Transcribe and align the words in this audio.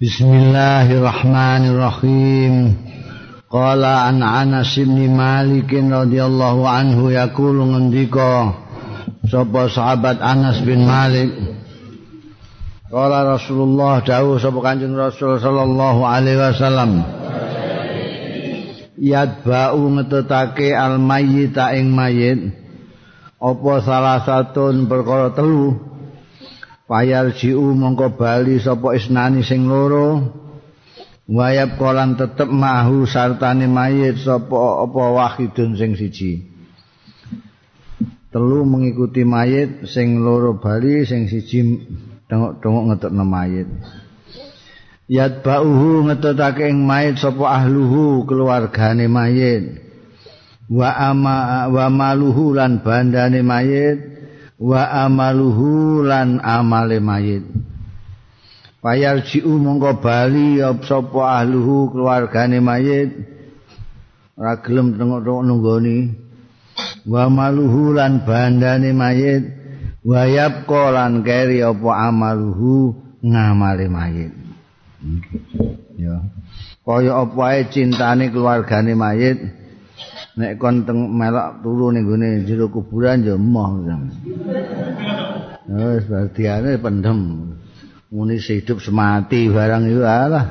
Bismillahirrahmanirrahim. 0.00 2.72
Qala 3.52 4.08
an 4.08 4.24
Anas 4.24 4.72
bin 4.80 5.12
Malik 5.12 5.68
radhiyallahu 5.68 6.64
anhu 6.64 7.12
yaqulu 7.12 7.68
ngendika 7.68 8.56
sapa 9.28 9.68
sahabat 9.68 10.24
Anas 10.24 10.64
bin 10.64 10.88
Malik? 10.88 11.28
Qala 12.88 13.36
Rasulullah 13.36 14.00
dawuh 14.00 14.40
sapa 14.40 14.56
Kanjeng 14.64 14.96
Rasul 14.96 15.36
sallallahu 15.36 16.00
alaihi 16.00 16.48
wasallam. 16.48 17.04
Yadba'u 18.96 19.84
ngetetake 20.00 20.72
al 20.72 20.96
mayyita 20.96 21.76
ing 21.76 21.92
mayit. 21.92 22.56
Apa 23.36 23.84
salah 23.84 24.24
satun 24.24 24.88
perkara 24.88 25.36
telu 25.36 25.89
Payal 26.90 27.38
jiu 27.38 27.70
mongko 27.70 28.18
bali 28.18 28.58
sapa 28.58 28.98
isnani 28.98 29.46
sing 29.46 29.70
loro? 29.70 30.26
Wayap 31.30 31.78
kolan 31.78 32.18
tetep 32.18 32.50
mahu 32.50 33.06
sartane 33.06 33.70
mayit 33.70 34.18
sapa 34.18 34.82
apa 34.82 35.02
wahidun 35.14 35.78
sing 35.78 35.94
siji? 35.94 36.50
Telu 38.34 38.66
mengikuti 38.66 39.22
mayit 39.22 39.86
sing 39.86 40.18
loro 40.18 40.58
bali 40.58 41.06
sing 41.06 41.30
siji 41.30 41.78
dongok-dongok 42.26 42.84
ngetukno 42.90 43.22
mayit. 43.22 43.70
Yat 45.06 45.46
ba'uhu 45.46 46.10
ngetutake 46.10 46.74
ing 46.74 46.90
mayit 46.90 47.22
sapa 47.22 47.54
ahluhu 47.54 48.26
keluargane 48.26 49.06
mayit. 49.06 49.78
Wa 50.66 50.90
ama 51.14 51.70
wa 51.70 51.86
maluhu 51.86 52.50
lan 52.58 52.82
bandane 52.82 53.46
mayit 53.46 54.19
wa 54.60 55.08
amaluhu 55.08 56.04
lan 56.04 56.36
amale 56.44 57.00
mayit. 57.00 57.48
Payar 58.84 59.24
jiu 59.24 59.56
mongko 59.60 60.00
bali 60.00 60.60
sapa 60.84 61.40
ahluhu 61.40 61.96
keluargane 61.96 62.60
mayit. 62.60 63.12
Ora 64.36 64.60
gelem 64.60 64.96
tengok-tengok 64.96 65.44
nunggoni. 65.44 65.98
Wa 67.08 67.28
maluhu 67.28 67.92
lan 67.96 68.24
bandane 68.24 68.92
mayit. 68.92 69.44
Wa 70.00 70.24
yapqa 70.24 70.92
lan 70.96 71.20
keri 71.20 71.60
apa 71.60 71.90
amaluhu 72.08 72.96
ngamale 73.20 73.86
mayit. 73.88 74.32
Ya. 76.00 76.24
Kaya 76.80 77.20
apa 77.20 77.40
ae 77.52 77.68
cintane 77.68 78.32
keluargane 78.32 78.96
mayit 78.96 79.59
nek 80.40 80.56
kon 80.56 80.88
teng 80.88 81.12
melok 81.12 81.60
turu 81.60 81.92
ning 81.92 82.08
gone 82.08 82.48
jero 82.48 82.72
kuburan 82.72 83.20
ya 83.20 83.36
emoh 83.36 83.70
wis 85.70 86.04
berdiane 86.10 86.82
pendem. 86.82 87.18
Muni 88.10 88.42
hidup 88.42 88.82
semati 88.82 89.46
barang 89.46 89.86
itu 89.86 90.02
alah. 90.02 90.46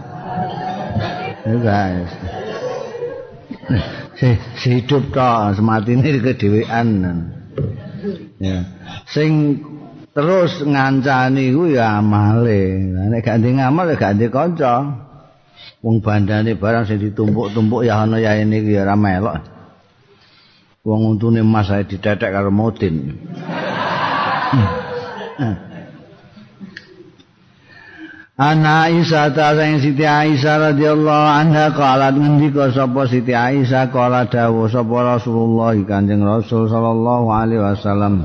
Guys. 1.43 2.11
Si 4.15 4.79
hidup 4.79 5.11
to 5.11 5.31
semati 5.59 5.91
ini 5.91 6.23
ya. 8.39 8.57
Sing 9.11 9.59
terus 10.15 10.63
ngancani 10.63 11.51
ku 11.51 11.67
ya 11.67 11.99
amale. 11.99 12.79
Nek 13.11 13.27
gak 13.27 13.43
ndek 13.43 13.51
ngamal 13.59 13.91
gak 13.99 14.15
ndek 14.15 14.31
kanca. 14.31 14.75
Wong 15.83 15.99
bandane 15.99 16.55
barang 16.55 16.87
sing 16.87 17.03
ditumpuk-tumpuk 17.03 17.83
ya 17.83 18.07
ana 18.07 18.23
ya 18.23 18.39
ini 18.39 18.63
ya 18.63 18.87
ora 18.87 18.95
melok 18.95 19.58
wong 20.89 21.13
untune 21.13 21.45
mas 21.45 21.69
saya 21.69 21.85
ditetek 21.85 22.33
karo 22.33 22.49
modin 22.49 23.13
Ana 28.39 28.87
Aisyah 28.87 29.35
ta 29.35 29.51
sing 29.51 29.83
Siti 29.83 30.07
Aisyah 30.07 30.71
radhiyallahu 30.71 31.27
anha 31.27 31.75
qalat 31.75 32.15
ngendika 32.15 32.71
sapa 32.71 33.03
Siti 33.03 33.35
Aisyah 33.35 33.91
qala 33.91 34.31
dawuh 34.31 34.71
sapa 34.71 35.19
Rasulullah 35.19 35.75
Kanjeng 35.83 36.23
Rasul 36.23 36.71
sallallahu 36.71 37.27
alaihi 37.35 37.59
wasallam 37.59 38.23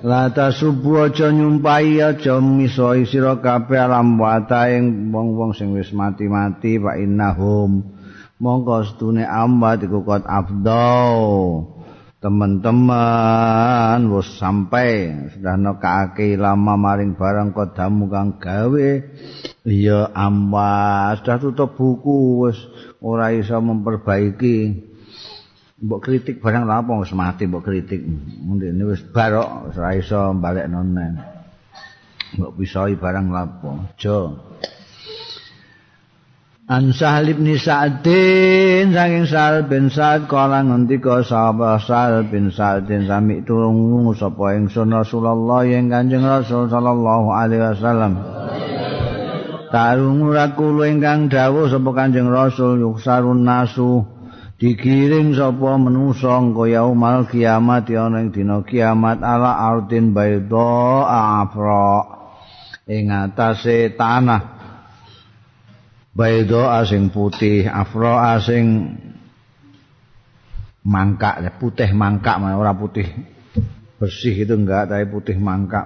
La 0.00 0.32
tasubbu 0.32 1.12
aja 1.12 1.28
nyumpahi 1.28 2.00
aja 2.00 2.40
misoi 2.40 3.04
sira 3.04 3.36
kabeh 3.36 3.84
alam 3.84 4.16
wata 4.16 4.70
ing 4.72 5.12
wong-wong 5.12 5.52
sing 5.52 5.76
wis 5.76 5.92
mati-mati 5.92 6.80
fa 6.80 6.96
innahum 6.96 7.95
monggo 8.36 8.84
setune 8.84 9.24
ambat 9.24 9.84
iku 9.84 10.04
kot 10.04 10.24
afdau 10.28 11.16
teman-teman 12.20 14.00
wis 14.10 14.28
sampai. 14.40 15.14
Sudah 15.36 15.54
nekake 15.54 16.34
lama 16.34 16.74
maring 16.74 17.14
barang 17.14 17.54
kodamu 17.54 18.10
kang 18.10 18.42
gawe. 18.42 18.90
Iya 19.66 20.10
ambat 20.10 21.22
sudah 21.22 21.38
tutup 21.38 21.78
buku 21.78 22.46
wis 22.46 22.58
ora 22.98 23.30
iso 23.30 23.56
memperbaiki. 23.62 24.84
Mbok 25.76 26.00
kritik 26.00 26.40
barang 26.40 26.64
lapo 26.64 26.98
wis 26.98 27.12
mati 27.12 27.46
mbok 27.46 27.62
kritik. 27.62 28.02
Mundine 28.42 28.82
wis 28.90 29.04
barok 29.06 29.76
ora 29.76 29.94
iso 29.94 30.34
balik 30.34 30.66
nonen. 30.66 31.20
Mbok 32.34 32.58
pisoi 32.58 32.98
barang 32.98 33.30
lapo 33.30 33.86
aja 33.86 34.34
An 36.66 36.90
Sahal 36.90 37.30
bin 37.30 37.54
Sa'din 37.54 38.90
saking 38.90 39.30
Sahal 39.30 39.70
bin 39.70 39.86
Sa'd 39.86 40.26
kala 40.26 40.66
ngendika 40.66 41.22
sapa 41.22 41.78
Sahal 41.78 42.26
bin 42.26 42.50
Sa'din 42.50 43.06
sami 43.06 43.46
tulung 43.46 44.10
sapa 44.18 44.58
ingsun 44.58 44.90
Rasulullah 44.90 45.62
ing 45.62 45.94
Kanjeng 45.94 46.26
Rasul 46.26 46.66
sallallahu 46.66 47.30
alaihi 47.30 47.70
wasallam. 47.70 48.18
Tarung 49.70 50.26
ora 50.26 50.58
kula 50.58 50.90
ingkang 50.90 51.30
dawuh 51.30 51.70
sapa 51.70 51.86
Kanjeng 51.94 52.34
Rasul 52.34 52.82
yuksarun 52.82 53.46
nasu 53.46 54.02
digiring 54.58 55.38
sapa 55.38 55.78
manusa 55.78 56.42
kaya 56.50 56.82
umal 56.82 57.30
kiamat 57.30 57.86
ana 57.94 58.26
ing 58.26 58.34
dina 58.34 58.66
kiamat 58.66 59.22
ala 59.22 59.70
ardin 59.70 60.10
baydha 60.10 61.06
afra 61.46 62.10
ing 62.90 63.14
atase 63.14 63.94
tanah 63.94 64.55
Baido 66.16 66.64
asing 66.64 67.12
putih, 67.12 67.68
afro 67.68 68.16
asing 68.16 68.96
mangkak, 70.80 71.44
putih 71.60 71.92
mangkak, 71.92 72.40
ora 72.40 72.72
putih 72.72 73.04
bersih 74.00 74.32
itu 74.32 74.56
enggak, 74.56 74.88
tapi 74.88 75.04
putih 75.12 75.36
mangkak. 75.36 75.84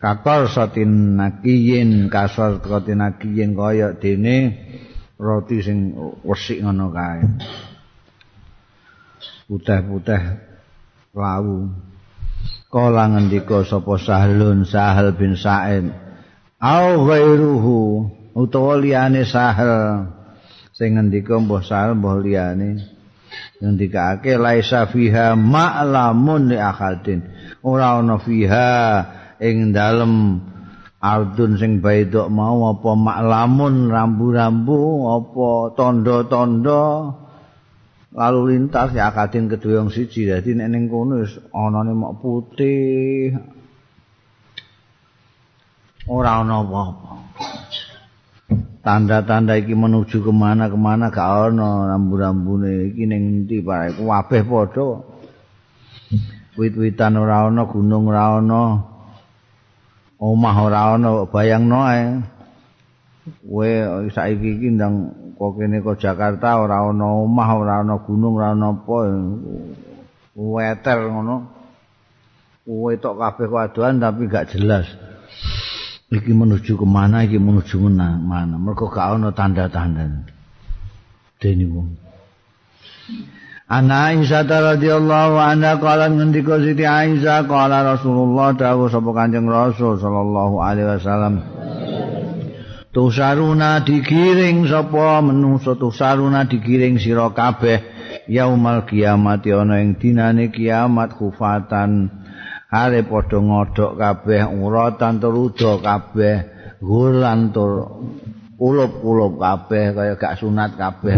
Kakor 0.00 0.48
sotin 0.48 1.20
nakiyin, 1.20 2.08
kasor 2.08 2.64
sotin 2.64 3.04
nakiyin 3.04 3.52
kaya 3.52 3.92
dene 4.00 4.56
roti 5.20 5.60
sing 5.60 5.92
wesik 6.24 6.64
ngono 6.64 6.88
kae. 6.88 7.20
Putih-putih 9.44 10.22
lawu. 11.12 11.68
Kala 12.68 13.12
ngendika 13.12 13.64
sapa 13.66 13.96
Sahlun 13.98 14.64
Sahal 14.64 15.16
bin 15.16 15.34
Sa'id. 15.34 15.88
Au 16.62 17.04
ghairuhu 17.04 17.78
utawa 18.36 18.76
liyane 18.80 19.24
sahel. 19.24 20.08
Sing 20.74 20.94
ngendika 20.94 21.38
mbah 21.38 21.62
sahel 21.64 21.98
mbah 21.98 22.16
liyane. 22.20 22.98
Ngendikake 23.58 24.38
laisa 24.38 24.86
fiha 24.88 25.34
ma'lamun 25.34 26.54
li 26.54 26.58
akhadin. 26.58 27.26
Ora 27.66 27.98
ana 27.98 28.16
fiha 28.22 28.70
ing 29.42 29.74
dalem 29.74 30.42
ardun 30.98 31.58
sing 31.58 31.78
baidok 31.82 32.26
mau 32.30 32.74
apa 32.74 32.90
maklamun 32.94 33.86
rambu-rambu 33.86 34.80
apa 35.14 35.48
tondo-tondo 35.78 37.14
lalu 38.14 38.40
lintas 38.50 38.94
ya 38.94 39.10
akadin 39.10 39.50
kedua 39.50 39.82
yang 39.82 39.90
siji. 39.90 40.30
Dadi 40.30 40.54
nek 40.54 40.68
ning 40.70 40.86
kono 40.86 41.22
wis 41.22 41.34
anane 41.50 41.92
mok 41.94 42.12
putih. 42.22 43.34
Ora 46.08 46.40
ana 46.40 46.64
apa-apa 46.64 47.18
tanda-tanda 48.82 49.58
iki 49.58 49.74
menuju 49.74 50.22
kemana 50.22 50.70
kemana 50.70 51.10
gak 51.10 51.52
ono 51.52 51.86
rambu-rambune. 51.90 52.94
Iki 52.94 53.04
ning 53.06 53.22
endi 53.42 53.58
pae 53.62 53.94
kabeh 53.94 54.42
padha. 54.46 54.88
Wit-witan 56.58 57.14
ora 57.14 57.46
ono 57.46 57.62
gunung 57.70 58.10
ora 58.10 58.42
ono 58.42 58.62
omah 60.18 60.56
ora 60.58 60.80
ono 60.94 61.26
bayangno 61.30 61.78
ae. 61.86 62.04
Kowe 63.44 63.70
saiki 64.10 64.48
iki 64.58 64.68
ndang 64.74 64.94
kok 65.36 65.60
kene 65.60 65.84
kok 65.84 66.00
Jakarta 66.00 66.58
ora 66.58 66.82
ono 66.88 67.22
omah 67.22 67.48
ora 67.54 67.74
ono 67.84 67.94
gunung 68.02 68.34
ora 68.40 68.54
ono 68.54 68.66
apa 68.74 68.96
weter 70.34 70.98
ngono. 71.06 71.36
Kowe 72.66 72.92
tok 72.98 73.16
kabeh 73.16 73.48
kadoan 73.48 74.02
tapi 74.02 74.26
gak 74.28 74.50
jelas 74.54 75.07
iki 76.08 76.32
menuju 76.32 76.76
kemana 76.80 77.24
iki 77.24 77.36
menuju 77.36 77.76
mana. 77.88 78.56
Mergo 78.56 78.88
gak 78.88 79.20
ana 79.20 79.30
tanda-tanda. 79.32 80.24
Dene 81.40 81.66
wong. 81.68 81.88
Ana 83.68 84.16
Aisyah 84.16 84.48
radhiyallahu 84.48 85.36
anha 85.36 85.76
kala 85.76 86.08
ngendika 86.08 86.56
Siti 86.56 86.88
Aisyah 86.88 87.44
kala 87.44 87.84
Rasulullah 87.84 88.56
dawuh 88.56 88.88
sapa 88.88 89.12
Kanjeng 89.12 89.44
Rasul 89.44 90.00
sallallahu 90.00 90.56
alaihi 90.56 90.88
wasallam. 90.88 91.34
Tusaruna 92.88 93.84
digiring 93.84 94.64
sapa 94.64 95.20
menungso 95.20 95.76
tusaruna 95.76 96.48
digiring 96.48 96.96
sira 96.96 97.28
kabeh 97.28 97.84
yaumal 98.24 98.88
kiamat 98.88 99.44
ana 99.52 99.84
ing 99.84 100.00
dinane 100.00 100.48
kiamat 100.48 101.20
kufatan 101.20 102.17
are 102.68 103.00
padha 103.00 103.38
ngodhok 103.40 103.92
kabeh 103.96 104.44
uratan 104.44 105.16
terudo 105.16 105.80
kabeh 105.80 106.36
gulan 106.84 107.48
tur 107.48 108.04
ulup-ulup 108.60 109.40
kabeh 109.40 109.96
kaya 109.96 110.14
gak 110.20 110.36
sunat 110.36 110.76
kabeh 110.76 111.16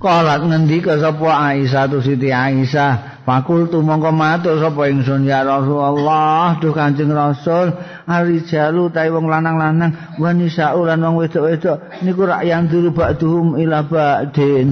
Kalat 0.00 0.48
ngendika 0.48 0.96
sapa 0.96 1.28
Aisyah 1.28 1.92
tu 1.92 2.00
Siti 2.00 2.32
Aisyah, 2.32 3.20
fakultu 3.28 3.84
mongko 3.84 4.08
matur 4.16 4.56
sapa 4.56 4.88
ingsun 4.88 5.28
ya 5.28 5.44
Rasulullah, 5.44 6.56
duh 6.56 6.72
Kanjeng 6.72 7.12
Rasul, 7.12 7.76
arijalu 8.08 8.88
ta 8.88 9.04
wong 9.12 9.28
lanang-lanang, 9.28 10.16
wanisa 10.16 10.72
lan 10.72 11.04
wong 11.04 11.20
wedok-wedok 11.20 12.00
niku 12.00 12.24
rak 12.24 12.48
yang 12.48 12.64
dulu 12.64 12.96
ba'dhum 12.96 13.60
ila 13.60 13.84
ba'din. 13.84 14.70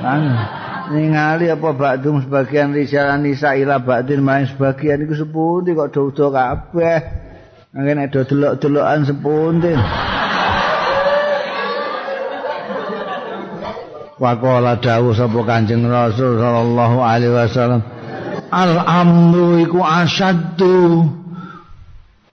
Kan 0.00 0.22
ningali 0.90 1.46
apa 1.48 1.70
ba'dhum 1.70 2.26
sebagian 2.26 2.74
rijalan 2.74 3.22
nisa 3.22 3.54
ila 3.54 3.78
ba'din 3.78 4.20
main 4.20 4.50
sebagian 4.50 5.00
niku 5.00 5.14
sepundi 5.14 5.72
kok 5.72 5.94
do-do 5.94 6.34
kabeh. 6.34 6.98
Nggih 7.70 7.94
nek 7.94 8.06
do 8.10 8.20
delok-delokan 8.26 9.00
sepundi. 9.06 9.72
Waqala 14.20 14.76
dawuh 14.76 15.16
sapa 15.16 15.40
Kanjeng 15.48 15.88
Rasul 15.88 16.36
sallallahu 16.36 17.00
alaihi 17.00 17.32
wasallam 17.32 17.80
Al 18.52 18.76
amru 18.84 19.56
iku 19.64 19.80
asaddu 19.80 21.08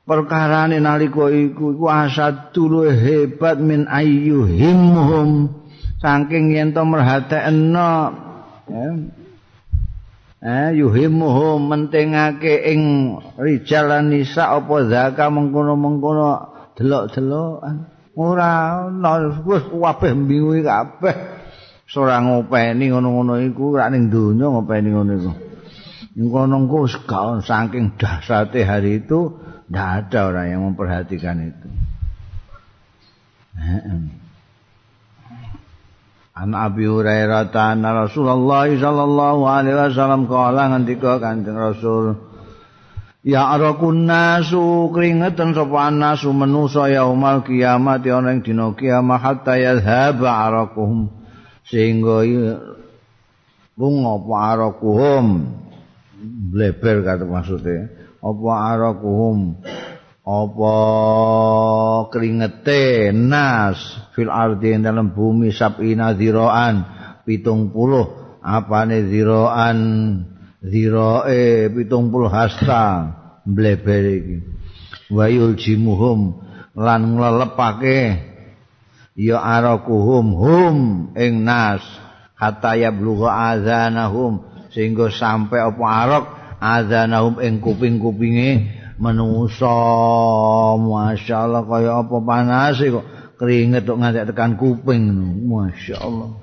perkarane 0.03 0.83
nalika 0.83 1.31
iku 1.31 1.71
iku 1.71 1.87
asaddu 1.87 2.91
hebat 2.91 3.63
min 3.63 3.87
ayyuhimhum 3.87 5.47
saking 6.03 6.57
yen 6.57 6.75
to 6.75 6.83
merhatekno 6.83 8.26
eh 10.37 10.69
yuhimhum 10.77 11.65
mentingake 11.65 12.61
ing 12.69 12.81
rijal 13.41 13.89
lan 13.89 14.13
nisa 14.13 14.53
apa 14.53 14.85
zaka 14.85 15.33
mengkono-mengkono 15.33 16.29
delok-delokan. 16.77 17.75
Ora 18.17 18.85
ana 18.89 19.41
wis 19.45 19.65
kabeh 19.69 20.11
bingung 20.25 20.61
kabeh. 20.61 21.15
Ora 21.97 22.21
ngopeni 22.21 22.93
ngono-ngono 22.93 23.41
iku 23.41 23.73
rak 23.73 23.89
ning 23.93 24.13
donya 24.13 24.51
ngopeni 24.53 24.89
ngono 24.93 25.11
iku. 25.17 25.31
Ngono 26.17 26.55
engko 26.65 26.89
gak 27.05 27.45
saking 27.45 27.97
dahsate 27.97 28.65
hari 28.65 29.05
itu 29.05 29.37
ndak 29.69 30.09
ada 30.09 30.33
orang 30.33 30.47
yang 30.49 30.61
memperhatikan 30.65 31.37
itu. 31.45 31.69
An 36.37 36.53
Abi 36.53 36.85
Hurairah 36.85 37.49
ta'ala 37.49 38.05
Rasulullah 38.05 38.69
sallallahu 38.69 39.41
alaihi 39.49 39.73
wasallam 39.73 40.29
kala 40.29 40.69
ngendika 40.69 41.17
Kanjeng 41.17 41.57
Rasul 41.57 42.13
Ya 43.25 43.49
arakun 43.49 44.05
nasu 44.05 44.93
keringetan 44.93 45.57
sapa 45.57 45.89
nasu 45.89 46.29
manusa 46.37 46.93
yaumal 46.93 47.41
kiamat 47.41 48.05
ana 48.05 48.37
ing 48.37 48.45
dina 48.45 48.69
kiamat 48.77 49.19
hatta 49.19 49.57
yadhhaba 49.57 50.47
arakuhum 50.47 51.09
sehingga 51.67 52.23
lunga 53.75 54.11
apa 54.15 54.33
arakuhum? 54.53 55.25
Bleber 56.53 57.03
kata 57.03 57.25
maksudnya 57.25 57.91
apa 58.21 58.49
arakuhum 58.77 59.57
apa 60.27 60.75
keringete 62.11 63.15
nas 63.15 63.79
fil 64.11 64.27
ardi 64.27 64.75
dalam 64.75 65.15
bumi 65.15 65.55
sabina 65.55 66.11
ziroan 66.19 66.83
pitung 67.23 67.71
puluh. 67.71 68.35
Apa 68.43 68.83
nih 68.83 69.07
ziroan 69.07 69.79
ziroe 70.59 71.71
pitung 71.71 72.11
puluh 72.11 72.27
hasta. 72.27 73.15
Bleber 73.47 74.03
iki. 74.03 74.37
Wayul 75.07 75.55
jimuhum 75.55 76.43
lan 76.75 77.15
nglelepake 77.15 78.19
ya 79.15 79.39
arakuhum 79.39 80.35
hum 80.35 80.77
ing 81.15 81.47
nas. 81.47 81.79
Hatta 82.35 82.75
yablugha 82.75 83.55
azanahum. 83.55 84.43
Sehingga 84.75 85.07
sampai 85.07 85.63
apa 85.63 85.85
arok 85.87 86.25
azanahum 86.59 87.39
ing 87.39 87.63
kuping-kupinge 87.63 88.77
menungso 88.97 89.69
masyaallah 90.81 91.61
kaya 91.69 91.91
apa 92.01 92.17
panas 92.21 92.81
kok 92.81 93.05
keringet 93.37 93.85
kok 93.85 93.97
nganti 94.01 94.25
tekan 94.25 94.57
kuping 94.57 95.13
masyaallah. 95.45 96.33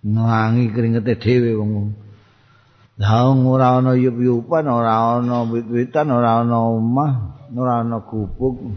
Ngangi 0.00 0.64
keringete 0.72 1.16
dhewe 1.20 1.60
wong. 1.60 1.92
Lah 3.00 3.32
ora 3.32 3.80
ana 3.80 3.96
yup-yupan, 3.96 4.68
ora 4.68 5.16
ana 5.16 5.48
wit-witan, 5.48 6.12
ora 6.12 6.44
ana 6.44 6.68
omah, 6.68 7.12
ora 7.56 7.80
ana 7.80 8.04
gubuk. 8.04 8.76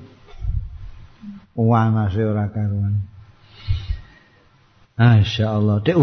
Wanase 1.59 2.23
ora 2.23 2.47
karuan. 2.47 3.03
Masya 4.95 5.45
Allah, 5.51 5.83
dia 5.83 5.99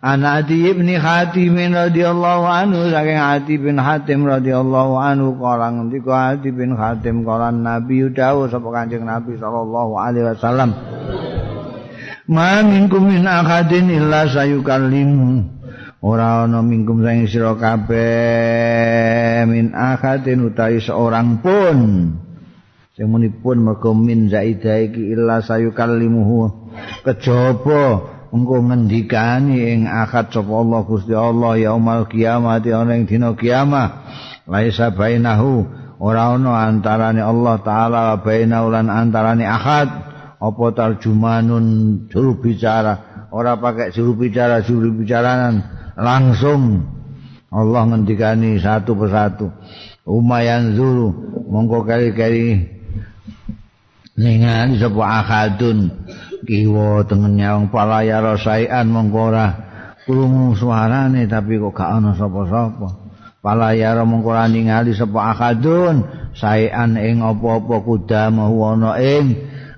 Anak 0.00 0.48
Adi 0.48 0.72
bin 0.72 0.88
Hatim 0.96 1.60
radhiyallahu 1.60 2.48
anhu 2.48 2.88
saking 2.88 3.20
Adi 3.20 3.60
bin 3.60 3.76
Hatim 3.76 4.24
radhiyallahu 4.24 4.96
anhu 4.96 5.36
kalang 5.36 5.76
ngendika 5.76 6.32
Adi 6.32 6.48
bin 6.56 6.72
Hatim 6.72 7.20
kalang 7.20 7.60
Nabi 7.60 8.08
dawuh 8.08 8.48
sapa 8.48 8.64
Kanjeng 8.72 9.04
Nabi 9.04 9.36
sallallahu 9.36 10.00
alaihi 10.00 10.24
wasallam 10.32 10.72
Ma 12.32 12.64
minkum 12.64 13.12
min 13.12 13.28
akadin 13.28 13.92
illa 13.92 14.24
sayukallimu. 14.24 15.60
Ora 16.00 16.48
ana 16.48 16.64
minkum 16.64 17.04
sing 17.04 17.28
sira 17.28 17.58
kabeh 17.58 19.44
min 19.44 19.76
akadin 19.76 20.48
utawi 20.48 20.80
seorang 20.80 21.44
pun. 21.44 21.78
Sing 22.96 23.04
menipun 23.10 23.66
mergo 23.66 23.92
min 23.92 24.32
zaida 24.32 24.80
iki 24.80 25.12
illa 25.12 25.44
sayukallimuhu. 25.44 26.72
Kejaba 27.02 28.16
engko 28.30 28.62
ngendikani 28.62 29.74
ing 29.74 29.80
akad 29.90 30.30
sapa 30.30 30.50
Allah 30.50 30.80
Gusti 30.86 31.14
Allah 31.14 31.58
yaumal 31.58 32.06
kiamat 32.06 32.64
ana 32.70 32.94
ing 32.94 33.10
dina 33.10 33.34
kiamat 33.34 33.90
laisa 34.46 34.94
bainahu 34.94 35.66
ora 35.98 36.34
ana 36.34 36.70
antarane 36.70 37.22
Allah 37.22 37.58
taala 37.60 38.18
bainahu 38.22 38.70
lan 38.72 38.88
antarane 38.88 39.46
akad. 39.46 39.90
Apa 40.40 40.72
tarjumanun 40.72 42.08
juru 42.08 42.40
bicara 42.40 43.28
ora 43.28 43.60
pakai 43.60 43.92
juru 43.92 44.16
bicara 44.24 44.64
juru 44.64 44.88
bicaranan 44.96 45.60
langsung 46.00 46.80
Allah 47.52 47.92
ngendikani 47.92 48.56
satu 48.56 48.96
persatu. 48.96 49.52
Umayan 50.08 50.80
zulu 50.80 51.12
mongko 51.44 51.84
kali-kali 51.84 52.56
ningali 54.16 54.80
sapa 54.80 55.02
akadun 55.20 55.92
kiwa 56.44 57.04
tengen 57.04 57.36
nyawang 57.36 57.68
palaya 57.68 58.20
mongko 58.86 59.20
ora 59.32 59.46
krungu 60.04 60.56
suarane 60.56 61.28
tapi 61.28 61.60
kok 61.60 61.76
gak 61.76 61.90
ana 62.00 62.16
sapa-sapa. 62.16 62.88
Palaya 63.40 63.96
mongko 64.04 64.28
ora 64.32 64.44
ningali 64.48 64.92
sapa 64.92 65.32
akadun 65.32 66.04
saean 66.36 66.96
ing 66.96 67.24
apa-apa 67.24 67.76
kudama 67.84 68.48
ana 68.48 69.00
ing 69.00 69.26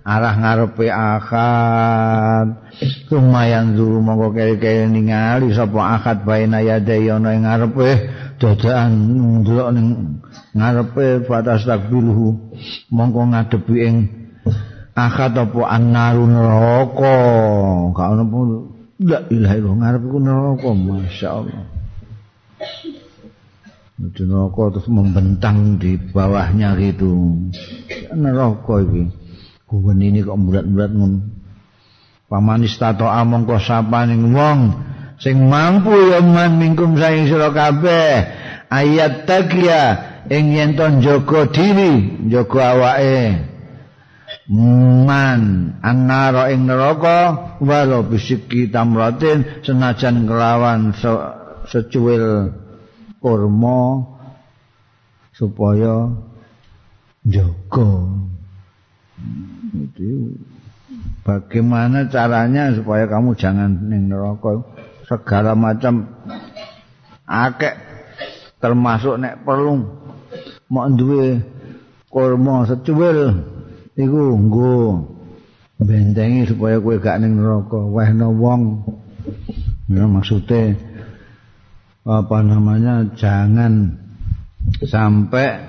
arah 0.02 0.34
ngarepe 0.34 0.86
akad. 0.90 2.46
Lumayan 3.10 3.78
dulu 3.78 4.02
mongko 4.02 4.34
kere-kere 4.34 4.90
ningali 4.90 5.54
sapa 5.54 6.00
akad 6.00 6.26
baina 6.26 6.62
yadai 6.62 7.06
ana 7.10 7.34
ing 7.34 7.42
ngarepe 7.46 7.88
dadakan 8.42 8.90
ndelok 9.42 9.68
ning 9.74 9.86
ngarepe 10.58 11.22
batas 11.30 11.62
takbilhu 11.62 12.34
mongko 12.90 13.20
ngadepi 13.30 13.76
ing 13.78 13.96
akad 14.92 15.36
apa 15.36 15.60
annaru 15.72 16.24
neraka? 16.28 17.16
Gak 17.96 18.08
ono 18.12 18.24
pun 18.28 18.48
la 19.02 19.18
ilaha 19.32 19.54
illallah 19.56 19.78
ngarep 19.80 20.02
ku 20.04 20.18
neraka 20.20 20.68
masyaallah. 20.76 21.62
Itu 24.02 24.22
neraka 24.28 24.62
terus 24.76 24.88
membentang 24.92 25.80
di 25.80 25.96
bawahnya 25.96 26.76
gitu. 26.76 27.12
Neraka 28.12 28.74
iki. 28.84 29.04
Kuwen 29.64 30.04
ini 30.04 30.20
kok 30.20 30.36
berat-berat 30.36 30.92
ngono. 30.92 31.18
Pamanis 32.28 32.76
tato 32.76 33.08
among 33.08 33.44
kok 33.48 33.60
sapaning 33.60 34.32
wong 34.32 34.72
sing 35.20 35.48
mampu 35.48 35.92
ya 36.12 36.20
man 36.20 36.60
mingkum 36.60 36.96
saing 36.96 37.28
sira 37.28 37.52
kabeh. 37.52 38.40
Ayat 38.72 39.28
takia 39.28 40.00
ing 40.32 40.56
yen 40.56 40.72
to 40.72 40.88
diri 41.52 42.24
jaga 42.32 42.72
awake 42.72 43.51
man 44.52 45.72
annara 45.80 46.52
ing 46.52 46.68
neraka 46.68 47.56
walau 47.64 48.04
bisiki 48.04 48.68
tamratin 48.68 49.64
senajan 49.64 50.28
kelawan 50.28 50.92
se 50.92 51.08
secuil 51.72 52.52
kurma 53.22 54.04
supaya 55.32 56.12
Joko. 57.22 58.18
Itu 59.78 60.34
bagaimana 61.22 62.10
caranya 62.10 62.74
supaya 62.74 63.06
kamu 63.06 63.38
jangan 63.38 63.78
ning 63.86 64.10
neraka? 64.10 64.66
Segala 65.06 65.54
macam 65.54 66.10
akeh 67.30 67.78
termasuk 68.58 69.22
nek 69.22 69.46
perlu. 69.46 69.86
Mau 70.66 70.88
duwe 70.90 71.38
kurma 72.10 72.66
secuil 72.66 73.51
iku 73.96 74.40
nggo 74.40 74.76
bentengi 75.82 76.48
supaya 76.48 76.78
kowe 76.78 76.96
gak 76.96 77.20
ning 77.20 77.36
neraka. 77.36 77.80
Wehno 77.80 78.32
wong. 78.32 78.62
Ya 79.92 80.08
maksude 80.08 80.78
apa 82.02 82.42
namanya 82.42 83.06
jangan 83.14 83.98
sampai 84.82 85.62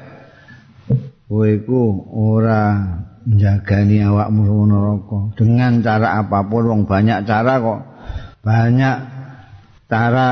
kowe 1.28 1.46
iku 1.46 2.08
ora 2.14 2.80
njagani 3.28 4.00
awakmu 4.06 4.42
sing 4.48 4.60
neraka. 4.70 5.20
Dengan 5.36 5.72
cara 5.84 6.08
apapun 6.24 6.64
wong 6.70 6.82
banyak 6.88 7.26
cara 7.28 7.60
kok. 7.60 7.82
Banyak 8.46 8.98
cara. 9.90 10.32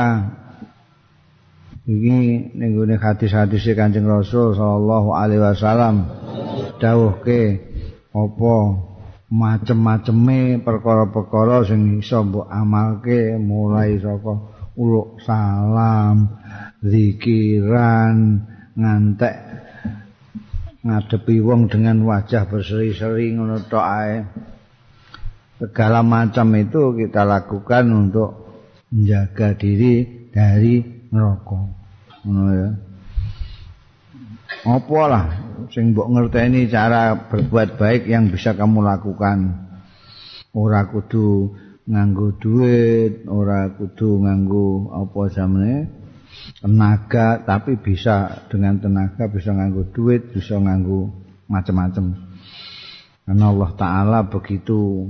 Iki 1.81 2.53
ning 2.55 2.77
gone 2.77 2.95
hadis-hadis 2.95 3.65
Kanjeng 3.73 4.05
Rasul 4.05 4.53
sallallahu 4.53 5.17
alaihi 5.17 5.41
wasallam 5.41 6.05
dawuhke 6.77 7.70
apa 8.11 8.55
macem-maceme 9.31 10.59
perkara-perkara 10.59 11.63
sing 11.63 12.03
iso 12.03 12.19
mbok 12.27 12.51
amalke 12.51 13.39
mulai 13.39 13.95
saka 13.95 14.51
uluk 14.75 15.19
salam, 15.23 16.35
zikiran, 16.83 18.43
ngantek 18.75 19.35
ngadepi 20.81 21.37
wong 21.45 21.69
dengan 21.69 22.01
wajah 22.03 22.49
berseri-seri 22.49 23.37
ngono 23.37 23.61
tok 23.69 23.85
ae. 23.85 24.15
Segala 25.61 26.01
macam 26.01 26.57
itu 26.57 26.97
kita 26.97 27.21
lakukan 27.21 27.85
untuk 27.93 28.31
menjaga 28.89 29.53
diri 29.53 30.25
dari 30.33 30.81
neraka. 31.13 31.61
Ngono 32.25 32.45
ya. 32.49 32.90
Apa 34.61 35.01
lah 35.09 35.25
sing 35.73 35.97
mbok 35.97 36.13
ngerteni 36.13 36.69
cara 36.69 37.17
berbuat 37.29 37.81
baik 37.81 38.05
yang 38.05 38.29
bisa 38.29 38.53
kamu 38.53 38.85
lakukan. 38.85 39.57
Ora 40.53 40.85
kudu 40.85 41.55
nganggo 41.89 42.37
duit, 42.37 43.25
ora 43.25 43.73
kudu 43.73 44.21
nganggo 44.21 44.93
apa 44.93 45.21
jamane 45.33 45.89
tenaga, 46.61 47.41
tapi 47.41 47.81
bisa 47.81 48.45
dengan 48.53 48.77
tenaga 48.77 49.25
bisa 49.31 49.49
nganggo 49.49 49.89
duit, 49.89 50.29
bisa 50.29 50.61
nganggo 50.61 51.09
macam-macam. 51.49 52.13
Karena 53.25 53.45
Allah 53.49 53.71
Ta'ala 53.73 54.19
begitu 54.29 55.09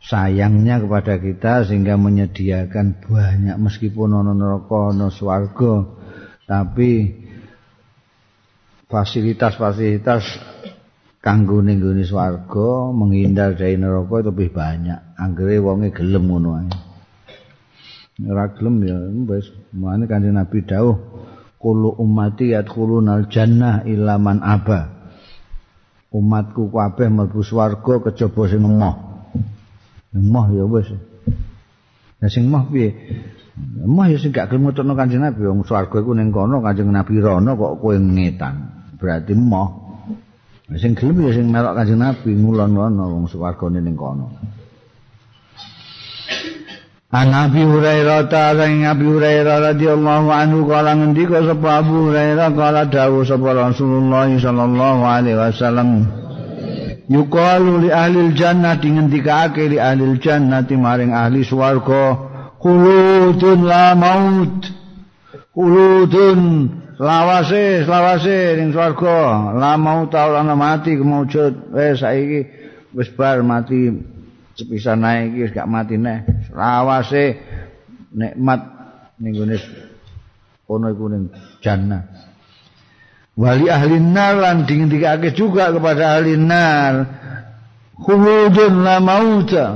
sayangnya 0.00 0.80
kepada 0.80 1.20
kita 1.20 1.68
sehingga 1.68 2.00
menyediakan 2.00 3.04
banyak 3.04 3.56
meskipun 3.60 4.24
ono 4.24 4.32
neraka 4.32 4.96
ono 4.96 5.12
swarga 5.12 5.84
tapi 6.48 7.19
fasilitas-fasilitas 8.90 10.22
kanggo 11.22 11.62
ning 11.62 11.78
gone 11.78 12.02
swarga 12.02 12.90
menghindar 12.90 13.54
dari 13.54 13.78
neraka 13.78 14.20
itu 14.20 14.28
lebih 14.34 14.48
banyak. 14.50 15.00
Anggere 15.16 15.62
wonge 15.62 15.94
gelem 15.94 16.26
ngono 16.26 16.50
ae. 16.58 16.68
Ora 18.26 18.52
gelem 18.52 18.84
ya 18.84 18.98
wis 19.32 19.48
mane 19.72 20.04
Kanjeng 20.04 20.36
Nabi 20.36 20.60
dawuh 20.66 20.98
kullu 21.56 21.96
ummati 21.96 22.52
yadkhulunal 22.52 23.30
jannah 23.32 23.86
illa 23.86 24.18
man 24.18 24.42
aba. 24.42 24.98
Umatku 26.10 26.74
kabeh 26.74 27.06
mlebu 27.06 27.40
swarga 27.46 28.02
kejaba 28.10 28.42
sing 28.50 28.66
emoh. 28.66 28.94
Emoh 30.10 30.46
ya 30.50 30.64
wis. 30.66 30.90
Lah 32.18 32.28
sing 32.28 32.50
emoh 32.50 32.66
piye? 32.66 32.90
Emoh 33.86 34.10
ya 34.10 34.18
sing 34.18 34.34
gak 34.34 34.50
gelem 34.50 34.68
ngetokno 34.68 34.98
Kanjeng 34.98 35.22
Nabi 35.22 35.46
wong 35.46 35.62
swarga 35.62 36.02
iku 36.02 36.10
ning 36.16 36.34
kono 36.34 36.58
Kanjeng 36.58 36.90
Nabi 36.90 37.22
rono 37.22 37.54
kok 37.54 37.78
kowe 37.78 37.94
ngetan. 37.94 38.79
Berarti 39.00 39.32
moh. 39.32 39.68
Sing 40.78 40.94
gelem 40.94 41.26
ya 41.26 41.30
sing 41.34 41.50
melok 41.50 41.82
Kanjeng 41.82 41.98
Nabi 41.98 42.30
ngulon 42.30 42.78
ana 42.78 43.04
wong 43.10 43.26
swargane 43.26 43.82
ning 43.82 43.98
kono. 43.98 44.30
An 47.10 47.34
Abi 47.34 47.66
Hurairah 47.66 48.30
ta 48.30 48.54
sang 48.54 48.86
Abi 48.86 49.02
Hurairah 49.02 49.74
radhiyallahu 49.74 50.30
anhu 50.30 50.70
kala 50.70 50.94
ngendika 50.94 51.42
sapa 51.42 51.82
Abu 51.82 52.06
Hurairah 52.06 52.54
kala 52.54 52.86
dawuh 52.86 53.26
sapa 53.26 53.50
Rasulullah 53.50 54.30
sallallahu 54.30 55.02
alaihi 55.02 55.34
wasallam 55.34 56.06
Yuqalu 57.10 57.82
li 57.82 57.90
ahli 57.90 58.30
jannah 58.38 58.78
dingendikake 58.78 59.66
li 59.74 59.82
ahli 59.82 60.22
jannah 60.22 60.62
maring 60.62 61.10
ahli 61.10 61.42
swarga 61.42 62.14
khuludun 62.62 63.66
la 63.66 63.98
maut 63.98 64.70
khuludun 65.60 66.40
lawase 66.96 67.84
lawase 67.84 68.56
ning 68.56 68.72
swarga. 68.72 69.52
La 69.52 69.76
mau 69.76 70.08
ta 70.08 70.32
ora 70.32 70.40
mati 70.56 70.96
kemujud. 70.96 71.68
Wis 71.76 72.00
saiki 72.00 72.40
wis 72.96 73.12
bar 73.12 73.44
mati 73.44 73.92
sepisan 74.56 75.04
nae 75.04 75.28
iki 75.28 75.44
wis 75.44 75.52
gak 75.52 75.68
mati 75.68 76.00
neh. 76.00 76.24
Lawase 76.56 77.36
nikmat 78.16 78.60
ning 79.20 79.32
gone 79.36 79.56
ono 80.64 80.86
iku 80.88 81.04
ning 81.12 81.24
jannah. 81.60 82.08
Wali 83.36 83.68
ahli 83.68 84.00
nar 84.00 84.40
lan 84.40 84.64
dingendikake 84.64 85.36
juga 85.36 85.76
kepada 85.76 86.16
ahli 86.16 86.40
nar. 86.40 86.94
Khuludun 88.00 88.80
la 88.80 88.96
mauta. 88.96 89.66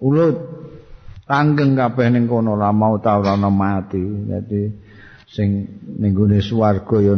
Ulut 0.00 0.53
tanggeng 1.24 1.76
kabeh 1.76 2.08
ning 2.12 2.24
kono 2.28 2.56
la 2.56 2.70
mau 2.72 2.96
ta 3.00 3.20
ora 3.20 3.36
mati. 3.36 4.00
Jadi 4.28 4.62
sing 5.28 5.66
ning 5.98 6.12
gone 6.12 6.38
swarga 6.40 6.96
yo 7.00 7.14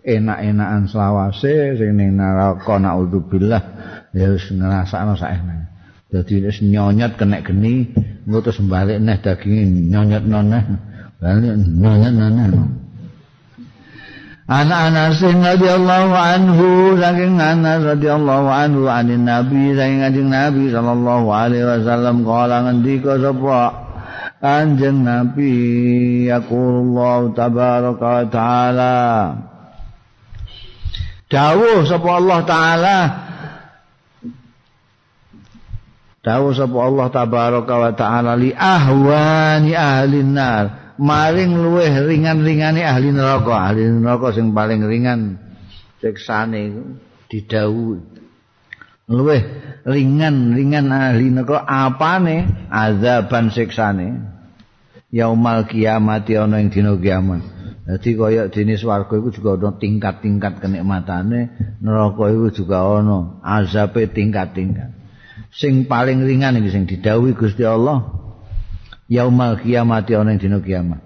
enak-enakan 0.00 0.88
selawase 0.88 1.76
sing 1.76 1.90
ning 1.96 2.16
neraka 2.16 2.80
naudzubillah 2.80 3.62
ya 4.16 4.26
wis 4.32 4.48
ngrasakno 4.50 5.14
saene. 5.16 5.70
Dadi 6.10 6.42
wis 6.42 6.58
nyonyot 6.64 7.14
kenek 7.14 7.46
geni 7.46 7.94
engko 8.26 8.50
terus 8.50 8.60
balik 8.66 8.98
neh 8.98 9.16
daginge 9.22 9.62
nyonyot 9.64 10.24
noneh. 10.26 10.62
Balik 11.20 11.54
nyonyot 11.56 12.14
noneh 12.16 12.46
Anak-anak 14.50 15.14
sing 15.14 15.46
radhiyallahu 15.46 16.10
anhu 16.10 16.98
saking 16.98 17.38
Anas 17.38 17.86
radhiyallahu 17.86 18.50
anhu 18.50 18.90
anin 18.90 19.22
Nabi 19.22 19.78
saking 19.78 20.02
Kanjeng 20.02 20.26
Nabi 20.26 20.74
sallallahu 20.74 21.30
alaihi 21.30 21.62
wasallam 21.62 22.26
kala 22.26 22.66
ngendika 22.66 23.14
sapa? 23.22 23.86
Anjing 24.42 25.06
Nabi 25.06 25.54
Yaqulullah 26.26 27.30
tabaraka 27.30 28.26
ta'ala. 28.26 28.98
Dawuh 31.30 31.86
sapa 31.86 32.08
Allah 32.10 32.38
Ta'ala. 32.42 32.98
Dawuh 36.26 36.52
sapa 36.58 36.78
Allah 36.90 37.06
tabaraka 37.06 37.74
wa 37.78 37.92
ta'ala 37.94 38.32
Li 38.34 38.50
ahwani 38.50 39.78
ahli 39.78 40.26
nar 40.26 40.89
Maring 41.00 41.56
luweh 41.56 42.04
ringan-ringani 42.04 42.84
ahli 42.84 43.08
neraka. 43.08 43.72
Ahli 43.72 43.88
neraka 43.88 44.36
sing 44.36 44.52
paling 44.52 44.84
ringan 44.84 45.40
Siksane 46.00 46.96
didawuh 47.28 48.00
luweh 49.08 49.42
ringan-ringan 49.84 50.92
ahli 50.92 51.32
neraka 51.32 51.64
apane? 51.64 52.68
Azaban 52.68 53.48
siksane. 53.48 54.28
Yaumal 55.10 55.66
kiamat 55.66 56.28
ana 56.30 56.60
ing 56.60 56.68
dina 56.68 56.94
kiamat. 57.00 57.42
Dadi 57.88 58.14
kaya 58.14 58.46
dene 58.52 58.78
swarga 58.78 59.10
iku 59.16 59.32
juga 59.32 59.56
ana 59.56 59.80
tingkat-tingkat 59.80 60.60
kenikmatane. 60.62 61.40
Neraka 61.80 62.28
iku 62.28 62.52
juga 62.52 62.84
ana 62.84 63.40
azabe 63.40 64.04
tingkat-tingkat. 64.04 64.92
Sing 65.50 65.88
paling 65.88 66.22
ringan 66.22 66.60
iki 66.60 66.70
sing 66.70 66.84
didhawuhi 66.86 67.34
Gusti 67.34 67.66
Allah 67.66 68.19
yaumal 69.10 69.58
kiamat 69.58 70.06
ana 70.14 70.30
ing 70.32 70.38
dina 70.38 70.62
kiamat. 70.62 71.02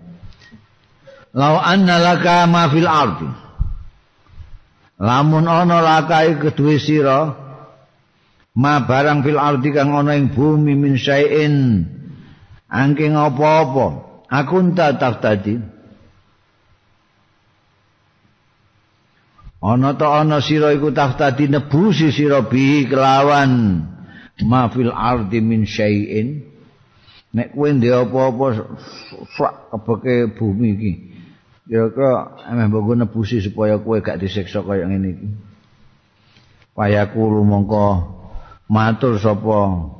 Lau 1.34 1.56
anna 1.58 1.96
laka 1.98 2.44
ma 2.46 2.68
fil 2.68 2.86
ardi. 2.86 3.28
Lamun 5.00 5.48
ana 5.48 5.82
lakai 5.82 6.38
kedue 6.38 6.78
sira 6.78 7.34
ma 8.54 8.84
barang 8.84 9.24
fil 9.24 9.40
ardi 9.40 9.72
kang 9.72 9.90
ana 9.90 10.14
ing 10.14 10.30
bumi 10.30 10.76
min 10.76 11.00
syai'in. 11.00 11.88
Angking 12.68 13.16
apa-apa. 13.16 13.86
Aku 14.30 14.62
entah 14.62 14.94
tak 14.94 15.24
tadi 15.24 15.58
ana 19.64 19.96
ta 19.96 20.20
ana 20.20 20.44
sira 20.44 20.76
iku 20.76 20.92
tak 20.92 21.16
tadi 21.16 21.48
nebusi 21.48 22.12
sira 22.12 22.44
bi 22.44 22.84
kelawan 22.84 23.80
ma 24.44 24.68
fil 24.68 24.92
ardi 24.92 25.40
min 25.40 25.64
syai'in 25.64 26.53
nek 27.34 27.50
kowe 27.50 27.68
ndek 27.74 28.08
apa-apa 28.08 28.46
sak 29.34 29.54
kebeke 29.74 30.38
bumi 30.38 30.68
iki 30.78 30.92
kira-kira 31.66 32.44
emeh 32.52 32.66
mbok 32.70 32.94
nebusi 32.94 33.42
supaya 33.42 33.80
kowe 33.80 33.98
gak 33.98 34.20
disiksa 34.20 34.62
kaya 34.62 34.86
ngene 34.86 35.08
iki. 35.16 35.28
Payaku 36.74 37.42
mongko 37.42 37.86
matur 38.70 39.16
sapa 39.18 39.90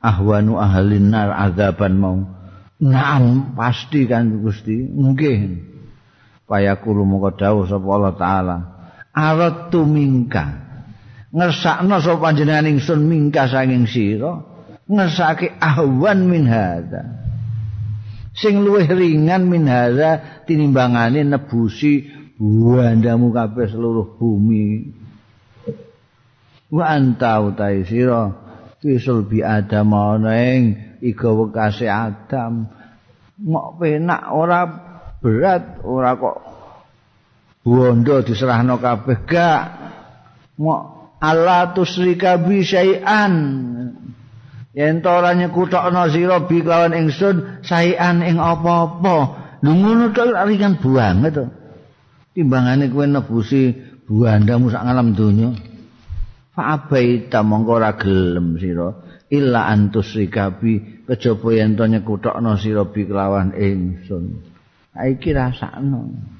ahwanu 0.00 0.60
ahlin 0.60 1.10
nar 1.12 1.32
azaban 1.34 1.94
mau. 1.98 2.18
Naam 2.78 3.56
pasti 3.58 4.06
kan 4.06 4.30
Gusti 4.38 4.86
nggih. 4.86 5.40
Payaku 6.46 6.94
mongko 6.94 7.36
dawuh 7.36 7.64
sapa 7.66 7.88
Allah 7.88 8.14
taala 8.16 8.56
aratu 9.12 9.82
mingka 9.82 10.68
ngersakno 11.34 11.98
sapa 11.98 12.30
panjenengan 12.30 12.70
ingsun 12.70 13.02
mingka 13.04 13.50
saking 13.50 13.84
sira 13.90 14.57
ngersake 14.88 15.60
ahwan 15.60 16.24
min 16.24 16.48
hadza. 16.48 17.04
Sing 18.32 18.64
luwih 18.64 18.88
ringan 18.88 19.44
min 19.44 19.68
hadza 19.68 20.42
tinimbangane 20.48 21.22
nebusi 21.28 22.08
buandamu 22.40 23.30
kabeh 23.30 23.68
seluruh 23.68 24.16
bumi. 24.16 24.88
Wa 26.72 26.96
anta 26.96 27.40
utai 27.44 27.84
sira 27.84 28.32
fisul 28.80 29.24
bi 29.28 29.44
adam 29.44 29.92
ana 29.92 30.32
ing 30.36 30.62
iga 31.04 31.30
wekase 31.32 31.88
adam. 31.88 32.68
Mok 33.38 33.78
penak 33.78 34.22
ora 34.34 34.60
berat 35.22 35.82
ora 35.86 36.14
kok 36.18 36.36
bondo 37.62 38.24
diserahno 38.24 38.80
kabeh 38.80 39.18
gak. 39.28 39.64
Mok 40.58 40.82
Allah 41.18 41.74
tusrika 41.74 42.38
bi 42.38 42.62
syai'an 42.62 43.34
yen 44.78 45.02
to 45.02 45.10
ora 45.10 45.34
nyekutokno 45.34 46.06
sira 46.14 46.46
bi 46.46 46.62
kelawan 46.62 46.94
ingsun 46.94 47.66
saian 47.66 48.22
ing 48.22 48.38
apa-apa. 48.38 49.16
Lho 49.58 49.72
ngono 49.74 50.14
to 50.14 50.22
ringan 50.22 50.78
banget 50.78 51.34
to. 51.34 51.44
Timbangane 52.30 52.86
kowe 52.86 53.02
nebusi 53.02 53.74
buandamu 54.06 54.70
sak 54.70 54.86
ngalam 54.86 55.18
donya. 55.18 55.50
Fa 56.54 56.78
abaita 56.78 57.42
mongko 57.42 57.72
ora 57.74 57.98
gelem 57.98 58.54
sira. 58.62 58.94
Illa 59.34 59.66
antus 59.66 60.14
rikabi 60.14 61.04
kejaba 61.10 61.48
yen 61.50 61.74
to 61.74 61.82
nyekutokno 61.90 62.54
sira 62.54 62.86
bi 62.86 63.02
kelawan 63.02 63.58
ingsun. 63.58 64.46
Iki 64.94 65.30
rasakno 65.34 66.37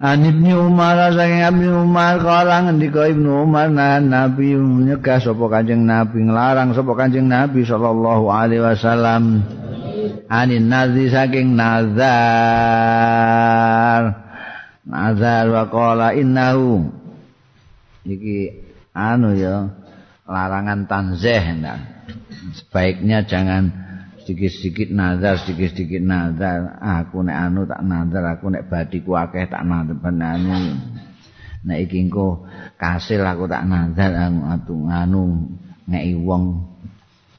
An 0.00 0.24
Ibnu 0.24 0.72
Umar 0.72 1.12
saking 1.12 1.44
Ibnu 1.44 1.84
Umar 1.84 2.24
kala 2.24 2.64
ngendika 2.64 3.04
Ibnu 3.12 3.44
Umar 3.44 3.68
nah 3.68 4.00
Nabi 4.00 4.56
nyegah 4.56 5.20
sapa 5.20 5.44
Kanjeng 5.52 5.84
Nabi 5.84 6.24
nglarang 6.24 6.72
sapa 6.72 6.96
Kanjeng 6.96 7.28
Nabi 7.28 7.68
sallallahu 7.68 8.32
alaihi 8.32 8.64
wasallam. 8.64 9.44
Anin 10.32 10.72
nazi 10.72 11.12
saking 11.12 11.52
nazar. 11.52 12.08
Nazar 14.88 15.52
wa 15.52 15.68
qala 15.68 16.16
innahu. 16.16 16.88
Iki 18.08 18.56
anu 18.96 19.36
ya 19.36 19.68
larangan 20.24 20.88
tanzih 20.88 21.60
nah. 21.60 21.76
sebaiknya 22.56 23.28
jangan 23.28 23.68
sedikit-sedikit 24.22 24.92
nazar, 24.92 25.40
sedikit-sedikit 25.40 26.04
nazar. 26.04 26.76
Aku 26.80 27.24
nek 27.24 27.36
anu 27.36 27.64
tak 27.64 27.80
nazar, 27.80 28.24
aku 28.36 28.52
nek 28.52 28.68
badiku 28.68 29.16
akeh 29.16 29.48
tak 29.48 29.64
nazar 29.64 29.96
anu. 30.00 30.76
Nek 31.60 31.78
iki 31.88 32.08
engko 32.08 32.48
kasil 32.80 33.20
aku 33.24 33.44
tak 33.48 33.64
nazar 33.64 34.12
anu 34.16 34.44
anu 34.88 35.22
ngeki 35.88 36.12
wong 36.20 36.44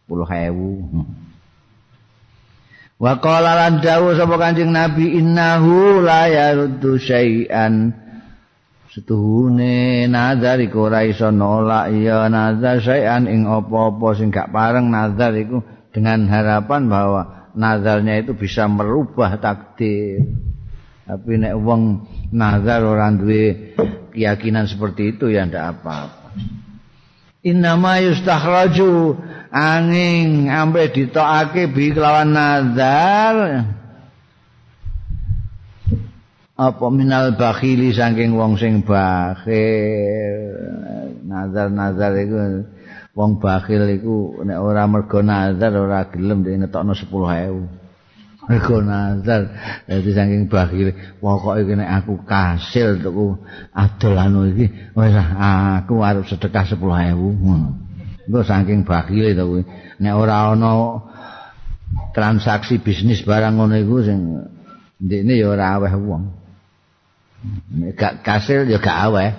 10.000. 0.09 0.51
Wa 3.01 3.17
qala 3.17 3.57
lan 3.57 3.81
dawuh 3.81 4.13
sapa 4.13 4.37
Kanjeng 4.37 4.69
Nabi 4.69 5.17
innahu 5.17 6.05
la 6.05 6.29
yaruddu 6.29 7.01
syai'an 7.01 7.97
setuhune 8.93 10.05
nazar 10.05 10.61
iku 10.61 10.85
ora 10.91 11.01
iso 11.07 11.33
nolak 11.33 11.89
ya 11.97 12.29
nazar 12.29 12.77
syai'an 12.77 13.25
ing 13.25 13.49
apa-apa 13.49 14.19
sing 14.19 14.29
gak 14.29 14.53
pareng 14.53 14.93
nazar 14.93 15.33
iku 15.33 15.65
dengan 15.91 16.27
harapan 16.27 16.87
bahwa 16.87 17.21
nazarnya 17.55 18.23
itu 18.23 18.35
bisa 18.35 18.67
merubah 18.67 19.35
takdir. 19.39 20.23
Tapi 21.07 21.31
nek 21.35 21.55
wong 21.59 22.07
nazar 22.31 22.87
orang 22.87 23.19
duwe 23.19 23.75
keyakinan 24.15 24.67
seperti 24.67 25.15
itu 25.15 25.27
ya 25.27 25.43
ndak 25.43 25.79
apa-apa. 25.79 26.31
Innama 27.41 27.99
yustakhraju 27.99 29.17
angin 29.51 30.47
ampe 30.47 30.93
ditokake 30.93 31.73
bi 31.73 31.91
kelawan 31.91 32.31
nazar 32.31 33.35
apa 36.61 36.85
minal 36.93 37.33
bakhili 37.33 37.89
saking 37.89 38.37
wong 38.37 38.61
sing 38.61 38.85
bakhil 38.85 40.37
nazar-nazar 41.25 42.13
itu 42.21 42.37
wong 43.11 43.43
bakhil 43.43 43.83
iku 43.91 44.43
nek 44.47 44.59
ora 44.59 44.87
mergo 44.87 45.19
nazar 45.19 45.75
ora 45.75 46.07
gelem 46.07 46.43
dhewe 46.47 46.63
ngetokno 46.63 46.95
10000 46.95 48.47
mergo 48.47 48.77
nazar. 48.79 49.41
Dadi 49.87 50.11
saking 50.15 50.47
bakhil 50.47 50.95
pokoke 51.19 51.75
nek 51.75 51.89
aku 52.01 52.23
kasil 52.23 53.03
tuku 53.03 53.35
adol 53.75 54.15
anu 54.15 54.47
iki 54.55 54.71
wis 54.95 55.15
aku 55.15 55.99
arep 55.99 56.23
sedekah 56.27 56.65
10000 56.71 57.19
ngono 57.19 58.39
saking 58.47 58.87
bakhil 58.87 59.35
to 59.35 59.43
kuwi. 59.43 59.63
Nek 59.99 60.13
ora 60.15 60.55
ana 60.55 60.71
transaksi 62.15 62.79
bisnis 62.79 63.27
barang 63.27 63.59
ngono 63.59 63.75
iku 63.75 63.95
sing 64.07 64.19
ndekne 65.03 65.35
ya 65.35 65.51
ora 65.51 65.75
aweh 65.75 65.93
wong. 65.99 66.23
Nek 67.75 68.23
kasil 68.23 68.71
ya 68.71 68.79
gak 68.79 68.97
aweh 69.11 69.29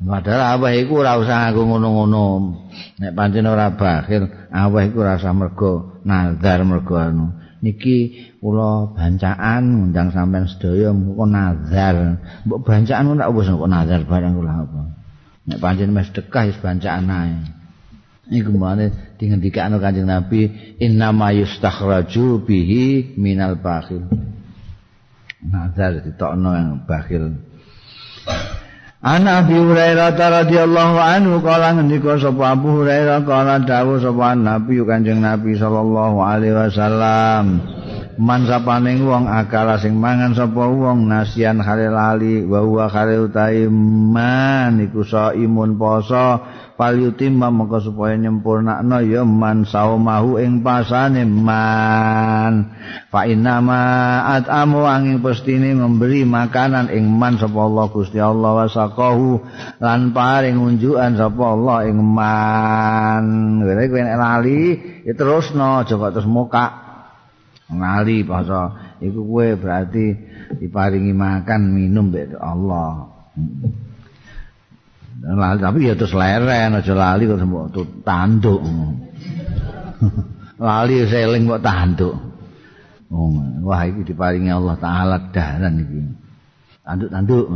Padahal 0.00 0.56
aweh 0.56 0.88
iku 0.88 1.04
ora 1.04 1.20
usah 1.20 1.52
nganggo 1.52 1.68
ngono-ngono. 1.68 2.24
Nek 3.04 3.12
pancen 3.12 3.44
ora 3.44 3.76
bakhil, 3.76 4.32
aweh 4.48 4.88
iku 4.88 5.04
ora 5.04 5.20
usah 5.20 5.36
mergo 5.36 6.00
nazar 6.08 6.64
mergo 6.64 6.96
anu. 6.96 7.36
Niki 7.60 8.16
kula 8.40 8.96
bancaan 8.96 9.62
ngundang 9.68 10.08
sampean 10.16 10.48
sedaya 10.48 10.96
muga 10.96 11.28
nazar. 11.28 12.16
Mbok 12.48 12.64
bancaan 12.64 13.12
ora 13.12 13.28
wis 13.28 13.52
kok 13.52 13.68
nazar 13.68 14.00
barang 14.08 14.32
kula 14.40 14.52
apa. 14.64 14.82
Nek 15.52 15.58
pancen 15.60 15.92
mes 15.92 16.08
dekah 16.08 16.48
wis 16.48 16.56
bancaan 16.64 17.04
ae. 17.12 17.36
Iku 18.30 18.56
mane 18.56 19.16
dingendikane 19.20 19.76
Kanjeng 19.82 20.08
Nabi, 20.08 20.48
"Inna 20.80 21.12
yustakhraju 21.12 22.46
bihi 22.48 23.18
minal 23.20 23.60
bakhil." 23.60 24.08
Nazar 25.44 26.00
ditokno 26.00 26.56
yang 26.56 26.88
bakhil. 26.88 27.36
An 29.00 29.24
Abi 29.24 29.56
Hurairah 29.56 30.12
radhiyallahu 30.12 31.00
anhu 31.00 31.40
kala 31.40 31.72
ngendika 31.72 32.20
sapa 32.20 32.52
Abu 32.52 32.84
Hurairah 32.84 33.24
kala 33.24 33.56
dawuh 33.64 33.96
sapa 33.96 34.36
Nabi 34.36 34.76
Kanjeng 34.84 35.24
Nabi 35.24 35.56
sallallahu 35.56 36.20
alaihi 36.20 36.52
wasallam 36.52 37.64
man 38.20 38.44
sapaning 38.44 39.00
wong 39.08 39.24
akala 39.24 39.80
sing 39.80 39.96
mangan 39.96 40.36
sapa 40.36 40.68
wong 40.68 41.08
nasian 41.08 41.64
khalil 41.64 41.96
ali 41.96 42.44
wa 42.44 42.60
huwa 42.60 42.92
khalil 42.92 43.32
taiman 43.32 44.76
iku 44.76 45.00
imun 45.40 45.80
poso 45.80 46.36
palyutimma 46.76 47.48
maka 47.48 47.80
supaya 47.80 48.20
nyempurnakno 48.20 49.00
ya 49.08 49.24
man 49.24 49.64
saumahu 49.64 50.36
ing 50.36 50.60
pasane 50.60 51.24
man. 51.24 52.76
Fa 53.08 53.24
inna 53.24 53.64
ma 53.64 53.80
atamu 54.36 54.84
angin 54.84 55.24
pestine 55.24 55.72
memberi 55.76 56.28
makanan 56.28 56.92
ing 56.92 57.08
man 57.08 57.40
sapa 57.40 57.56
Allah 57.56 57.88
Gusti 57.88 58.20
Allah 58.20 58.64
wasaqahu 58.64 59.28
lan 59.80 60.12
paring 60.12 60.60
unjukan 60.60 61.16
sapa 61.16 61.44
Allah 61.56 61.88
ing 61.88 62.00
man. 62.04 63.24
Kowe 63.64 64.00
lali 64.04 64.60
ya 65.08 65.12
terusno 65.16 65.84
aja 65.84 65.96
kok 65.96 66.12
terus 66.16 66.28
muka 66.28 66.89
ngali 67.70 68.26
basa 68.26 68.94
iku 68.98 69.20
kowe 69.22 69.48
berarti 69.54 70.14
diparingi 70.58 71.14
makan 71.14 71.60
minum 71.70 72.10
mbek 72.10 72.34
Allah. 72.36 73.06
Lali 75.20 75.58
tapi 75.60 75.84
ya 75.84 75.94
terus 75.94 76.16
leren 76.16 76.80
aja 76.80 76.94
lali 76.96 77.28
kok 77.28 77.38
mbok 77.44 77.66
tanduk. 78.02 78.60
Lali 80.60 80.94
seling 81.06 81.44
mbok 81.46 81.62
tanduk. 81.62 82.16
Oh, 83.10 83.34
wah 83.66 83.82
iki 83.90 84.14
diparingi 84.14 84.54
Allah 84.54 84.78
taala 84.78 85.16
daran 85.34 85.82
iki. 85.82 86.00
Tanduk-tanduk 86.86 87.46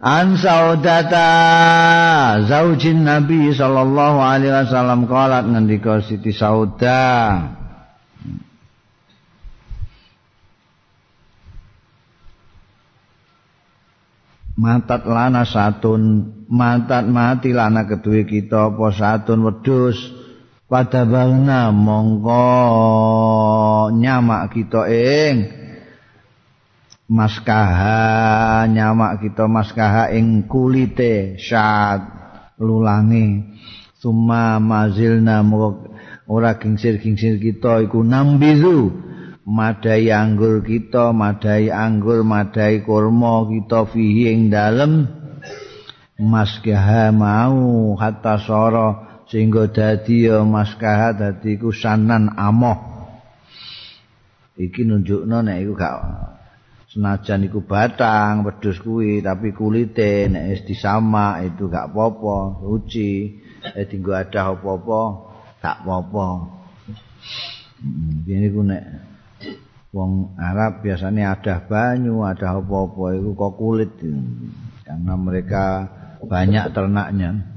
An 0.00 0.40
saudata 0.40 1.28
zaujin 2.48 3.04
Nabi 3.04 3.52
sallallahu 3.52 4.16
alaihi 4.16 4.48
wasallam 4.48 5.04
qalat 5.04 5.44
ngendika 5.44 6.00
Siti 6.00 6.32
Saudah 6.32 7.60
matat 14.56 15.04
lana 15.04 15.44
satun. 15.44 16.32
Matat 16.48 17.04
mati 17.04 17.52
lana 17.52 17.84
kedue 17.84 18.24
kita 18.24 18.72
apa 18.72 18.90
satun 18.96 19.44
wedus 19.46 20.00
pada 20.64 21.04
bangna 21.04 21.70
mongko 21.76 22.48
nyamak 23.94 24.50
kita 24.56 24.88
ing 24.88 25.59
maskaha 27.10 28.70
nyamak 28.70 29.26
kita 29.26 29.50
maskaha 29.50 30.14
ing 30.14 30.46
kulite 30.46 31.34
syat 31.42 32.06
lulangi 32.62 33.58
summa 33.98 34.62
mazilna 34.62 35.42
ora 36.30 36.54
gingsir-gingsir 36.54 37.42
kita 37.42 37.82
iku 37.84 38.06
nambizu. 38.06 39.10
Madai 39.50 40.14
anggur 40.14 40.62
kita 40.62 41.10
madai 41.10 41.74
anggur 41.74 42.22
madai 42.22 42.86
kurma 42.86 43.50
kita 43.50 43.82
fihi 43.90 44.30
ing 44.30 44.40
dalem. 44.46 45.10
Maskaha 46.20 47.10
mau 47.10 47.96
hatta 47.98 48.38
soro 48.38 49.24
sehingga 49.26 49.66
dadi 49.72 50.28
ya 50.28 50.44
maskaha 50.46 51.16
dadi 51.16 51.58
ku 51.58 51.74
sanan 51.74 52.30
amoh. 52.38 52.78
Iki 54.60 54.84
nunjukno 54.86 55.40
nek 55.40 55.56
iku 55.64 55.72
gak 55.72 55.96
senajan 56.90 57.46
iku 57.46 57.62
batang 57.62 58.42
wedhus 58.42 58.82
kuwi 58.82 59.22
tapi 59.22 59.54
kulite 59.54 60.26
nek 60.26 60.44
wis 60.50 60.62
disama 60.66 61.38
itu 61.46 61.70
gak 61.70 61.94
apa-apa 61.94 62.66
suci. 62.66 63.38
Eh 63.62 63.86
tinggo 63.86 64.16
ada 64.16 64.50
apa-apa 64.50 65.00
gak 65.62 65.76
apa-apa. 65.86 66.26
Ini 68.26 68.46
ku 68.50 68.60
nek 68.66 68.84
wong 69.94 70.34
Arab 70.34 70.82
biasanya 70.82 71.38
ada 71.38 71.62
banyu 71.62 72.26
ada 72.26 72.58
apa-apa 72.58 73.14
itu 73.14 73.30
kok 73.38 73.54
kulit. 73.54 73.94
Karena 74.82 75.14
mereka 75.14 75.86
banyak 76.26 76.74
ternaknya. 76.74 77.54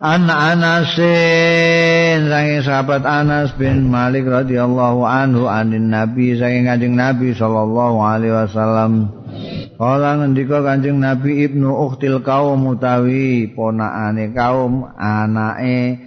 Anak 0.00 0.56
Anasin 0.56 2.32
saking 2.32 2.64
sahabat 2.64 3.04
Anas 3.04 3.52
bin 3.52 3.92
Malik 3.92 4.24
radhiyallahu 4.24 5.04
anhu 5.04 5.44
anin 5.44 5.92
Nabi 5.92 6.40
saking 6.40 6.64
Kanjeng 6.64 6.96
Nabi 6.96 7.36
sallallahu 7.36 8.00
alaihi 8.00 8.32
wasallam. 8.32 9.12
Kala 9.76 10.24
ngendika 10.24 10.64
Kanjeng 10.64 11.04
Nabi 11.04 11.44
Ibnu 11.44 11.68
Ukhtil 11.68 12.24
kaum 12.24 12.64
utawi 12.72 13.52
ponakane 13.52 14.32
kaum 14.32 14.88
anake 14.96 16.00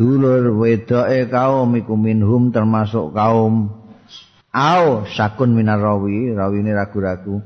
dulur 0.00 0.56
wedoke 0.56 1.28
kaum 1.28 1.76
iku 1.76 2.00
minhum 2.00 2.56
termasuk 2.56 3.12
kaum. 3.12 3.68
Au 4.48 5.04
sakun 5.04 5.52
minar 5.52 5.76
rawi 5.76 6.32
rawine 6.32 6.72
ragu-ragu. 6.72 7.44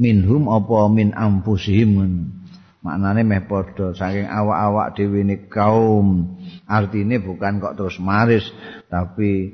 Minhum 0.00 0.48
apa 0.48 0.88
min 0.88 1.12
ampusihim 1.12 2.39
maknane 2.80 3.20
meh 3.24 3.44
padha 3.44 3.92
saking 3.92 4.24
awak-awak 4.24 4.96
dhewe 4.96 5.20
ne 5.20 5.36
kaum 5.52 6.40
artine 6.64 7.20
bukan 7.20 7.60
kok 7.60 7.76
terus 7.76 8.00
maris 8.00 8.48
tapi 8.88 9.52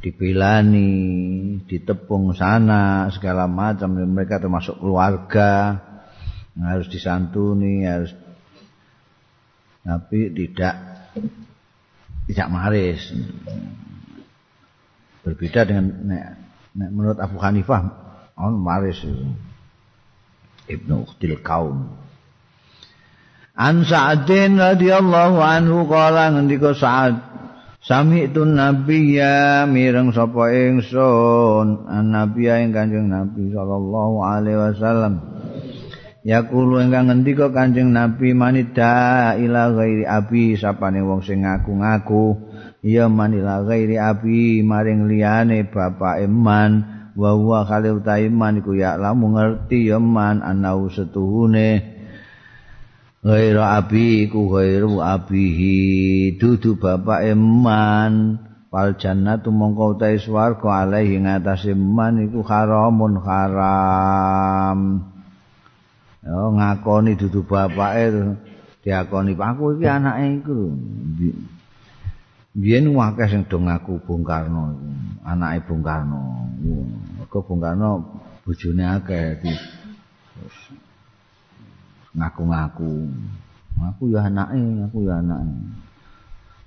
dibelani 0.00 0.88
ditepung 1.68 2.32
sana 2.32 3.12
segala 3.12 3.44
macam 3.44 3.92
mereka 3.92 4.40
termasuk 4.40 4.80
keluarga 4.80 5.76
harus 6.56 6.88
disantuni 6.88 7.84
harus 7.84 8.16
tapi 9.84 10.32
tidak 10.32 10.74
tidak 12.24 12.48
maris 12.48 13.00
berbeda 15.20 15.68
dengan 15.68 15.86
nek, 16.08 16.24
nek 16.72 16.90
menurut 16.90 17.18
Abu 17.20 17.36
Hanifah 17.36 17.84
on 18.40 18.56
maris 18.56 18.96
itu. 19.04 19.28
Ibnu 20.70 21.02
Ukhtil 21.02 21.42
Kaum. 21.42 21.99
An 23.60 23.84
Sa'adin 23.84 24.56
radhiyallahu 24.56 25.36
anhu 25.36 25.84
kala 25.84 26.32
ngendika 26.32 26.72
Sa'ad 26.72 27.30
Sami 27.80 28.28
itu 28.28 28.44
Nabi 28.44 29.16
ya 29.16 29.64
mireng 29.64 30.12
sapa 30.12 30.52
ingsun? 30.52 31.88
An 31.88 32.12
Nabi 32.12 32.44
ing 32.48 32.76
Kanjeng 32.76 33.08
Nabi 33.08 33.48
sallallahu 33.52 34.20
alaihi 34.20 34.60
wasallam. 34.60 35.14
Ya 36.20 36.44
kulo 36.44 36.84
ingkang 36.84 37.08
ngendika 37.08 37.48
Kanjeng 37.48 37.96
Nabi 37.96 38.36
manida 38.36 39.32
ila 39.40 39.72
ghairi 39.72 40.04
abi 40.04 40.60
sapane 40.60 41.00
wong 41.00 41.24
sing 41.24 41.48
ngaku-ngaku 41.48 42.36
ya 42.84 43.08
manila 43.08 43.64
ghairi 43.64 43.96
abi 43.96 44.60
maring 44.60 45.08
liyane 45.08 45.64
bapak 45.64 46.20
iman 46.28 46.84
wa 47.16 47.32
huwa 47.32 47.64
khalil 47.64 48.04
taiman 48.04 48.60
iku 48.60 48.76
ya 48.76 49.00
lamu 49.00 49.32
ngerti 49.32 49.88
ya 49.88 49.96
man 49.96 50.44
anau 50.44 50.92
setuhune 50.92 51.99
ghaira 53.20 53.76
abi 53.80 54.26
iku 54.28 54.48
ghairu 54.48 55.00
abihi. 55.00 55.78
Dudu 56.40 56.80
bapak 56.80 57.28
eman 57.28 58.40
wal 58.72 58.96
jannatu 58.96 59.52
mongko 59.52 59.98
utahe 59.98 60.16
swarga 60.16 60.86
alaihi 60.86 61.20
ngatasé 61.20 61.76
man 61.76 62.24
iku 62.24 62.40
haramun 62.40 63.20
haram. 63.20 64.78
Yo 66.24 66.52
ngakoni 66.56 67.16
dudu 67.16 67.44
bapake 67.44 68.36
diakoni. 68.84 69.36
Aku 69.36 69.76
iki 69.76 69.86
anake 69.88 70.40
iku 70.40 70.56
biyen 72.50 72.90
akeh 72.98 73.28
sing 73.30 73.42
do 73.46 73.62
ngaku 73.62 74.02
Bung 74.02 74.24
Karno 74.24 74.74
anake 75.22 75.68
Bung 75.68 75.84
Karno. 75.84 76.50
Kok 77.30 77.42
Bung 77.46 77.60
Karno 77.62 77.90
bojone 78.42 78.84
akeh 78.84 79.38
ngaku-ngaku. 82.14 83.10
Aku 83.80 84.12
ya 84.12 84.26
anake 84.26 84.60
aku 84.86 84.98
ya 85.06 85.22
anake. 85.22 85.56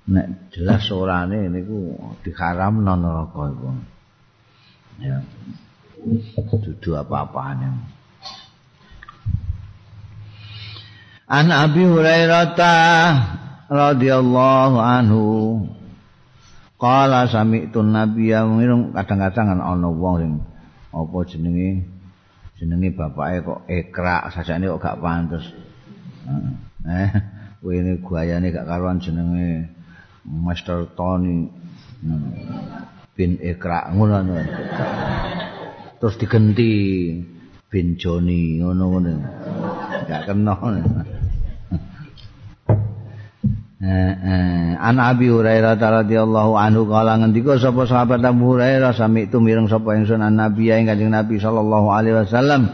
Nek 0.04 0.26
jelas 0.52 0.84
orane 0.92 1.48
niku 1.48 1.96
diharam 2.24 2.84
non 2.84 3.00
neraka 3.00 3.42
iku. 3.52 3.70
Ya. 5.00 5.18
Dudu 6.04 7.00
apa-apane. 7.00 7.68
An 11.24 11.48
Abi 11.48 11.82
Hurairah 11.88 12.52
radhiyallahu 13.72 14.76
anhu. 14.76 15.24
Kala 16.76 17.24
sami 17.32 17.72
itu 17.72 17.80
nabi 17.80 18.28
yang 18.28 18.60
kadang-kadang 18.92 19.56
ana 19.56 19.88
wong 19.88 20.14
sing 20.20 20.32
apa 20.92 21.16
jenenge 21.24 21.93
jenenge 22.58 22.94
bapake 22.94 23.42
kok 23.42 23.60
ekrak 23.66 24.30
sajane 24.34 24.70
kok 24.70 24.82
gak 24.82 25.00
pantes. 25.02 25.44
Eh, 26.84 27.10
kowe 27.60 27.72
ini 27.72 27.98
guayane 28.00 28.52
gak 28.52 28.68
karuan 28.68 29.00
jenenge 29.00 29.72
Master 30.24 30.88
Tony 30.96 31.48
bin 33.14 33.40
ekrak 33.40 33.92
ngono 33.92 34.20
Terus 36.00 36.20
diganti 36.20 36.72
bin 37.72 37.96
Joni 37.96 38.60
ngono-ngono. 38.60 39.12
Gak 40.04 40.28
kena. 40.28 40.54
An 43.84 44.96
Abi 44.96 45.28
Hurairah 45.28 45.76
radhiyallahu 45.76 46.56
anhu 46.56 46.88
kala 46.88 47.20
ngendika 47.20 47.60
sapa 47.60 47.84
sahabat 47.84 48.24
Abu 48.24 48.56
Hurairah 48.56 48.96
sami 48.96 49.28
itu 49.28 49.44
mireng 49.44 49.68
sapa 49.68 49.92
ingsun 49.92 50.24
an 50.24 50.40
Nabi 50.40 50.72
ing 50.72 50.88
Kanjeng 50.88 51.12
Nabi 51.12 51.36
sallallahu 51.36 51.92
alaihi 51.92 52.16
wasallam. 52.24 52.72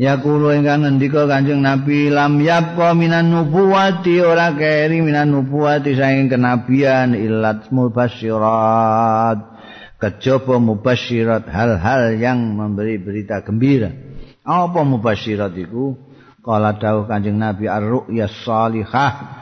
Ya 0.00 0.16
kulo 0.16 0.56
ingkang 0.56 0.88
ngendika 0.88 1.28
Kanjeng 1.28 1.60
Nabi 1.60 2.08
lam 2.08 2.40
yapqa 2.40 2.96
minan 2.96 3.28
nubuwati 3.28 4.24
ora 4.24 4.56
keri 4.56 5.04
minan 5.04 5.28
nubuwati 5.28 5.92
saking 5.92 6.32
kenabian 6.32 7.12
illat 7.12 7.68
mubasyirat. 7.68 9.60
Kejaba 9.98 10.56
mubasyirat 10.56 11.52
hal-hal 11.52 12.16
yang 12.16 12.56
memberi 12.56 12.96
berita 12.96 13.44
gembira. 13.44 13.92
Apa 14.40 14.88
mubasyirat 14.88 15.52
iku? 15.52 16.00
Kala 16.40 16.80
dawuh 16.80 17.04
Kanjeng 17.04 17.36
Nabi 17.36 17.68
ar-ru'ya 17.68 18.24
salihah 18.24 19.37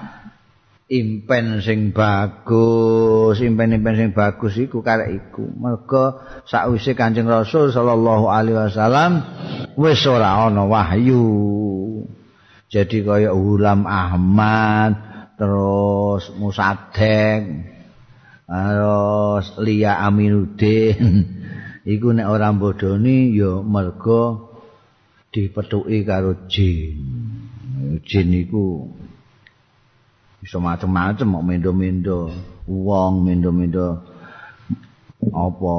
impen 0.87 1.59
sing 1.66 1.90
bagus, 1.90 3.42
impen-impen 3.42 3.94
sing 3.99 4.11
bagus 4.14 4.55
iku 4.55 4.87
karek 4.87 5.11
iku. 5.18 5.51
Mergo 5.59 6.22
sakwise 6.46 6.94
Kanjeng 6.94 7.27
Rasul 7.27 7.75
sallallahu 7.75 8.31
alaihi 8.31 8.59
wasallam 8.59 9.12
wis 9.75 10.03
ora 10.07 10.46
ana 10.46 10.62
wahyu. 10.66 11.27
Jadi 12.66 13.07
kaya 13.07 13.31
Ulam 13.31 13.87
Ahmad, 13.87 14.99
terus 15.38 16.35
Musadek, 16.35 17.42
terus 18.46 19.46
Lia 19.62 20.03
Aminuddin. 20.03 20.99
iku 21.94 22.11
nek 22.11 22.27
ora 22.27 22.51
bodoni 22.51 23.31
ya 23.31 23.62
mergo 23.62 24.51
dipethuki 25.31 26.03
karo 26.03 26.46
jin. 26.51 26.99
Jin 28.03 28.29
iku 28.35 28.90
bisa 30.46 30.62
macam-macam 30.62 31.26
mau 31.26 31.42
mendo-mendo 31.42 32.30
uang 32.70 33.26
mendo-mendo 33.26 33.98
apa. 35.35 35.76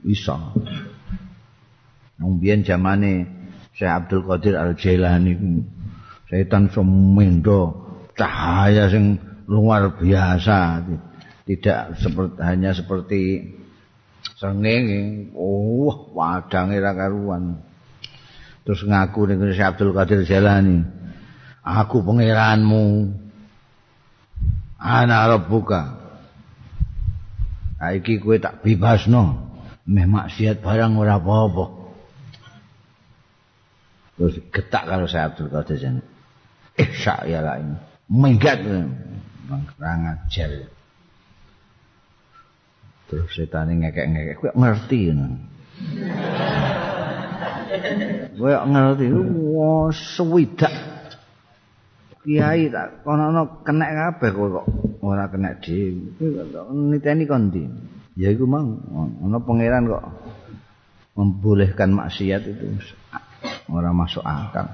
Bisa. 0.00 0.56
Mungkin 2.16 2.64
zamane 2.64 3.28
Syekh 3.76 3.92
Abdul 3.92 4.24
Qadir 4.24 4.56
Al 4.56 4.72
Jailani 4.72 5.36
setan 6.32 6.72
semendo 6.72 7.76
cahaya 8.16 8.88
sing 8.88 9.20
luar 9.44 10.00
biasa. 10.00 10.88
Tidak 11.44 12.00
seperti 12.00 12.40
hanya 12.40 12.72
seperti 12.72 13.52
srengenge. 14.40 15.28
Oh 15.36 16.08
wadange 16.16 16.80
ra 16.80 16.96
karuan. 16.96 17.60
Terus 18.64 18.80
ngaku 18.88 19.28
ning 19.28 19.44
Syekh 19.52 19.76
Abdul 19.76 19.92
Qadir 19.92 20.24
Jalani 20.24 21.02
aku 21.62 22.02
pangeranmu 22.02 22.84
ana 24.82 25.30
rabbuka. 25.30 26.02
Iki 27.82 28.22
kowe 28.22 28.38
tak 28.38 28.62
bebasno 28.62 29.50
meh 29.86 30.06
maksiat 30.06 30.62
barang 30.62 30.98
ora 30.98 31.18
apa-apa. 31.18 31.64
Terus 34.18 34.38
getak 34.54 34.86
kalau 34.86 35.06
saya 35.10 35.30
Abdul 35.30 35.50
Qadir 35.50 35.78
Jalani 35.78 36.02
eh 36.78 36.90
syak 36.94 37.26
ya 37.26 37.42
lah 37.42 37.58
ini. 37.58 37.74
Minggat 38.06 38.62
rangat 39.78 40.18
jel. 40.30 40.70
Terus 43.10 43.30
setan 43.34 43.70
ngekek-ngekek. 43.82 44.38
Kowe 44.38 44.50
ngerti 44.54 45.10
ngono 45.10 45.36
kowe 48.38 48.52
ngerti. 48.52 49.06
Wah 49.52 49.90
swidak 49.90 50.91
kiai 52.22 52.70
tak 52.70 53.02
kono 53.02 53.62
kena 53.66 53.86
kabeh 53.90 54.30
kok 54.30 54.66
ora 55.02 55.26
kena 55.26 55.58
dhewe. 55.58 56.14
Niteni 56.70 57.26
kon 57.26 57.50
ndi? 57.50 57.66
Ya 58.14 58.30
iku 58.30 58.46
mang 58.46 58.78
ana 59.22 59.42
pangeran 59.42 59.90
kok 59.90 60.04
membolehkan 61.18 61.90
maksiat 61.92 62.42
itu 62.46 62.78
ora 63.66 63.90
masuk 63.90 64.22
akal. 64.22 64.70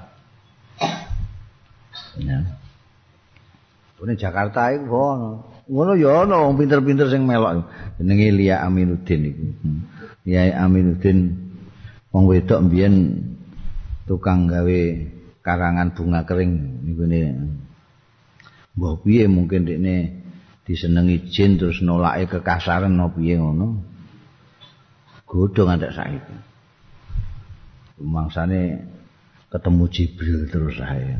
Ya. 2.21 2.45
Ini 3.99 4.15
Jakarta 4.15 4.71
itu 4.71 4.87
ono. 4.87 5.43
ngono 5.69 5.93
ya 5.93 6.25
wong 6.25 6.57
pinter-pinter 6.57 7.11
sing 7.13 7.27
melok. 7.29 7.67
Jenenge 8.01 8.33
Lia 8.33 8.65
Aminuddin 8.65 9.21
iku. 9.27 9.45
Lia 10.25 10.55
Aminuddin 10.55 11.35
wong 12.09 12.23
wedok 12.25 12.65
mbiyen 12.65 13.21
tukang 14.09 14.49
gawe 14.49 14.81
karangan 15.49 15.97
bunga 15.97 16.21
kering 16.29 16.85
niku 16.85 17.09
ne 17.09 17.21
mbah 18.77 19.01
piye 19.01 19.25
mungkin 19.25 19.65
dekne 19.65 20.21
disenengi 20.69 21.33
jin 21.33 21.57
terus 21.57 21.81
nolake 21.81 22.29
kekasaran 22.29 22.93
no 22.93 23.09
piye 23.09 23.41
ngono 23.41 23.81
godhong 25.25 25.73
antek 25.73 25.97
saiki 25.97 26.35
mangsane 27.97 28.85
ketemu 29.49 29.83
Jibril 29.89 30.45
terus 30.45 30.77
saya 30.77 31.17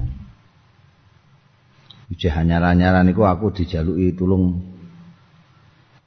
Ijih 2.10 2.34
hanyar-hanyaran 2.34 3.06
niku 3.06 3.22
aku 3.22 3.54
dijaluki 3.54 4.18
tulung 4.18 4.65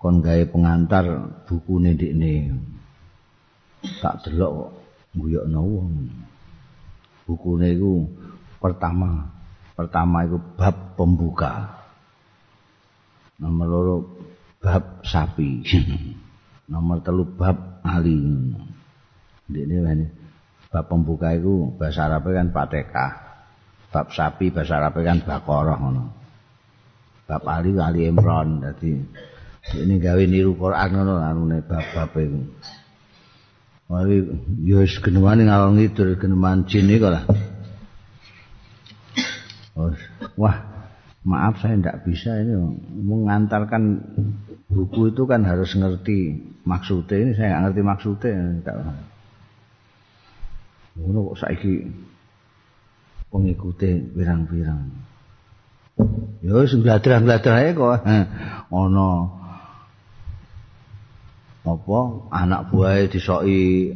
kon 0.03 0.19
gawe 0.19 0.43
pengantar 0.51 1.07
buku 1.47 1.79
ndekne. 1.79 2.59
Tak 4.03 4.27
delok 4.27 4.51
kok 4.51 4.71
guyokno 5.15 5.63
wong. 5.63 6.22
Bukune 7.27 7.75
iku 7.75 8.07
pertama, 8.59 9.31
pertama 9.79 10.27
iku 10.27 10.39
bab 10.59 10.99
pembuka. 10.99 11.83
Nomor 13.39 13.67
loro 13.67 13.97
bab 14.63 15.03
sapi. 15.07 15.63
Nomor 16.73 17.03
telu 17.03 17.27
bab 17.35 17.83
ali. 17.83 18.19
Ndekne 19.51 20.07
bab 20.73 20.85
pembuka 20.89 21.35
iku 21.35 21.75
bahasa 21.77 22.09
Arab 22.09 22.31
kan 22.31 22.49
Fatihah. 22.51 23.13
bab 23.93 24.09
sapi 24.09 24.49
bahasa 24.49 24.81
Arab 24.81 24.97
kan 25.05 25.21
Baqarah 25.21 25.77
ngono. 25.77 26.05
Bab 27.29 27.45
Ali 27.45 27.77
Ali 27.77 28.09
Imran 28.09 28.65
dadi 28.65 28.97
ini 29.79 29.95
gawe 30.03 30.23
niru 30.27 30.59
Quran 30.59 30.89
ngono 30.91 31.23
anune 31.23 31.63
bab-bab 31.63 32.11
iku. 32.19 32.41
Mari 33.93 34.25
yo 34.65 34.81
wis 34.81 34.97
genemane 35.05 35.45
ngalor 35.45 35.77
ngidul 35.77 36.17
geneman 36.17 36.65
jin 36.65 36.89
iku 36.89 37.13
lah. 37.13 37.29
wah, 40.41 40.57
maaf 41.29 41.61
saya 41.61 41.77
tidak 41.77 42.01
bisa 42.09 42.41
ini 42.41 42.57
mengantarkan 43.05 44.01
buku 44.73 45.13
itu 45.13 45.29
kan 45.29 45.45
harus 45.45 45.77
ngerti 45.77 46.41
maksudnya 46.65 47.21
ini 47.21 47.33
saya 47.37 47.49
nggak 47.53 47.63
ngerti 47.69 47.81
maksudnya. 47.85 48.33
Ngono 50.97 51.19
kok 51.29 51.39
saiki 51.45 51.85
pengikute 53.29 54.09
pirang-pirang. 54.17 54.89
Ya 56.41 56.57
wis 56.57 56.73
gladrah-gladrah 56.73 57.77
kok 57.77 58.09
ana 58.73 59.42
apa 61.63 61.99
anak 62.35 62.75
buahe 62.75 63.07
disoki 63.07 63.95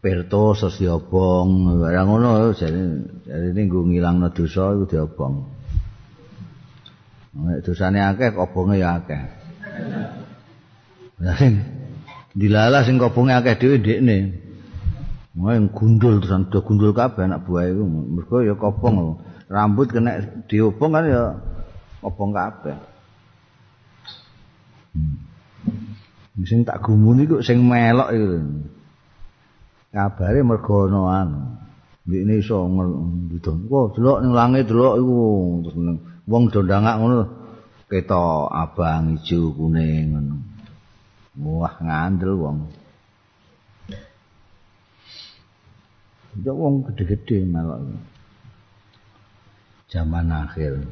Perto 0.00 0.56
sos 0.56 0.80
diobong 0.80 1.76
barang 1.76 2.08
ngono 2.08 2.56
jane 2.56 3.04
jane 3.28 3.52
nggo 3.52 3.84
ngilangno 3.84 4.32
dosa 4.32 4.72
iku 4.72 4.88
diobong. 4.88 5.34
Nek 7.36 7.60
dosane 7.60 8.00
akeh 8.00 8.32
obonge 8.32 8.80
ya 8.80 8.96
akeh. 8.96 9.20
Lah 11.20 11.36
sing 11.36 11.60
dilalah 12.32 12.80
sing 12.80 12.96
obonge 12.96 13.36
akeh 13.36 13.60
dhewe 13.60 13.76
ndekne. 13.76 14.16
Wong 15.36 15.68
gundul 15.76 16.16
terus 16.24 16.48
do 16.48 16.64
gundul 16.64 16.96
kabeh 16.96 17.28
anak 17.28 17.44
buah 17.44 17.68
iku. 17.68 17.84
Mergo 17.84 18.36
ya 18.40 18.56
kopong 18.56 19.20
rambut 19.52 19.92
kena 19.92 20.16
diobong 20.48 20.96
kan 20.96 21.04
ya 21.04 21.36
kopong 22.00 22.32
kabeh. 22.32 22.76
Hmm. 24.96 25.29
Sing 26.46 26.64
tak 26.64 26.80
gumun 26.80 27.24
iku 27.24 27.44
sing 27.44 27.60
melok 27.64 28.10
iku. 28.14 28.28
Kabare 29.90 30.40
mergo 30.46 30.86
ana 30.86 31.00
anu. 31.24 31.40
Mbikne 32.06 32.40
iso 32.40 32.64
ngidon. 32.70 33.68
Kok 33.68 33.86
delok 33.98 34.18
ning 34.22 34.32
langit 34.32 34.64
delok 34.70 34.96
iku 34.96 35.18
terus 35.66 35.76
wong 36.30 36.42
do 36.48 36.60
ndangak 36.62 36.96
ngono 36.96 37.18
ketok 37.90 38.48
abang 38.48 39.18
ijo 39.18 39.52
kuning 39.52 40.04
ngono. 40.14 40.36
Wah 41.40 41.74
ngandel 41.82 42.32
wong. 42.38 42.58
Ya 46.40 46.52
wong 46.54 46.86
gede-gede 46.86 47.42
malah. 47.44 47.82
Zaman 49.90 50.30
akhir. 50.30 50.86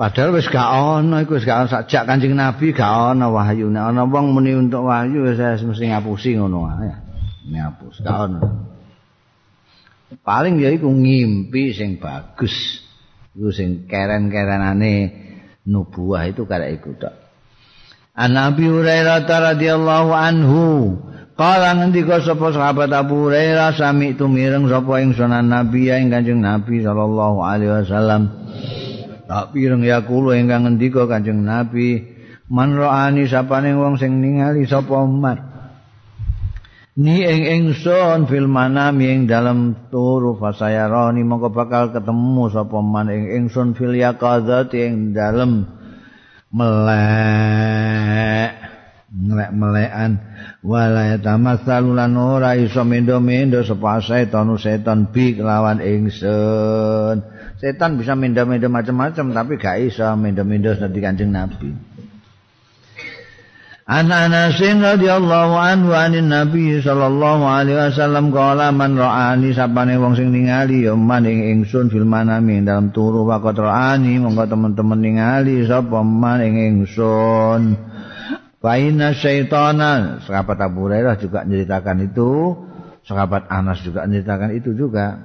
Padahal 0.00 0.32
wis 0.32 0.48
gak 0.48 0.64
ono 0.64 1.20
iku 1.20 1.36
wis 1.36 1.44
gak 1.44 1.60
ono 1.60 1.68
sajak 1.68 2.08
Kanjeng 2.08 2.32
Nabi 2.32 2.72
gak 2.72 3.12
ono 3.12 3.36
wahyu. 3.36 3.68
Nek 3.68 3.92
ana 3.92 4.08
wong 4.08 4.32
muni 4.32 4.56
untuk 4.56 4.88
wahyu 4.88 5.28
wis 5.28 5.36
mesti 5.60 5.92
ngapusi 5.92 6.40
ngono 6.40 6.64
ae. 6.72 6.88
Ngapus 7.52 8.00
gak 8.00 8.16
ono. 8.16 8.40
Paling 10.24 10.56
ya 10.56 10.72
iku 10.72 10.88
ngimpi 10.88 11.76
sing 11.76 12.00
bagus. 12.00 12.80
Iku 13.36 13.52
sing 13.52 13.84
keren-kerenane 13.84 14.94
nubuah 15.68 16.32
itu 16.32 16.48
karek 16.48 16.80
iku 16.80 16.96
tok. 16.96 17.12
An 18.16 18.32
Nabi 18.32 18.72
Hurairah 18.72 19.28
radhiyallahu 19.28 20.10
anhu 20.16 20.64
Kala 21.36 21.72
ngendika 21.76 22.20
sapa 22.20 22.52
sahabat 22.52 22.92
Abu 22.92 23.28
Hurairah 23.28 23.72
sami 23.72 24.12
tumireng 24.12 24.68
sapa 24.68 25.00
ing 25.00 25.16
sunan 25.16 25.48
Nabi 25.48 25.88
ing 25.88 26.08
Kanjeng 26.12 26.40
Nabi 26.40 26.84
sallallahu 26.84 27.40
alaihi 27.40 27.80
wasallam. 27.80 28.22
Tak 29.30 29.54
pireng 29.54 29.86
ya 29.86 30.02
kula 30.02 30.34
ingkang 30.34 30.66
ngendika 30.66 31.06
Kanjeng 31.06 31.46
Nabi, 31.46 32.02
man 32.50 32.74
roani 32.74 33.30
sapane 33.30 33.78
wong 33.78 33.94
sing 33.94 34.18
ningali 34.18 34.66
sapa 34.66 35.06
man. 35.06 35.38
Ni 36.98 37.22
ing 37.22 37.46
ingsun 37.46 38.26
fil 38.26 38.50
manami 38.50 39.06
ing 39.06 39.30
dalem 39.30 39.86
turu 39.86 40.34
fasayarani 40.34 41.22
mongko 41.22 41.54
bakal 41.54 41.94
ketemu 41.94 42.50
sapa 42.50 42.82
man 42.82 43.06
ing 43.06 43.46
ingsun 43.46 43.78
fil 43.78 43.94
yaqadzati 43.94 44.82
ing 44.82 45.14
dalem 45.14 45.62
melek. 46.50 48.59
Ngelek-melekan. 49.10 50.10
Wala 50.62 51.18
tamassalu 51.18 51.98
lan 51.98 52.14
ora 52.14 52.54
iso 52.54 52.86
mendo-mendo 52.86 53.60
sapa 53.66 53.98
setan 53.98 54.54
setan 54.54 55.10
bi 55.10 55.34
lawan 55.34 55.82
ingsun. 55.82 57.18
Setan 57.58 57.98
bisa 57.98 58.14
mendo-mendo 58.14 58.70
macam-macam 58.70 59.26
tapi 59.34 59.52
gak 59.58 59.76
iso 59.82 60.06
mendo-mendo 60.14 60.72
dadi 60.78 60.98
kanjeng 61.02 61.34
nabi. 61.34 61.74
Ana 63.90 64.30
Anasin 64.30 64.78
radhiyallahu 64.78 65.58
anhu 65.58 65.90
anin 65.90 66.30
Nabi 66.30 66.78
sallallahu 66.78 67.42
alaihi 67.42 67.74
wasallam 67.74 68.30
qala 68.30 68.70
man 68.70 68.94
ra'ani 68.94 69.50
sapane 69.50 69.98
wong 69.98 70.14
sing 70.14 70.30
ningali 70.30 70.86
ya 70.86 70.94
man 70.94 71.26
ing 71.26 71.42
ingsun 71.58 71.90
fil 71.90 72.06
manami 72.06 72.62
dalam 72.62 72.94
turu 72.94 73.26
waqt 73.26 73.58
ra'ani 73.58 74.22
monggo 74.22 74.46
teman-teman 74.46 74.94
ningali 75.02 75.66
sapa 75.66 76.06
man 76.06 76.38
ing 76.38 76.54
ingsun 76.70 77.89
Faina 78.60 79.16
syaitana. 79.16 80.20
Sahabat 80.28 80.60
Abu 80.60 80.86
Hurairah 80.86 81.16
juga 81.16 81.48
menceritakan 81.48 82.12
itu. 82.12 82.30
Sahabat 83.08 83.48
Anas 83.48 83.80
juga 83.80 84.04
menceritakan 84.04 84.52
itu 84.52 84.76
juga. 84.76 85.16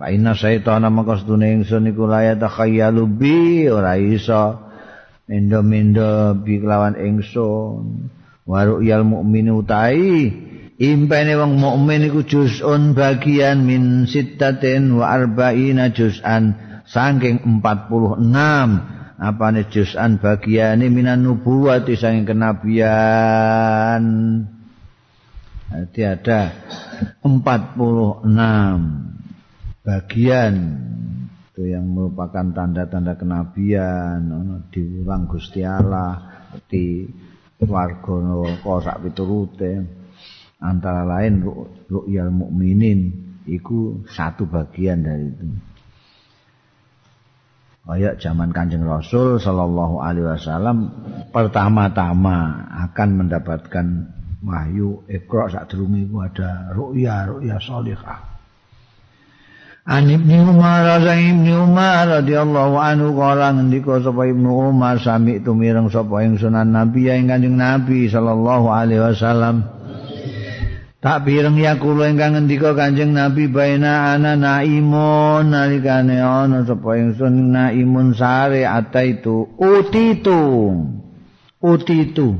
Fa 0.00 0.08
inna 0.08 0.32
syaitana 0.32 0.88
maka 0.88 1.20
sedune 1.20 1.52
ingsun 1.60 1.92
iku 1.92 2.08
layat 2.08 2.40
khayyalu 2.40 3.04
bi 3.04 3.68
ora 3.68 4.00
iso 4.00 4.64
mendo-mendo 5.28 6.40
bi 6.40 6.56
kelawan 6.56 6.96
ingsun. 6.96 8.08
Waru 8.48 8.80
yal 8.80 9.04
utai 9.04 10.32
impene 10.80 11.36
wong 11.36 11.60
mukmin 11.60 12.08
iku 12.08 12.24
juz'un 12.24 12.96
bagian 12.96 13.60
min 13.60 14.08
sittatin 14.08 14.96
wa 14.96 15.12
arba'ina 15.12 15.92
juz'an 15.92 16.56
saking 16.88 17.60
46 17.60 18.24
apane 19.18 19.66
juz'an 19.66 20.22
bagiane 20.22 20.86
minan 20.86 21.26
nubuwati 21.26 21.98
saking 21.98 22.24
kenabian. 22.24 24.02
Jadi 25.68 26.00
ada 26.00 26.48
46 27.20 28.24
bagian 29.84 30.54
itu 31.52 31.62
yang 31.68 31.84
merupakan 31.92 32.46
tanda-tanda 32.54 33.18
kenabian. 33.18 34.22
Diulang 34.72 35.28
Gusti 35.28 35.60
Allah 35.66 36.24
di 36.70 37.04
warga 37.60 38.14
neraka 38.16 38.74
sak 38.80 39.02
piturute. 39.04 39.72
Antara 40.58 41.06
lain 41.06 41.44
ru'yal 41.86 42.34
mukminin 42.34 43.12
itu 43.46 44.02
satu 44.10 44.50
bagian 44.50 45.06
dari 45.06 45.30
itu 45.30 45.67
kayak 47.88 48.20
zaman 48.20 48.52
Kanjeng 48.52 48.84
Rasul 48.84 49.40
sallallahu 49.40 50.04
alaihi 50.04 50.28
wasallam 50.28 50.92
pertama-tama 51.32 52.68
akan 52.84 53.08
mendapatkan 53.24 53.86
wahyu 54.44 55.08
Iqra 55.08 55.48
sak 55.48 55.72
durunge 55.72 56.04
ada 56.20 56.68
ru'ya 56.76 57.24
ru'ya 57.32 57.56
shalihah 57.56 58.20
An 59.88 60.04
Ibnu 60.04 60.52
Umar 60.52 61.00
Ibnu 61.00 61.64
Umar 61.64 62.20
radhiyallahu 62.20 62.76
anhu 62.76 63.16
kala 63.16 63.56
ngendika 63.56 64.04
sapa 64.04 64.28
Ibnu 64.28 64.68
Umar 64.68 65.00
sami 65.00 65.40
tumireng 65.40 65.88
sapa 65.88 66.28
ing 66.28 66.36
sunan 66.36 66.68
Nabi 66.68 67.08
ing 67.08 67.32
Kanjeng 67.32 67.56
Nabi 67.56 68.04
sallallahu 68.12 68.68
alaihi 68.68 69.00
wasallam 69.00 69.77
Tak 70.98 71.30
pireng 71.30 71.54
ya 71.54 71.78
kula 71.78 72.10
ingkang 72.10 72.34
ngendika 72.34 72.74
Kanjeng 72.74 73.14
Nabi 73.14 73.46
baina 73.46 74.18
ana 74.18 74.34
naimun. 74.34 75.54
Nalikane 75.54 76.18
ana 76.18 76.66
sapa 76.66 76.98
ingsun 76.98 77.54
naimun 77.54 78.18
sare 78.18 78.66
ataitu. 78.66 79.46
Utitu. 79.54 80.74
Utitu. 81.62 82.34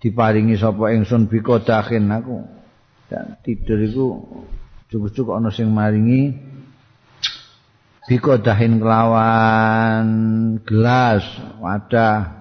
Diparingi 0.00 0.56
sapa 0.56 0.96
ingsun 0.96 1.28
bikodahin 1.28 2.08
aku. 2.08 2.48
Dan 3.12 3.36
tidur 3.44 3.76
iku 3.84 4.06
cukup-cukup 4.88 5.36
ana 5.36 5.52
sing 5.52 5.68
maringi 5.68 6.32
bikodahin 8.08 8.80
kelawan 8.80 10.06
gelas 10.64 11.28
wadah. 11.60 12.40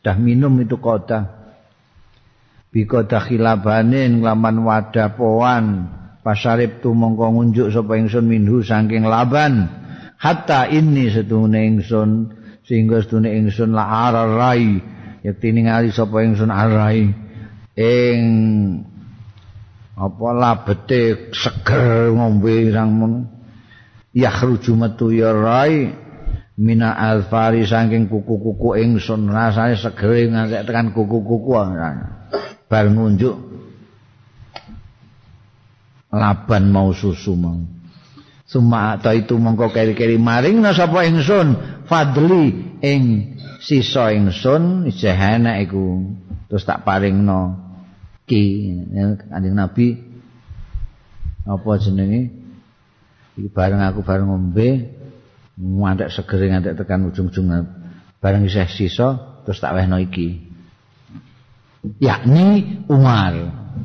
Dah 0.00 0.16
minum 0.16 0.56
itu 0.56 0.80
kota 0.80 1.35
bikodahi 2.76 3.40
labanin 3.40 4.20
kelawan 4.20 4.60
wadah 4.60 5.16
poan. 5.16 5.64
Pasarip 6.20 6.84
tu 6.84 6.92
mongko 6.92 7.32
ngunjuk 7.32 7.72
sapa 7.72 7.96
ingsun 7.96 8.28
minhu 8.28 8.60
saking 8.60 9.08
laban. 9.08 9.64
Hatta 10.20 10.68
ini 10.68 11.08
setune 11.08 11.64
ingsun 11.64 12.36
sehingga 12.66 13.00
setune 13.00 13.32
ingsun 13.32 13.72
la 13.72 14.10
ararai. 14.10 14.76
Yakti 15.24 15.48
ningali 15.56 15.88
sapa 15.88 16.20
ingsun 16.20 16.52
arai. 16.52 17.08
Ing 17.78 18.20
apa 19.96 20.28
labete 20.36 21.32
seger 21.32 22.12
ngombe 22.12 22.68
sang 22.74 22.90
yakhruju 24.12 24.76
metu 24.76 25.08
ya 25.14 25.32
rai 25.32 25.88
mina 26.58 26.92
alfari 26.92 27.62
saking 27.64 28.10
kuku-kuku 28.10 28.82
ingsun. 28.82 29.30
Rasane 29.30 29.78
segere 29.78 30.26
ngantek 30.26 30.66
tekan 30.66 30.90
kuku-kuku 30.90 31.54
bar 32.66 32.86
ngunjuk. 32.90 33.36
Laban 36.10 36.70
mau 36.70 36.94
susu 36.94 37.34
mau. 37.34 37.58
Suma 38.46 38.94
ta 39.02 39.10
itu 39.10 39.34
mongko 39.34 39.74
keri-keri 39.74 40.22
maring 40.22 40.62
na 40.62 40.70
sapa 40.70 41.02
ingsun? 41.02 41.58
Fadli 41.90 42.78
ing 42.78 43.34
sisa 43.58 44.14
ingsun 44.14 44.86
jahana 44.94 45.58
iku. 45.58 46.06
Terus 46.46 46.62
tak 46.62 46.86
paringno. 46.86 47.58
Ki 48.22 48.70
kanjeng 49.26 49.58
nabi. 49.58 49.98
Apa 51.42 51.78
jenenge? 51.82 52.30
Iki 53.36 53.50
bareng 53.50 53.82
aku 53.82 54.00
bareng 54.06 54.30
ngombe 54.30 54.96
ngantek 55.56 56.12
seger 56.12 56.40
ngantek 56.52 56.76
tekan 56.76 57.08
ujung-ujung 57.08 57.48
bareng 58.20 58.44
isih 58.44 58.68
sisa 58.68 59.40
terus 59.44 59.60
tak 59.60 59.72
wehno 59.76 59.96
iki 60.00 60.45
yakni 62.02 62.80
Umar 62.88 63.34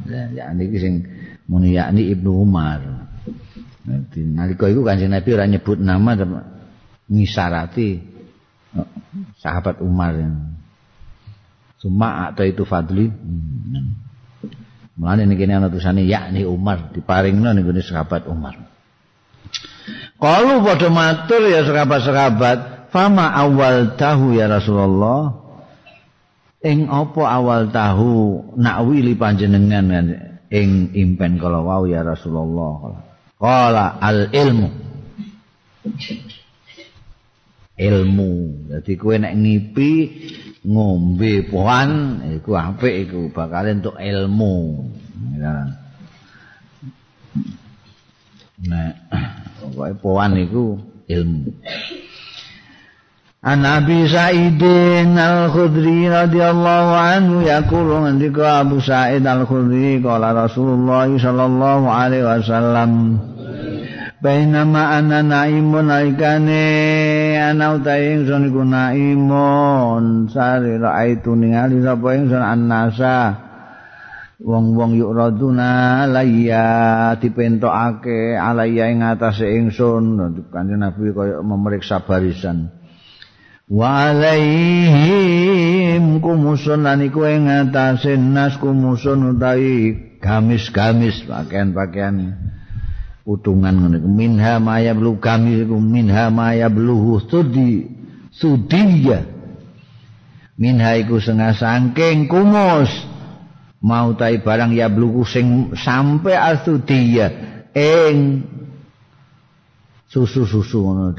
yakni 0.10 0.62
iki 0.68 0.78
sing 0.78 0.94
muni 1.46 1.76
yakni 1.76 2.12
Ibnu 2.12 2.32
Umar 2.32 2.80
nalika 4.16 4.70
iku 4.70 4.86
Kanjeng 4.86 5.10
Nabi 5.10 5.30
ora 5.34 5.50
nyebut 5.50 5.82
nama 5.82 6.14
ngisarati 7.10 7.90
oh, 8.78 8.88
sahabat 9.42 9.82
Umar 9.82 10.16
Cuma 11.82 12.30
atau 12.30 12.46
itu 12.46 12.62
Fadli. 12.62 13.10
Mulane 15.02 15.26
niki 15.26 15.50
ana 15.50 15.66
tulisane 15.66 16.06
yakni 16.06 16.46
Umar 16.46 16.94
diparingno 16.94 17.50
ning 17.58 17.66
sahabat 17.82 18.30
Umar 18.30 18.54
Kalau 20.22 20.62
pada 20.62 20.88
matur 20.94 21.50
ya 21.50 21.66
serabat-serabat, 21.66 22.94
fama 22.94 23.34
awal 23.34 23.98
tahu 23.98 24.38
ya 24.38 24.46
Rasulullah. 24.46 25.41
Ing 26.62 26.86
apa 26.86 27.24
awal 27.26 27.74
tahu 27.74 28.38
nak 28.62 28.86
wili 28.86 29.18
panjenengan 29.18 29.90
ing 30.54 30.94
impen 30.94 31.42
kalau 31.42 31.66
wau 31.66 31.84
ya 31.90 32.06
Rasulullah. 32.06 33.02
Kala 33.42 33.98
al 33.98 34.30
ilmu. 34.30 34.70
Ilmu. 37.82 38.34
Jadi 38.70 38.94
kue 38.94 39.16
nek 39.18 39.34
ngipi 39.34 39.92
ngombe 40.70 41.50
pohan 41.50 42.22
iku 42.38 42.54
apik 42.54 43.10
iku 43.10 43.34
bakal 43.34 43.66
entuk 43.66 43.98
ilmu. 43.98 44.86
Nah, 48.62 48.94
pokoke 49.58 49.94
poan 49.98 50.38
iku 50.38 50.78
ilmu. 51.10 51.50
An 53.42 53.66
Abi 53.66 54.06
Sa'idin 54.06 55.18
Al-Khudri 55.18 56.06
radhiyallahu 56.06 56.94
anhu 56.94 57.42
yaqulu 57.42 58.06
ngendika 58.06 58.62
Abu 58.62 58.78
Sa'id 58.78 59.26
Al-Khudri 59.26 59.98
qala 59.98 60.46
Rasulullah 60.46 61.10
sallallahu 61.10 61.90
alaihi 61.90 62.22
wasallam 62.22 63.18
Bainama 64.22 64.94
ana 64.94 65.26
naimun 65.26 65.90
aikane 65.90 67.34
ana 67.42 67.82
utahe 67.82 68.22
ingsun 68.22 68.54
iku 68.54 68.62
naimun 68.62 70.30
sare 70.30 70.78
raaitu 70.78 71.34
ningali 71.34 71.82
sapa 71.82 72.14
ingsun 72.22 72.46
annasa 72.46 73.42
wong-wong 74.38 74.94
yuk 75.02 75.18
raduna 75.18 76.06
alayya 76.06 77.18
dipentokake 77.18 78.38
alayya 78.38 78.94
ing 78.94 79.02
atase 79.02 79.50
ingsun. 79.50 80.30
Kanjeng 80.54 80.78
nabi 80.78 81.10
kaya 81.10 81.42
memeriksa 81.42 82.06
barisan 82.06 82.81
wa 83.72 84.12
alaihim 84.12 85.64
kumusun 86.20 86.84
lan 86.84 87.00
iku 87.08 87.24
ing 87.24 87.48
atase 87.48 88.20
nas 88.20 88.60
kumusun 88.60 89.32
utawi 89.32 89.96
gamis-gamis 90.20 91.24
pakaian-pakaian. 91.24 92.36
Utungan 93.24 93.78
ngene 93.80 94.02
minha 94.04 94.60
maya 94.60 94.92
blu 94.92 95.16
gamis 95.22 95.64
iku 95.64 95.80
minha 95.80 96.28
maya 96.34 96.68
blu 96.68 97.22
sudi 97.24 97.88
sudiya 98.34 99.24
minha 100.60 101.00
iku 101.00 101.24
sengah 101.24 101.56
sangking 101.56 102.28
kumus. 102.28 102.92
Mau 103.82 104.14
tai 104.14 104.38
barang 104.38 104.78
ya 104.78 104.94
bluku 104.94 105.26
sing 105.26 105.74
sampe 105.74 106.38
astudiya 106.38 107.34
ing 107.74 108.46
susu-susu 110.06 110.86
ngono 110.86 111.18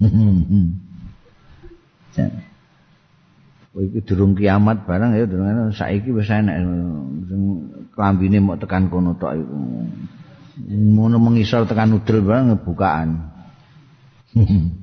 den. 2.16 2.30
Oh 3.70 3.86
iki 3.86 4.02
durung 4.02 4.34
kiamat 4.34 4.82
barang 4.82 5.14
ya 5.14 5.24
durung 5.30 5.70
saiki 5.70 6.10
wis 6.10 6.26
enak 6.26 6.58
sing 7.30 7.42
klambine 7.94 8.42
mok 8.42 8.66
tekan 8.66 8.90
kono 8.90 9.14
tok 9.14 9.38
iku. 9.38 9.56
Ngono 10.70 11.16
mengisor 11.22 11.70
tekan 11.70 11.94
udel 11.94 12.20
barang 12.20 12.58
bukaan. 12.66 13.08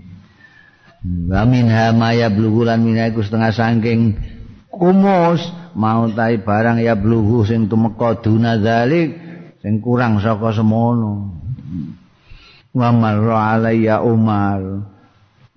Wa 1.32 1.45
min 1.45 1.69
ha 1.69 1.93
ma 1.93 2.11
ya 2.11 2.28
blugulan 2.28 2.82
minaiku 2.84 3.21
setengah 3.21 3.53
saking 3.53 4.17
kumus 4.78 5.45
mau 5.78 6.09
tai 6.09 6.41
barang 6.41 6.82
ya 6.82 6.97
bluhu 6.97 7.45
sing 7.45 7.69
tumeka 7.69 8.21
duna 8.21 8.61
zalik 8.61 9.17
sing 9.61 9.82
kurang 9.82 10.21
saka 10.21 10.53
semono 10.53 11.38
wa 12.78 12.89
marra 12.93 13.57
alayya 13.57 14.05
umar 14.05 14.86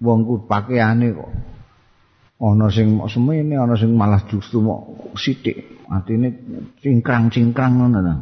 wong 0.01 0.21
ku 0.25 0.35
pakaiane 0.49 1.13
kok 1.13 1.31
ana 2.41 2.67
sing 2.73 2.97
mok 2.97 3.09
semene 3.13 3.55
ana 3.55 3.77
sing 3.77 3.93
malah 3.93 4.25
justru 4.27 4.65
mok 4.65 5.13
sithik 5.21 5.85
atine 5.93 6.35
cingkrang-cingkrang 6.81 7.73
ngono 7.77 7.99
ta 8.01 8.15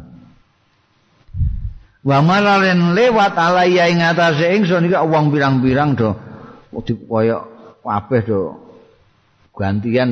wa 2.03 2.19
maralen 2.23 2.99
lewat 2.99 3.35
alayya 3.39 3.89
ing 3.89 4.03
atase 4.03 4.59
ingsun 4.59 4.91
iki 4.91 4.99
wong 4.99 5.31
pirang-pirang 5.31 5.95
do 5.95 6.19
koyo 7.09 7.47
kabeh 7.87 8.23
do 8.27 8.41
gantian 9.57 10.11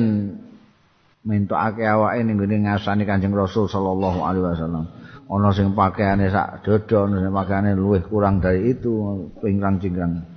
mentokake 1.27 1.83
awake 1.83 2.23
ning 2.23 2.39
ngene 2.39 2.67
ngasani 2.67 3.03
Kanjeng 3.03 3.35
Rasul 3.35 3.67
sallallahu 3.67 4.19
alaihi 4.23 4.47
wasallam. 4.47 4.85
Ana 5.27 5.51
sing 5.51 5.75
pakaiane 5.75 6.31
sak 6.31 6.63
dodo, 6.63 7.03
ana 7.03 7.19
sing 7.19 7.35
pakaiane 7.35 7.75
luwih 7.75 7.99
kurang 8.07 8.39
dari 8.39 8.71
itu, 8.71 9.27
pingkrang-cingkrang. 9.43 10.36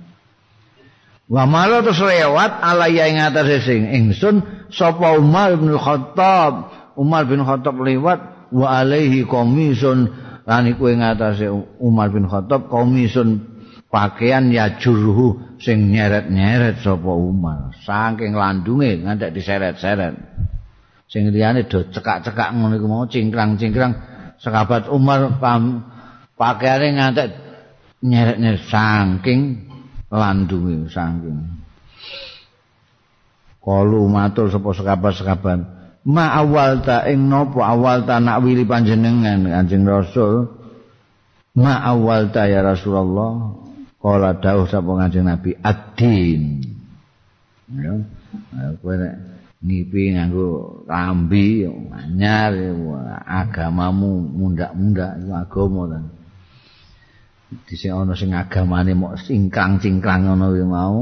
Wa 1.31 1.47
mala 1.47 1.79
terus 1.79 2.03
lewat 2.03 2.59
alaya 2.59 3.07
ing 3.07 3.23
atase 3.23 3.63
sing 3.63 3.87
ingsun 3.87 4.67
sapa 4.67 5.15
Umar 5.15 5.55
bin 5.55 5.71
Khattab. 5.79 6.67
Umar 6.99 7.23
bin 7.23 7.39
Khattab 7.39 7.79
lewat 7.79 8.51
wa 8.51 8.67
alaihi 8.67 9.23
komisun 9.23 10.11
lan 10.43 10.67
iku 10.67 10.91
ing 10.91 10.99
Umar 11.79 12.11
bin 12.11 12.27
Khattab 12.27 12.67
komisun 12.67 13.47
pakaian 13.87 14.51
ya 14.51 14.75
jurhu 14.75 15.55
sing 15.55 15.95
nyeret-nyeret 15.95 16.83
sapa 16.83 17.11
Umar. 17.15 17.79
Saking 17.87 18.35
landunge 18.35 18.99
ngantek 18.99 19.31
diseret-seret. 19.31 20.19
sing 21.07 21.31
liyane 21.31 21.67
do 21.67 21.87
cekak-cekak 21.91 22.55
ngono 22.59 22.75
iku 22.75 22.87
mau 22.91 23.07
cingkrang-cingkrang. 23.07 23.95
Sahabat 24.35 24.91
Umar 24.91 25.39
pam 25.39 25.79
pakaiane 26.35 26.91
ngantek 26.91 27.27
nyeret-nyeret. 28.03 28.67
Saking 28.67 29.70
landunge 30.11 30.91
saking. 30.91 31.39
Kalu 33.61 34.09
matur 34.11 34.51
sapa 34.51 34.69
sekabat-sekabat 34.75 35.59
ma 36.01 36.33
awal 36.33 36.81
ta 36.81 37.05
ing 37.05 37.29
napa 37.29 37.61
awal 37.61 38.03
ta 38.09 38.17
nak 38.17 38.41
wili 38.41 38.65
panjenengan 38.67 39.47
Kanjeng 39.47 39.85
Rasul? 39.87 40.49
Ma 41.55 41.79
awal 41.87 42.33
ta 42.35 42.49
ya 42.49 42.65
Rasulullah? 42.65 43.55
Kala 44.01 44.35
dawuh 44.41 44.65
sapa 44.67 44.91
Kanjeng 44.97 45.29
Nabi? 45.29 45.55
Ad-din. 45.61 46.43
Ya 47.71 47.93
kowe 48.81 48.95
ngipi 49.61 50.17
nganggo 50.17 50.81
rambi 50.89 51.69
anyar 51.69 52.57
agamamu 53.29 54.25
mundak-mundak 54.25 55.21
iku 55.21 55.31
agama 55.37 55.81
ta 55.85 55.99
dhisik 57.67 57.91
ana 57.91 58.15
sing 58.15 58.31
agamane 58.31 58.95
mok 58.95 59.19
cingkrang-cingkrang 59.27 60.27
ngono 60.27 60.55
kuwi 60.55 60.65
mau. 60.65 60.99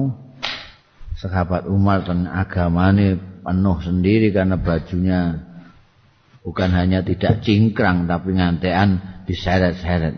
Sahabat 1.19 1.67
Umar 1.67 2.07
ten 2.07 2.25
agamane 2.25 3.19
penuh 3.43 3.77
sendiri 3.83 4.31
karena 4.31 4.55
bajunya 4.55 5.35
bukan 6.41 6.69
hanya 6.71 7.03
tidak 7.03 7.43
cingkrang 7.43 8.07
tapi 8.07 8.33
ngantean 8.33 9.23
diseret-seret. 9.27 10.15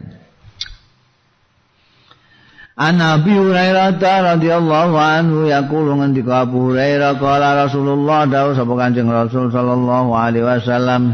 An 2.82 2.98
Nabi 2.98 3.36
Hurairah 3.36 4.00
radhiyallahu 4.00 4.96
anhu 4.96 5.46
yaqulu 5.52 6.02
ngendika 6.02 6.48
Abu 6.48 6.72
Hurairah 6.72 7.20
qala 7.20 7.68
Rasulullah 7.68 8.26
dawuh 8.26 8.56
sapa 8.56 8.74
Kanjeng 8.80 9.12
Rasul 9.12 9.52
sallallahu 9.52 10.16
alaihi 10.16 10.48
wasallam 10.48 11.14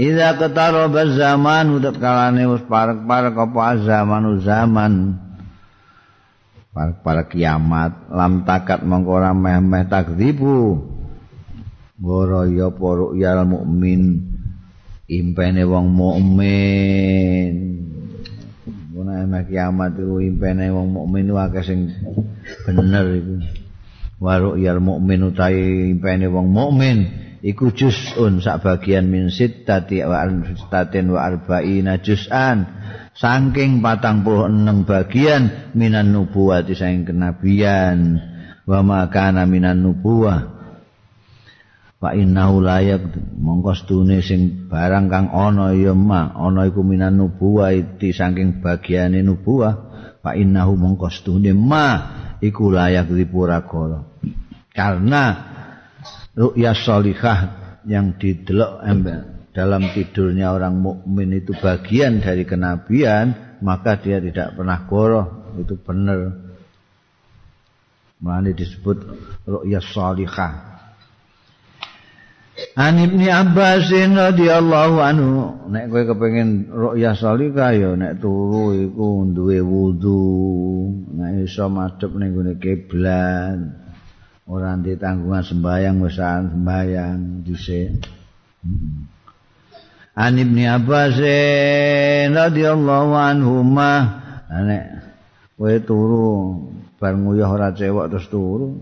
Iza 0.00 0.32
ketaraba 0.40 1.04
zaman 1.12 1.76
udat 1.76 2.00
kalane 2.00 2.48
wis 2.48 2.64
parek-parek 2.64 3.36
apa 3.36 3.84
zaman 3.84 4.40
zaman 4.40 4.92
parek-parek 6.72 7.36
kiamat 7.36 8.08
lam 8.08 8.48
takat 8.48 8.80
mongko 8.80 9.20
ora 9.20 9.36
meh-meh 9.36 9.84
takdzibu. 9.92 10.80
Goro 12.00 12.48
ya 12.48 12.72
yal 13.12 13.44
mukmin 13.44 14.24
impene 15.04 15.68
wong 15.68 15.92
mukmin 15.92 17.52
ana 18.96 19.24
ana 19.28 19.40
kiamat 19.44 20.00
iku 20.00 20.16
impene 20.24 20.72
wong 20.72 20.96
mukmin 20.96 21.28
akeh 21.28 21.60
sing 21.60 21.92
bener 22.64 23.20
iku. 23.20 23.36
Waruk 24.16 24.56
yal 24.56 24.80
mukmin 24.80 25.28
utahe 25.28 25.92
impene 25.92 26.24
wong 26.32 26.48
mukmin 26.48 27.28
iku 27.40 27.72
juz'un 27.72 28.40
sak 28.40 28.64
bagian 28.64 29.08
min 29.08 29.32
sittati 29.32 30.04
wa 30.04 30.24
al-sittatin 30.24 31.12
wa 31.12 31.20
arba'ina 31.24 32.00
juz'an. 32.00 32.68
Saking 33.16 33.84
46 33.84 34.88
bagian 34.88 35.72
minan 35.76 36.14
nubuwati 36.14 36.72
saking 36.72 37.04
kenabian. 37.04 38.20
Wa 38.64 38.80
makana 38.80 39.44
minan 39.44 39.82
nubuwah. 39.84 40.60
Fa 42.00 42.16
innahu 42.16 42.64
layak 42.64 43.12
mongko 43.36 43.76
stune 43.76 44.24
sing 44.24 44.72
barang 44.72 45.12
kang 45.12 45.28
ana 45.36 45.76
ya 45.76 45.92
ma 45.92 46.32
ana 46.32 46.64
iku 46.64 46.80
minan 46.80 47.20
nubuwah 47.20 47.76
iki 47.76 48.16
saking 48.16 48.64
bagiane 48.64 49.20
nubuwah. 49.20 49.92
Fa 50.24 50.32
innahu 50.32 50.80
mongko 50.80 51.12
stune 51.12 51.52
ma 51.52 51.88
iku 52.40 52.72
layak 52.72 53.12
dipura-kala 53.12 54.08
karena 54.70 55.49
ru'ya 56.36 56.72
sholihah 56.74 57.38
yang 57.86 58.18
didelok 58.20 58.84
dalam 59.50 59.82
tidurnya 59.90 60.54
orang 60.54 60.78
mukmin 60.78 61.34
itu 61.34 61.56
bagian 61.58 62.22
dari 62.22 62.46
kenabian 62.46 63.58
maka 63.60 63.98
dia 63.98 64.22
tidak 64.22 64.56
pernah 64.56 64.86
goroh. 64.86 65.54
Itu 65.58 65.74
benar. 65.82 66.30
Mana 68.20 68.52
disebut 68.52 69.02
ru'ya 69.48 69.82
sholihah 69.82 70.70
An 72.76 73.00
Ibnu 73.00 73.24
Abbas 73.24 73.88
radhiyallahu 73.90 74.96
anhu 75.00 75.32
nek 75.72 75.88
kowe 75.88 76.02
kepengin 76.12 76.68
ru'yah 76.68 77.16
salika 77.16 77.72
ya 77.72 77.96
nek 77.96 78.20
turu 78.20 78.76
iku 78.76 79.24
duwe 79.32 79.58
wudu. 79.64 80.28
Nek 81.16 81.48
iso 81.48 81.66
madhep 81.72 82.12
ning 82.20 82.36
gone 82.36 82.54
kiblat 82.60 83.58
ora 84.50 84.74
ndek 84.74 84.98
tanggungan 84.98 85.46
sembayang 85.46 85.96
wis 86.02 86.18
sembayang 86.18 87.46
dhisik. 87.46 88.02
An 90.18 90.34
Ibnu 90.34 90.66
Abbas 90.66 91.14
radhiyallahu 92.34 93.12
anhu 93.14 93.62
ma 93.62 94.20
nek 94.50 94.84
kowe 95.54 95.76
turu 95.86 96.30
bar 96.98 97.14
nguyah 97.14 97.46
ora 97.46 97.70
cewek 97.70 98.10
terus 98.10 98.26
turu 98.26 98.74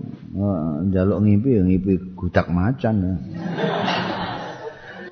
njaluk 0.88 1.20
ngimpi 1.20 1.60
ya 1.60 1.62
ngimpi 1.62 2.16
gudak 2.16 2.48
macan. 2.48 3.20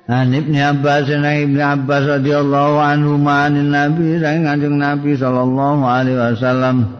An 0.09 0.33
Ibnu 0.33 0.57
Abbas 0.57 1.05
dan 1.05 1.21
Ibnu 1.21 1.61
Abbas 1.61 2.17
radhiyallahu 2.17 2.81
anhu 2.81 3.13
ma'anin 3.21 3.69
Nabi 3.69 4.17
dan 4.17 4.41
kanjeng 4.41 4.81
Nabi 4.81 5.13
sallallahu 5.13 5.85
alaihi 5.85 6.17
wasallam 6.17 6.97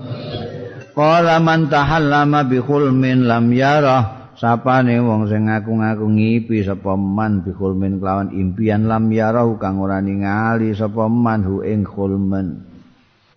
Qala 0.97 1.37
man 1.37 1.69
tahallama 1.69 2.49
bi 2.49 2.57
khulmin 2.57 3.29
lam 3.29 3.53
yarah. 3.53 4.33
Sapane 4.33 4.97
wong 4.97 5.29
sing 5.29 5.45
ngaku-ngaku 5.45 6.05
ngipi 6.13 6.65
sapa 6.65 6.97
man 6.97 7.45
bi 7.45 7.53
khulmin 7.53 8.01
kelawan 8.01 8.33
impian 8.33 8.89
lam 8.89 9.09
yarah 9.13 9.45
kang 9.61 9.77
ora 9.77 10.01
ningali 10.01 10.73
sapa 10.73 11.05
man 11.05 11.45
hu 11.45 11.61
ing 11.61 11.85
khulmen. 11.85 12.65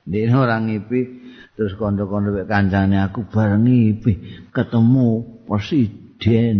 Dene 0.09 0.33
ora 0.33 0.57
ngipi 0.57 1.01
terus 1.53 1.77
kondo-kondo 1.77 2.33
wek 2.33 2.49
kancane 2.49 2.97
aku 2.97 3.29
bareng 3.29 3.69
iki 3.69 4.13
ketemu 4.57 5.21
presiden. 5.45 6.59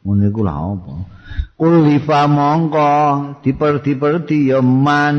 Ngono 0.00 0.22
iku 0.32 0.40
lha 0.48 0.56
apa? 0.56 0.94
Kulifa 1.60 2.24
mongko 2.24 2.92
diper-diperdi 3.44 4.48
ya 4.48 4.64
man 4.64 5.16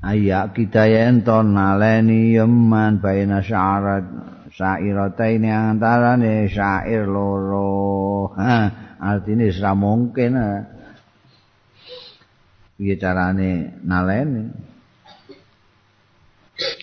ayak 0.00 0.56
kita 0.56 0.88
ento 0.88 1.44
naleni 1.44 2.32
ya 2.32 2.48
man 2.48 3.04
baina 3.04 3.44
syarat 3.44 4.04
syairata 4.52 5.24
ini 5.28 5.48
syair 6.48 7.04
loro. 7.04 8.32
Ha 8.36 8.56
artinya 9.00 9.48
serah 9.48 9.76
mungkin 9.76 10.36
bicarane 12.80 13.80
naleni? 13.84 14.42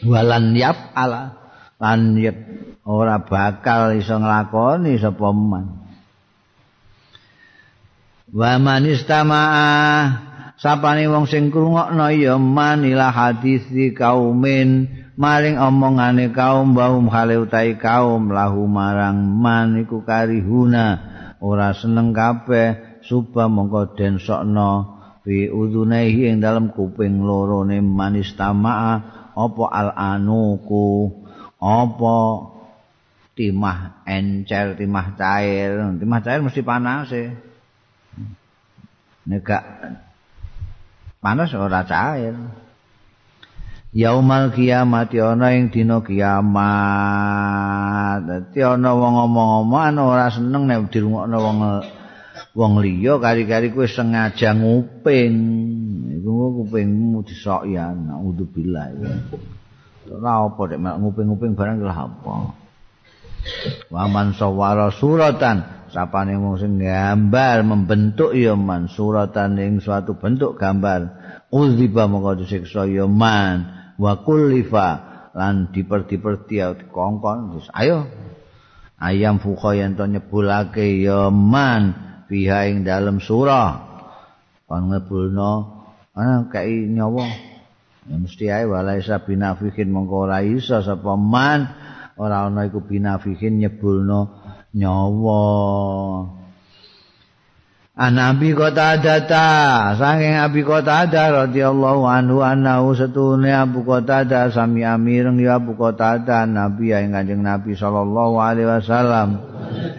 Walan 0.06 0.58
yap 0.58 0.94
ala 0.98 1.38
lan 1.78 2.18
yep 2.18 2.38
ora 2.86 3.22
bakal 3.22 3.94
iso 3.94 4.18
nglakoni 4.18 4.98
sapa 4.98 5.30
man. 5.34 5.66
Wa 8.28 8.60
manistama'a 8.60 9.68
sapane 10.58 11.06
wong 11.06 11.30
sing 11.30 11.54
krungokno 11.54 12.10
ya 12.12 12.36
man 12.42 12.84
ila 12.84 13.14
hadis 13.14 13.70
kaumin. 13.94 14.90
Maring 15.18 15.58
omongane 15.58 16.30
kaum 16.30 16.78
baum 16.78 17.10
hale 17.10 17.42
utahe 17.42 17.74
kaum 17.82 18.30
lahu 18.30 18.70
marang 18.70 19.18
man 19.18 19.82
iku 19.82 20.06
karihuna. 20.06 21.18
Ora 21.42 21.74
seneng 21.74 22.14
kabeh 22.14 23.02
suba 23.02 23.50
mongko 23.50 23.98
den 23.98 24.22
sokno 24.22 25.02
fi 25.26 25.50
udunaihi 25.50 26.30
ing 26.30 26.38
dalam 26.38 26.70
kuping 26.70 27.26
loro 27.26 27.66
ne 27.66 27.82
manis 27.82 28.38
tamaa 28.38 28.94
apa 29.34 29.64
al 29.74 29.90
anuku? 29.98 31.10
Apa 31.58 32.18
timah 33.34 34.06
encer 34.06 34.78
timah 34.78 35.18
cair? 35.18 35.82
Timah 35.98 36.20
cair 36.22 36.46
mesti 36.46 36.62
panas 36.62 37.10
e. 37.10 37.34
Nek 39.26 39.50
panas 41.22 41.54
ora 41.54 41.84
cair. 41.86 42.34
Yaumal 43.96 44.52
kiamat 44.54 45.16
ana 45.16 45.56
ing 45.58 45.72
dina 45.74 46.04
kiamat. 46.04 46.60
Dadi 48.28 48.60
ana 48.62 48.94
wong 48.94 49.14
ngomong-ngomong 49.16 49.98
ora 49.98 50.30
seneng 50.30 50.68
nek 50.70 50.92
dirungokno 50.94 51.38
wong 51.40 51.58
wong 52.54 52.74
liya. 52.84 53.18
Kari-kari 53.18 53.74
kowe 53.74 53.88
sengaja 53.90 54.54
nguping. 54.54 55.34
Iku 56.20 56.62
kupingmu 56.62 57.24
disoki 57.26 57.74
ya 57.80 57.96
naudzubillah. 57.96 58.94
Ora 60.14 60.46
apa 60.46 60.62
nek 60.78 61.02
nguping-nguping 61.02 61.58
barang 61.58 61.82
lha 61.82 61.96
apa. 61.96 62.54
Waman 63.88 64.36
sawara 64.36 64.92
suratan 64.92 65.87
sapane 65.98 66.38
wong 66.38 66.62
sing 66.62 66.78
gambar 66.78 67.66
membentuk 67.66 68.38
ya 68.38 68.54
man. 68.54 68.86
Suratan 68.86 69.58
ing 69.58 69.82
suatu 69.82 70.14
bentuk 70.22 70.54
gambar. 70.62 71.10
Uziba 71.50 72.06
mongko 72.06 72.46
disiksa 72.46 72.86
ya 72.86 73.10
man. 73.10 73.66
Wa 73.98 74.22
kullifa. 74.22 75.10
Lan 75.34 75.74
diperti-perti 75.74 76.62
kongkon 76.94 77.50
terus 77.50 77.74
ayo. 77.74 78.06
Ayam 79.02 79.42
fuka 79.42 79.74
yen 79.74 79.98
to 79.98 80.06
nyebulake 80.06 81.02
ya 81.02 81.34
man. 81.34 81.98
Fiha 82.30 82.70
ing 82.70 82.86
dalem 82.86 83.18
surah. 83.18 83.90
Kon 84.70 84.94
ngebulno 84.94 85.82
ana 86.14 86.46
kai 86.46 86.86
nyawa? 86.94 87.26
Ya 88.06 88.16
mesti 88.22 88.46
ae 88.54 88.70
walaisa 88.70 89.26
binafikin 89.26 89.90
mongko 89.90 90.30
ora 90.30 90.46
iso 90.46 90.78
sapa 90.86 91.18
man 91.18 91.74
ora 92.22 92.46
ana 92.46 92.70
iku 92.70 92.86
binafihin 92.86 93.58
nyebulno 93.62 94.47
nyawa. 94.78 95.44
Anabi 97.98 98.54
kota 98.54 99.02
data 99.02 99.46
saking 99.98 100.38
abi 100.38 100.62
kota 100.62 101.10
ada 101.10 101.34
radhiyallahu 101.50 102.06
anhu 102.06 102.46
anahu 102.46 102.94
setune 102.94 103.50
abu 103.50 103.82
kota 103.82 104.22
ada 104.22 104.54
sami 104.54 104.86
amireng 104.86 105.42
ya 105.42 105.58
abu 105.58 105.74
kota 105.74 106.22
ada 106.22 106.46
nabi 106.46 106.94
yang 106.94 107.10
kanjeng 107.10 107.42
nabi 107.42 107.74
sallallahu 107.74 108.38
alaihi 108.38 108.70
wasallam. 108.70 109.42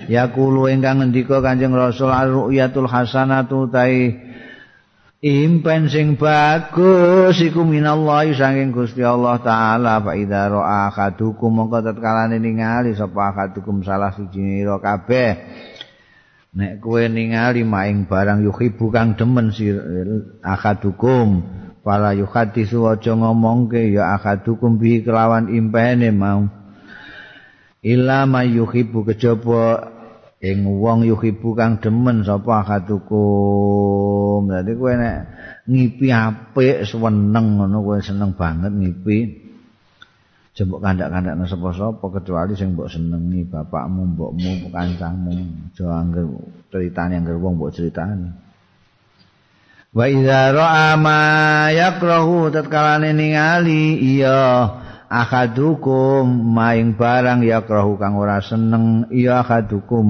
Ya 0.07 0.31
kulu 0.31 0.71
ingkang 0.71 1.03
ngendika 1.03 1.43
kanjeng 1.43 1.75
rasul 1.75 2.15
ar-ru'yatul 2.15 2.87
hasanatu 2.87 3.67
tai 3.67 4.28
impen 5.19 5.91
sing 5.91 6.15
bagus 6.15 7.43
iku 7.43 7.67
minallahi 7.67 8.39
saking 8.39 8.71
Gusti 8.71 9.03
Allah 9.03 9.43
taala 9.43 9.99
fa 9.99 10.15
idza 10.15 10.47
ra'a 10.47 10.95
ahadukum 10.95 11.59
mongko 11.59 11.83
tatkalane 11.83 12.39
ningali 12.39 12.95
sapa 12.95 13.35
ahadukum 13.35 13.83
salah 13.83 14.15
siji 14.15 14.39
nira 14.39 14.79
kabeh. 14.79 15.31
Nek 16.55 16.79
kowe 16.79 17.03
ningali 17.03 17.67
maing 17.67 18.07
barang 18.07 18.47
yuhibu 18.47 18.95
kang 18.95 19.19
demen 19.19 19.51
si 19.51 19.75
ahadukum 20.41 21.43
pala 21.83 22.15
yuhadisu 22.15 22.87
aja 22.87 23.19
ngomongke 23.19 23.91
ya 23.91 24.15
ahadukum 24.15 24.79
bi 24.79 25.03
kelawan 25.03 25.51
impene 25.51 26.15
mau. 26.15 26.47
Illa 27.83 28.27
mayuhibu 28.27 29.07
kejaba 29.07 29.98
ing 30.39 30.63
wong 30.63 31.03
yuhibu 31.03 31.59
kang 31.59 31.83
demen 31.83 32.23
sapa 32.23 32.63
akatukum 32.63 34.47
dadi 34.47 34.73
kowe 34.79 34.95
nek 34.95 35.17
ngipi 35.67 36.15
apik 36.15 36.87
seneng 36.87 37.47
ngono 37.59 37.77
kowe 37.83 37.99
seneng 37.99 38.35
banget 38.39 38.71
ngipi. 38.71 39.49
Jembok 40.59 40.83
kandak-kandak 40.83 41.39
sapa-sapa 41.47 42.03
kecuali 42.19 42.59
sing 42.59 42.75
mbok 42.75 42.91
senengi 42.91 43.47
bapakmu 43.47 44.11
mbokmu 44.11 44.75
kancangmu 44.75 45.31
aja 45.71 45.87
angger 46.03 46.27
critane 46.67 47.15
angger 47.23 47.39
wong 47.39 47.55
mbok 47.55 47.79
critani 47.79 48.27
wa 49.95 50.05
idza 50.11 50.51
ra'a 50.51 50.99
ma 50.99 51.21
yakrahu 51.71 52.51
tatkala 52.51 52.99
ningali 52.99 54.03
iya 54.03 54.67
akadukum 55.09 56.29
maing 56.29 57.01
barang 57.01 57.41
ya 57.41 57.65
krahu 57.65 57.97
kang 57.97 58.21
ora 58.21 58.45
seneng 58.45 59.09
iya 59.09 59.41
akadukum 59.41 60.07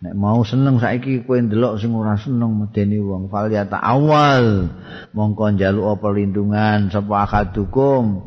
nek 0.00 0.16
mau 0.16 0.40
seneng 0.40 0.80
saiki 0.80 1.28
kowe 1.28 1.36
ndelok 1.36 1.76
sing 1.76 1.92
ora 1.92 2.16
seneng 2.16 2.56
medeni 2.56 2.96
wong. 2.96 3.28
Fal 3.28 3.52
ya 3.52 3.68
awal 3.68 4.72
mongko 5.12 5.60
njaluk 5.60 6.00
perlindungan 6.00 6.88
sapa 6.88 7.28
akadukum 7.28 8.24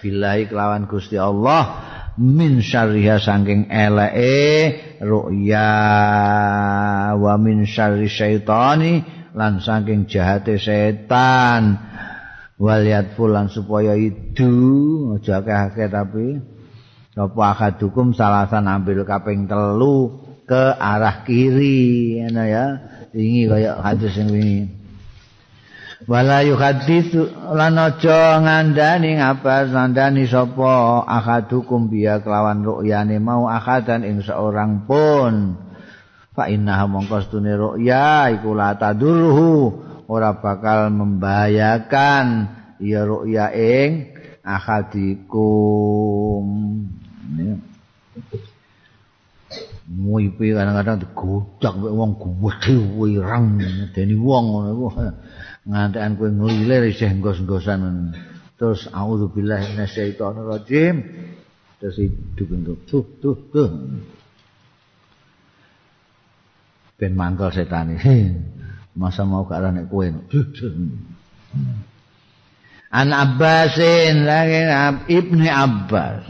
billahi 0.00 0.48
kelawan 0.48 0.88
Gusti 0.88 1.20
Allah 1.20 1.76
min 2.16 2.64
syarriha 2.64 3.20
saking 3.20 3.68
eleke 3.68 4.80
ru'ya 5.04 5.72
wa 7.20 7.34
min 7.36 7.68
syarri 7.68 8.08
syaitani 8.08 9.04
lan 9.36 9.60
saking 9.60 10.08
jahate 10.08 10.56
setan 10.56 11.78
waliat 12.60 13.16
fulan 13.16 13.48
supaya 13.48 13.96
itu 13.96 14.52
aja 15.16 15.40
akeh 15.40 15.88
tapi 15.88 16.26
apa 17.16 17.42
akadukum 17.56 18.12
salasan 18.12 18.68
ambil 18.68 19.02
kaping 19.08 19.48
telu 19.48 20.28
ke 20.44 20.76
arah 20.76 21.24
kiri 21.24 22.20
ana 22.22 22.44
ya. 22.46 22.66
Ini 23.10 23.50
kaya 23.50 23.70
hadis 23.82 24.14
sing 24.14 24.30
wingi. 24.30 24.70
Wala 26.06 26.46
yuhadits 26.46 27.12
lan 27.50 27.76
aja 27.76 28.38
ngandani 28.38 29.18
ngapa 29.18 29.66
ngandani 29.68 30.24
sapa 30.30 31.04
akadukum 31.04 31.90
biya 31.90 32.22
kelawan 32.22 32.62
ru'yane 32.62 33.18
mau 33.18 33.50
akadan 33.50 34.06
ing 34.06 34.22
seorang 34.22 34.86
pun. 34.86 35.58
Fa 36.30 36.46
inna 36.46 36.86
mongko 36.86 37.26
stune 37.26 37.52
ru'ya 37.58 38.30
iku 38.38 38.54
la 38.54 38.78
tadurhu 38.78 39.89
ora 40.10 40.42
bakal 40.42 40.90
membahayakan 40.90 42.50
ya 42.82 43.06
ru'ya 43.06 43.54
ing 43.54 44.10
akadikum 44.42 46.42
Muipi 49.90 50.54
kadang-kadang 50.54 51.02
digodak 51.02 51.74
mek 51.82 51.90
wong 51.90 52.14
gede 52.14 52.78
wirang 52.94 53.58
deni 53.90 54.14
wong 54.14 54.54
ngono 54.54 54.70
iku. 54.70 54.86
Ngantekan 55.66 56.14
kowe 56.14 56.30
nglilir 56.30 56.94
isih 56.94 57.10
ngos-ngosan 57.18 58.14
terus 58.54 58.86
auzubillahi 58.86 59.74
minasyaitonir 59.74 60.46
rajim. 60.46 60.94
Terus 61.82 62.06
hidup 62.06 62.48
itu 62.54 62.72
tuh 62.86 63.04
tuh 63.18 63.36
tuh 63.50 63.68
ben 66.94 67.12
mangkel 67.18 67.50
setan 67.50 67.98
masa 68.94 69.22
mau 69.22 69.46
ke 69.46 69.54
arah 69.54 69.70
nek 69.70 69.86
kowe 69.86 70.06
an 72.90 73.08
abbasin 73.14 74.26
lagi 74.26 74.66
ibni 75.06 75.46
abbas. 75.46 76.26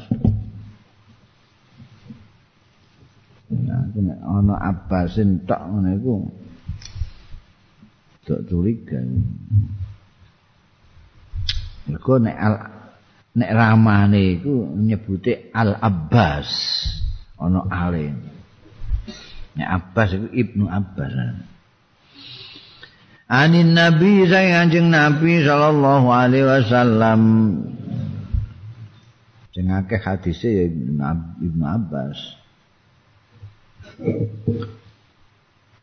Nah 3.50 3.82
ana 4.22 4.54
abbasin 4.60 5.42
tok 5.48 5.60
ngono 5.66 5.88
iku 5.96 6.14
tok 8.28 8.40
curiga. 8.46 9.00
Iku 11.90 12.12
nek 12.22 12.36
al 12.36 12.54
nek 13.34 13.50
ramane 13.50 14.38
iku 14.38 14.76
nyebute 14.76 15.50
al 15.56 15.80
abbas 15.80 16.48
ana 17.40 17.64
ale 17.72 18.12
nek 19.56 19.68
abbas 19.80 20.08
iku 20.12 20.28
ibnu 20.28 20.68
abbas 20.68 21.10
anin 23.30 23.78
nabi 23.78 24.26
saya 24.26 24.66
kanjeng 24.66 24.90
nabi 24.90 25.46
sallallahu 25.46 26.10
alaihi 26.10 26.44
wasallam. 26.50 27.22
Sing 29.50 29.66
akeh 29.66 29.98
hadise 29.98 30.46
ya 30.46 30.66
Ibnu 31.42 31.64
Abbas. 31.66 32.18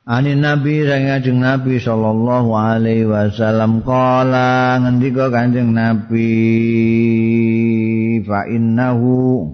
Anin 0.07 0.39
Nabi 0.39 0.87
sang 0.87 1.03
kanjeng 1.03 1.43
Nabi 1.43 1.75
sallallahu 1.83 2.55
alaihi 2.55 3.03
wasallam. 3.03 3.83
Kala 3.83 4.79
ngendika 4.79 5.27
kanjeng 5.27 5.75
Nabi 5.75 6.31
fa 8.23 8.47
innahu 8.47 9.51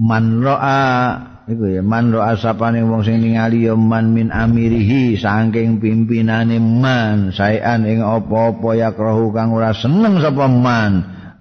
man 0.00 0.40
ra'a 0.40 1.31
iku 1.48 1.64
ya 1.66 1.82
man 1.82 2.14
ro 2.14 2.22
asapane 2.22 2.82
wong 2.86 3.02
sing 3.02 3.22
ningali 3.22 3.66
ya 3.66 3.74
man 3.74 4.14
min 4.14 4.30
amirihi 4.30 5.18
saking 5.18 5.82
pimpinane 5.82 6.62
man. 6.62 7.34
Saean 7.34 7.86
ing 7.88 8.00
apa-apa 8.02 8.68
ya 8.78 8.90
krahu 8.94 9.34
kang 9.34 9.50
ora 9.50 9.74
seneng 9.74 10.22
sapa 10.22 10.46
man 10.46 10.92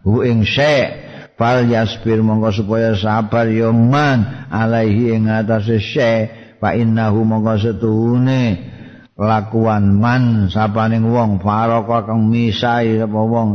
hu 0.02 0.26
ing 0.26 0.41
syek. 0.41 1.10
Fal 1.38 1.66
yaspir 1.66 2.22
mongko 2.22 2.54
supaya 2.54 2.93
sabar 2.93 3.49
ya 3.49 3.74
man 3.74 4.49
alaihi 4.49 5.18
ing 5.18 5.30
atase 5.30 5.78
syek. 5.82 6.58
Fa 6.62 6.78
innahu 6.78 7.26
mongko 7.26 7.54
setuhune 7.58 8.43
lakuan 9.18 10.02
man 10.02 10.49
sapaning 10.49 11.10
wong 11.10 11.41
faraka 11.41 12.10
kang 12.10 12.30
misai 12.30 12.97
sapa 12.97 13.22
wong. 13.22 13.49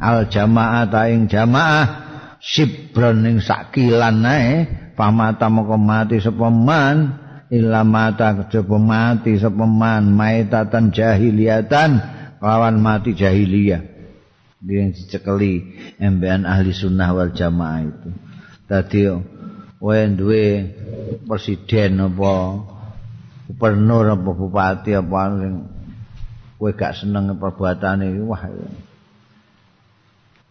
Al 0.00 0.28
jamaah 0.30 0.86
ta 0.90 1.08
ing 1.10 1.26
jamaah 1.30 2.10
sibron 2.40 3.22
ing 3.28 3.38
sakilan 3.44 4.24
ae 4.24 4.80
pamata 5.00 5.48
mongko 5.48 5.80
mati 5.80 6.20
sapa 6.20 6.52
man 6.52 7.16
illa 7.48 7.80
mata 7.88 8.36
kejaba 8.36 8.76
mati 8.76 9.40
sapa 9.40 9.64
man 9.64 10.12
maitatan 10.12 10.92
jahiliyatan 10.92 11.90
lawan 12.44 12.76
mati 12.84 13.16
jahiliyah. 13.16 13.80
Yang 14.60 15.08
dicekeli 15.08 15.72
MBN 15.96 16.44
ahli 16.44 16.76
sunnah 16.76 17.16
wal 17.16 17.32
jamaah 17.32 17.80
itu. 17.80 18.08
Tadi 18.68 19.08
wae 19.80 20.04
duwe 20.12 20.68
presiden 21.24 22.04
apa 22.04 22.60
gubernur 23.48 24.04
apa 24.12 24.30
bupati 24.36 24.92
apa 24.92 25.20
sing 25.40 25.54
kowe 26.60 26.70
gak 26.76 26.92
seneng 26.92 27.40
perbuatane 27.40 28.20
wah 28.28 28.44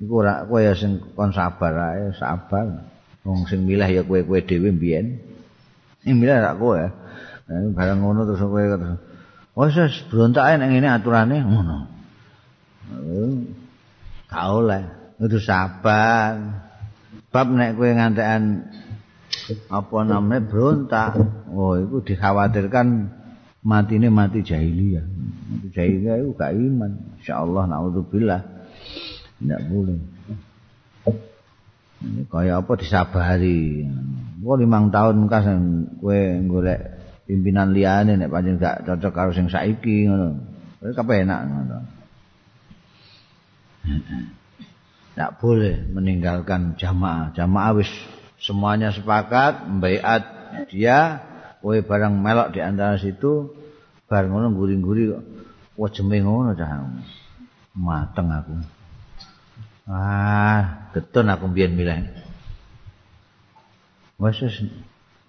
iku 0.02 0.14
ora 0.26 0.42
kowe 0.50 0.58
sing 0.74 0.98
kon 1.14 1.30
sabar 1.30 1.94
ae 1.94 2.18
sabar 2.18 2.90
wong 3.24 3.46
sing 3.50 3.68
milih 3.68 3.90
ya 3.90 4.02
kowe-kowe 4.06 4.40
dhewe 4.44 4.72
mbiyen. 4.72 5.20
Sing 6.04 6.20
milih 6.20 6.40
rak 6.40 6.56
kowe. 6.60 6.80
Bareng 7.50 8.00
ngono 8.00 8.24
terus 8.30 8.44
kowe 8.46 8.64
terus 8.64 9.00
wis 9.60 9.76
wis 9.76 9.96
brontak 10.08 10.48
ae 10.48 10.56
nang 10.56 10.72
ngene 10.72 10.88
aturane. 10.88 11.38
Ngono. 11.44 11.78
Gak 14.30 14.46
oleh. 14.48 14.84
Kudu 15.20 15.38
sabar. 15.44 16.64
Bab 17.30 17.48
nek 17.52 17.76
kowe 17.76 17.90
ngantekan 17.92 18.72
apa 19.70 19.98
namanya 20.06 20.46
berontak 20.46 21.18
oh 21.50 21.74
itu 21.78 22.14
dikhawatirkan 22.14 23.10
mati 23.66 23.98
ini 24.00 24.08
mati 24.08 24.46
jahiliyah. 24.46 25.06
Mati 25.52 25.68
jahiliyah 25.76 26.16
itu 26.24 26.32
gak 26.40 26.56
iman. 26.56 26.92
Insyaallah 27.20 27.64
naudzubillah. 27.68 28.42
Tidak 29.40 29.62
boleh 29.68 30.19
kaya 32.32 32.64
apa 32.64 32.72
disabari? 32.80 33.84
Gua 34.40 34.56
limang 34.56 34.88
tahun 34.88 35.28
kas 35.28 35.52
gue 36.00 36.20
golek 36.48 36.80
pimpinan 37.28 37.76
liane 37.76 38.16
nek 38.16 38.32
pancen 38.32 38.56
gak 38.56 38.88
cocok 38.88 39.12
karo 39.12 39.32
sing 39.36 39.52
saiki 39.52 40.08
ngono. 40.08 40.40
Wis 40.80 40.96
kepenak 40.96 41.40
ngono. 41.44 41.80
Tidak 45.12 45.32
boleh 45.44 45.76
meninggalkan 45.92 46.80
jamaah. 46.80 47.36
Jamaah 47.36 47.72
wis 47.76 47.92
semuanya 48.40 48.96
sepakat 48.96 49.68
membaiat 49.68 50.24
dia 50.72 51.20
kowe 51.60 51.76
barang 51.76 52.16
melok 52.16 52.56
di 52.56 52.64
antara 52.64 52.96
situ 52.96 53.52
bar 54.08 54.24
ngono 54.24 54.56
guri-guri 54.56 55.12
wajeme 55.76 56.24
ngono 56.24 56.56
cah. 56.56 56.88
Mateng 57.76 58.32
aku 58.32 58.79
ah 59.90 60.88
getun 60.94 61.34
aku 61.34 61.50
mbiyen 61.50 61.74
milih. 61.74 62.06
Wis 64.22 64.38
wis 64.46 64.56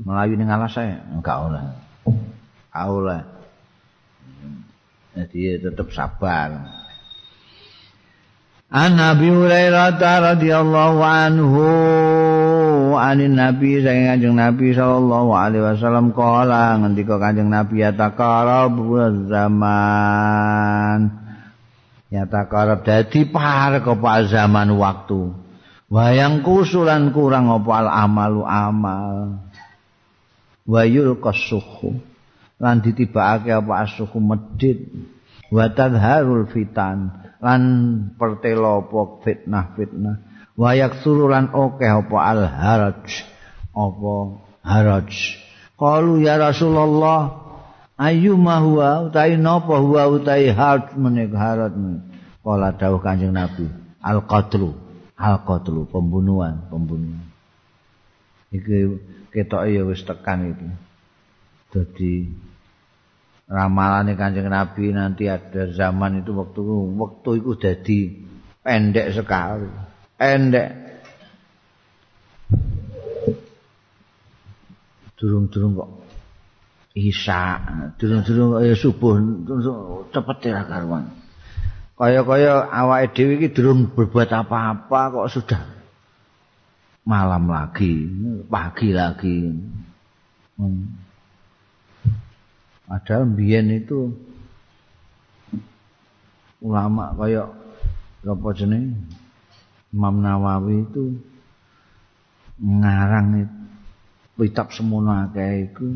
melayu 0.05 0.37
ning 0.37 0.53
alas 0.53 0.77
saya. 0.77 1.01
Enggak 1.09 1.49
oleh 1.49 1.65
oleh 2.77 3.21
jadi 5.17 5.59
tetap 5.59 5.91
sabar. 5.91 6.71
An 8.71 8.95
Nabi 8.95 9.27
Hurairah 9.27 9.99
radhiyallahu 9.99 10.99
anhu 11.03 11.67
anin 12.95 13.35
Nabi 13.35 13.83
saking 13.83 14.07
Kanjeng 14.07 14.39
Nabi 14.39 14.71
sallallahu 14.71 15.35
alaihi 15.35 15.67
wasallam 15.67 16.15
kala 16.15 16.79
ngendika 16.79 17.19
Kanjeng 17.19 17.51
Nabi 17.51 17.83
ya 17.83 17.91
takarab 17.91 18.79
zaman 19.27 20.99
ya 22.11 22.27
takarab 22.27 22.83
dadi 22.83 23.25
parek 23.25 23.87
apa 23.87 24.27
zaman 24.27 24.75
waktu. 24.77 25.31
Wayang 25.91 26.47
kusulan 26.47 27.11
kurang 27.11 27.51
apa 27.51 27.71
al 27.83 27.89
amalu 27.91 28.43
amal. 28.47 29.43
Wayul 30.63 31.19
kasuhu. 31.19 31.99
Lan 32.63 32.79
ditibakake 32.79 33.51
apa 33.51 33.89
asuhu 33.89 34.23
medit. 34.23 34.87
Wa 35.51 35.67
tadharul 35.71 36.47
fitan. 36.47 37.11
Lan 37.43 37.63
pertelo 38.15 38.87
apa 38.87 39.01
fitnah-fitnah. 39.27 40.17
Wa 40.55 40.77
yaksuru 40.79 41.27
lan 41.27 41.51
akeh 41.51 41.91
apa 41.91 42.17
al 42.23 42.43
haraj. 42.47 43.03
Apa 43.75 44.15
haraj. 44.63 45.11
Qalu 45.75 46.23
ya 46.23 46.37
rasulullah 46.37 47.40
ayyuma 48.01 48.65
huwa 48.65 49.13
utai 49.13 49.37
napa 49.37 49.77
huwa 49.77 50.09
utai 50.09 50.49
haraj 50.49 50.97
menik 50.97 51.37
haraj 51.37 51.77
kala 52.41 52.73
dawuh 52.73 53.05
kanjeng 53.05 53.37
nabi 53.37 53.69
al 54.01 54.25
qatlu 54.25 54.73
al 55.21 55.45
qatlu 55.45 55.85
pembunuhan 55.93 56.65
pembunuhan. 56.73 57.29
Iki 58.51 58.99
ketoke 59.31 59.69
ya 59.71 59.85
wis 59.85 60.03
tekan 60.03 60.57
iki. 60.57 60.69
Dadi 61.71 62.27
ramalane 63.47 64.19
Kanjeng 64.19 64.51
Nabi 64.51 64.91
nanti 64.91 65.31
ada 65.31 65.71
zaman 65.71 66.23
itu 66.23 66.35
waktu 66.35 66.63
waktu 66.99 67.31
itu 67.39 67.51
jadi 67.55 67.99
pendek 68.67 69.07
sekali. 69.15 69.71
Pendek. 70.19 70.71
Durung-durung 75.15 75.77
kok 75.77 76.00
isya 76.95 77.63
durung-durung 77.95 78.59
kok 78.59 78.63
ya 78.67 78.75
subuh 78.75 79.15
cepet 80.11 80.39
ya 80.51 80.67
karuan. 80.67 81.07
Kaya-kaya 81.95 82.65
awake 82.65 83.13
dhewe 83.13 83.33
iki 83.37 83.49
durung 83.53 83.93
berbuat 83.93 84.33
apa-apa 84.33 85.01
kok 85.13 85.31
sudah 85.31 85.63
malam 87.05 87.47
lagi 87.47 88.09
pagi 88.49 88.91
lagi. 88.91 89.53
Hmm. 90.59 90.99
Padahal 92.91 93.23
mbiyen 93.31 93.71
itu 93.71 94.11
ulama 96.59 97.15
kaya 97.15 97.47
apa 98.27 98.49
jeneng 98.53 98.99
Imam 99.95 100.21
Nawawi 100.21 100.85
itu 100.85 101.17
ngarang 102.61 103.49
kitab 104.37 104.69
semono 104.75 105.13
akeh 105.13 105.71
iku 105.71 105.89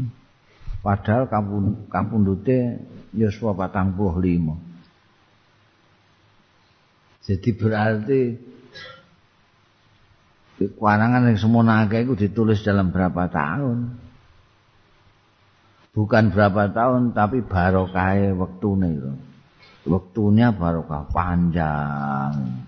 padahal 0.84 1.26
kampung 1.32 1.88
kampundute 1.88 2.84
Yosua 3.16 3.56
patang 3.56 3.96
puluh 3.96 4.20
lima. 4.20 4.54
Jadi 7.24 7.50
berarti 7.56 8.20
kekurangan 10.60 11.32
yang 11.32 11.40
semua 11.40 11.64
naga 11.64 11.96
itu 11.96 12.12
ditulis 12.12 12.60
dalam 12.60 12.92
berapa 12.92 13.32
tahun? 13.32 14.04
bukan 15.94 16.34
berapa 16.34 16.74
tahun 16.74 17.14
tapi 17.14 17.46
barokah 17.46 18.34
waktune 18.34 18.88
itu. 18.98 19.12
Waktunya 19.84 20.50
barokah 20.50 21.08
panjang. 21.14 22.66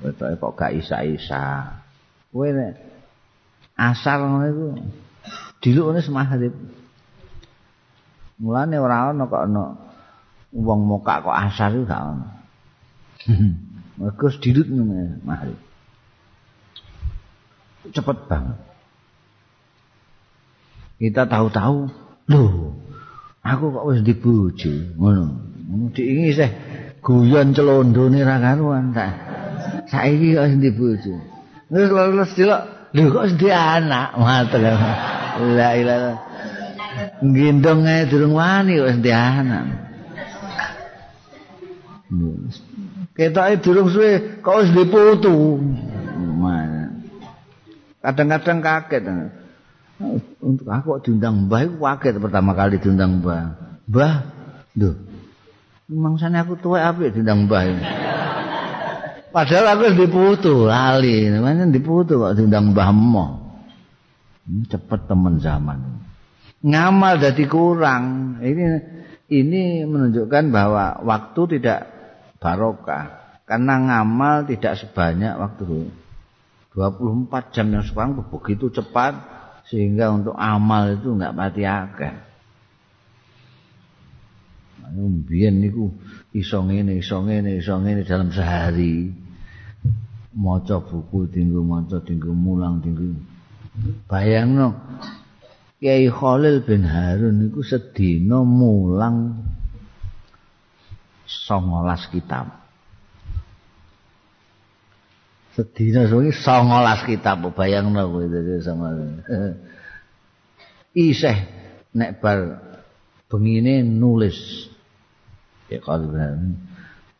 Betul 0.00 0.38
kok 0.38 0.54
gak 0.54 0.72
isa-isa. 0.76 1.82
Kowe 2.30 2.48
nek 2.52 2.76
asal 3.76 4.28
ngono 4.28 4.46
iku 4.46 4.66
dilukne 5.64 6.00
semahrit. 6.04 6.54
Mulane 8.36 8.76
ora 8.76 9.16
ana 9.16 9.24
kok 9.24 9.44
ana 9.48 9.64
wong 10.52 10.80
muka 10.84 11.24
kok 11.24 11.32
asar 11.32 11.72
iku 11.72 11.88
gak 11.88 12.02
ana. 12.04 12.28
Mergo 13.96 14.28
dilut 14.28 14.68
ngene 14.68 15.24
mahrit. 15.24 15.56
Cepet 17.96 18.18
banget. 18.28 18.58
kita 20.96 21.28
tahu-tahu 21.28 21.92
lho 22.32 22.72
aku 23.44 23.64
kok 23.72 23.86
wis 23.92 24.00
dibojo 24.00 24.72
ngono. 24.96 25.24
Diingi 25.92 26.32
sih 26.32 26.50
guyon 27.04 27.52
celondone 27.52 28.20
ra 28.24 28.40
karuan 28.40 28.96
tak. 28.96 29.12
Saiki 29.92 30.36
kok 30.36 30.44
wis 30.48 30.56
dibojo 30.60 31.14
wis 31.72 31.88
lulus 31.88 32.32
dilok 32.36 32.62
lho 32.96 33.12
kok 33.12 33.24
wis 33.28 33.34
anak? 33.48 34.16
Matur 34.16 34.60
la 35.56 35.68
ilaha 35.76 36.12
gendong 37.20 37.84
ae 37.84 38.08
durung 38.08 38.36
wani 38.36 38.80
wis 38.80 38.98
di 39.00 39.12
anak 39.12 39.86
ketoke 43.16 43.54
durung 43.64 43.88
suwe 43.90 44.40
kok 44.44 44.56
wis 44.62 44.70
diputu? 44.70 45.58
Kadang-kadang 48.04 48.62
kaget 48.62 49.02
untuk 50.38 50.68
aku 50.70 51.02
diundang 51.02 51.50
mbah 51.50 51.66
itu 51.66 51.74
kaget 51.80 52.14
pertama 52.22 52.54
kali 52.54 52.78
diundang 52.78 53.18
mbah. 53.18 53.58
Mbah 53.90 54.14
duh 54.76 54.94
mangsane 55.90 56.38
aku 56.38 56.54
tua 56.60 56.86
apa 56.86 57.10
diundang 57.10 57.50
mbah 57.50 57.62
ini? 57.66 57.84
Padahal 59.34 59.66
aku 59.74 59.98
diputu 59.98 60.70
lali. 60.70 61.26
Mana 61.34 61.66
diputu 61.66 62.22
kok 62.22 62.38
diundang 62.38 62.70
mbah 62.70 62.94
mo. 62.94 63.26
Cepet 64.70 65.10
temen 65.10 65.42
zaman 65.42 66.05
ngamal 66.64 67.20
jadi 67.20 67.44
kurang. 67.50 68.36
Ini 68.40 68.64
ini 69.26 69.82
menunjukkan 69.84 70.44
bahwa 70.54 71.02
waktu 71.02 71.58
tidak 71.58 71.80
barokah 72.38 73.40
karena 73.46 73.74
ngamal 73.82 74.46
tidak 74.46 74.78
sebanyak 74.78 75.34
waktu 75.34 75.90
24 76.76 77.54
jam 77.56 77.66
yang 77.72 77.82
sekarang 77.82 78.20
begitu 78.20 78.68
cepat 78.68 79.16
sehingga 79.66 80.12
untuk 80.12 80.36
amal 80.36 80.94
itu 80.94 81.16
enggak 81.16 81.34
mati 81.34 81.62
akeh. 81.66 82.14
Mbiyen 84.86 85.58
niku 85.58 85.90
iso 86.30 86.62
ngene 86.62 87.02
iso 87.02 87.18
ngene 87.26 87.58
iso 87.58 87.74
ngene 87.82 88.06
dalam 88.06 88.30
sehari. 88.30 89.10
Maca 90.36 90.78
buku 90.84 91.26
tinggu 91.32 91.64
maca 91.64 91.98
tinggu 92.04 92.30
mulang 92.30 92.84
tinggu. 92.84 93.16
Bayangno 94.06 94.76
Kiai 95.86 96.10
Khalil 96.10 96.66
bin 96.66 96.82
Harun 96.82 97.46
niku 97.46 97.62
sedina 97.62 98.42
mulang 98.42 99.38
19 101.30 101.62
kitab. 102.10 102.50
Sedina 105.54 106.10
suwi 106.10 106.34
19 106.34 107.06
kitab 107.06 107.46
bayangno 107.54 108.02
kowe 108.02 108.26
dadi 108.26 108.58
sama. 108.66 108.98
Isih 111.06 111.38
nek 111.94 112.18
bar 112.18 112.66
bengine 113.30 113.86
nulis. 113.86 114.66
Ya 115.70 115.78
Khalil 115.78 116.10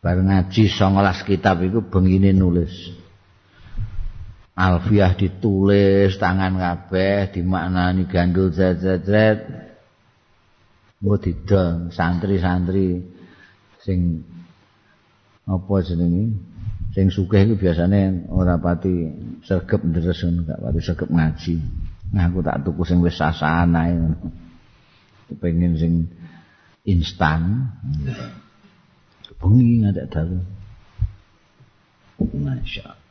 bar 0.03 0.19
ngaji 0.27 0.67
19 0.67 1.23
kitab 1.23 1.63
iku 1.63 1.87
bengine 1.87 2.35
nulis. 2.35 2.75
Alfiah 4.57 5.13
ditulis 5.13 6.17
tangan 6.17 6.57
kabeh 6.57 7.29
dimaknani 7.29 8.09
gandul 8.09 8.49
zat-zat 8.49 9.45
mbok 10.97 11.21
didol 11.21 11.93
santri-santri 11.93 13.05
sing 13.85 14.25
apa 15.45 15.75
jenenge 15.85 16.41
sing 16.97 17.13
sugih 17.13 17.45
iku 17.45 17.69
biasane 17.69 18.33
ora 18.33 18.57
pati 18.57 19.13
sregep 19.45 19.85
ndres 19.85 20.25
gak 20.25 20.57
pati 20.65 20.81
sregep 20.81 21.09
ngaji. 21.13 21.57
Nah 22.17 22.25
aku 22.33 22.41
tak 22.41 22.65
tuku 22.65 22.83
sing 22.89 23.05
wis 23.05 23.21
sasan 23.21 23.77
ae 23.77 23.93
kepengin 25.29 25.77
sing 25.77 25.93
instan. 26.89 27.69
Bengi 29.37 29.85
ngadek 29.85 30.09
dalu. 30.09 30.41
Masya 32.41 33.06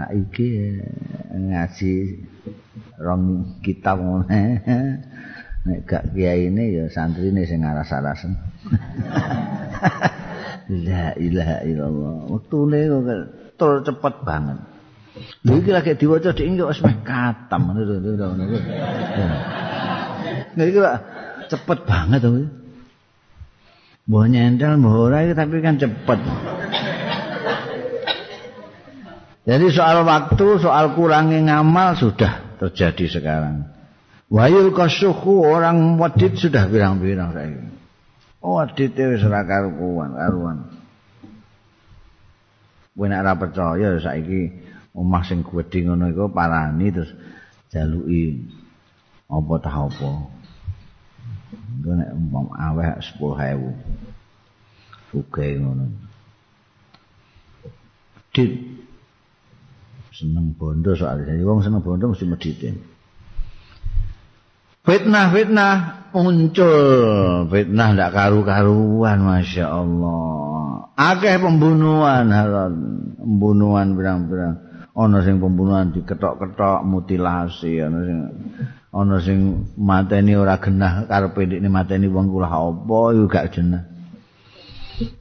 saiki 0.00 0.80
ngaji 1.28 2.24
rong 2.96 3.24
kitab 3.60 4.00
ngene. 4.00 4.40
Nek 5.60 5.84
gak 5.84 6.16
kiyaine 6.16 6.72
ya 6.72 6.88
santrine 6.88 7.44
sing 7.44 7.60
aras-arasen. 7.60 8.32
La 10.88 11.12
ilaha 11.20 11.60
illallah. 11.68 12.32
Wektune 12.32 12.88
kok 12.88 13.04
tur 13.60 13.84
cepet 13.84 14.24
banget. 14.24 14.56
Lho 15.44 15.60
iki 15.60 15.68
lagi 15.68 15.92
diwaca 16.00 16.32
dik 16.32 16.48
iki 16.48 16.64
wis 16.64 16.80
meh 16.80 16.96
katam. 17.04 17.76
Ngono 17.76 18.00
lho 20.56 20.64
iki 20.64 20.80
cepet 21.52 21.78
banget 21.84 22.24
to 22.24 22.48
Mbah 24.10 24.26
nyentel 24.26 24.74
mbah 24.80 24.96
ora 24.96 25.22
tapi 25.36 25.60
kan 25.60 25.76
cepet. 25.76 26.18
Jadi 29.48 29.66
soal 29.72 30.04
waktu, 30.04 30.46
soal 30.60 30.92
kurangnya 30.92 31.40
ngamal 31.40 31.96
sudah 31.96 32.58
terjadi 32.60 33.20
sekarang. 33.20 33.64
Wayul 34.30 34.70
kasuhu 34.70 35.42
orang 35.42 35.98
wadid 35.98 36.38
sudah 36.38 36.70
bilang-bilang 36.70 37.34
saya. 37.34 37.66
Oh 38.44 38.60
wadid 38.60 38.94
itu 38.94 39.18
serah 39.18 39.42
karuan, 39.42 40.14
karuan. 40.14 40.58
Gue 42.94 43.06
nak 43.08 43.40
percaya 43.40 43.96
saiki 43.98 44.54
omah 44.92 45.24
sing 45.24 45.40
gedhe 45.40 45.88
ngono 45.88 46.12
iku 46.12 46.28
parani 46.28 46.92
terus 46.92 47.10
jaluki 47.72 48.44
apa 49.26 49.54
tah 49.58 49.76
apa. 49.88 50.10
Gue 51.80 51.94
nek 51.96 52.12
umpam 52.12 52.52
aweh 52.54 52.86
10.000. 53.02 53.72
Sugih 55.10 55.50
ngono. 55.58 55.90
Dit 58.30 58.79
seneng 60.20 60.52
bondo 60.52 60.92
soal 60.92 61.24
jadi 61.24 61.40
wong 61.40 61.64
seneng 61.64 61.80
bondo 61.80 62.12
mesti 62.12 62.28
medite 62.28 62.68
fitnah 64.84 65.26
fitnah 65.32 65.74
muncul. 66.10 67.46
Fitnah 67.46 67.88
ndak 67.94 68.10
karu-karuan 68.10 69.18
masya 69.22 69.70
Allah. 69.70 70.90
Akeh 70.98 71.38
pembunuhan 71.40 72.28
halal 72.28 72.74
pembunuhan 73.16 73.96
berang-berang 73.96 74.56
ana 74.92 75.18
sing 75.24 75.40
pembunuhan 75.40 75.96
diketok-ketok 75.96 76.84
mutilasi 76.84 77.80
ana 77.80 77.98
sing 78.04 78.18
ana 78.92 79.16
sing 79.22 79.38
mateni 79.80 80.36
ora 80.36 80.60
genah 80.60 81.08
karepe 81.08 81.46
ndekne 81.46 81.72
mateni 81.72 82.10
wong 82.10 82.28
kula 82.28 82.52
apa 82.52 82.98
yo 83.16 83.24
gak 83.30 83.54
jenah 83.54 83.86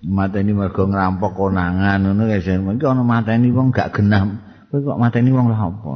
mateni 0.04 0.52
mergo 0.52 0.84
ngrampok 0.84 1.32
konangan 1.32 2.02
ngono 2.02 2.28
guys 2.28 2.50
iki 2.50 2.84
ana 2.84 3.04
mateni 3.06 3.48
wong 3.56 3.72
gak 3.72 3.96
genah 3.96 4.49
kowe 4.70 4.80
kok 4.86 5.02
mateni 5.02 5.34
wong 5.34 5.50
lah 5.50 5.74
apa? 5.74 5.92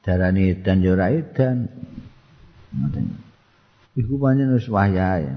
Darani 0.00 0.56
dan 0.62 0.80
yo 0.80 0.94
ra 0.94 1.10
edan. 1.10 1.66
Mateni. 2.70 3.14
Iku 3.98 4.16
pancen 4.22 4.54
wis 4.54 4.70
wayahe 4.70 5.28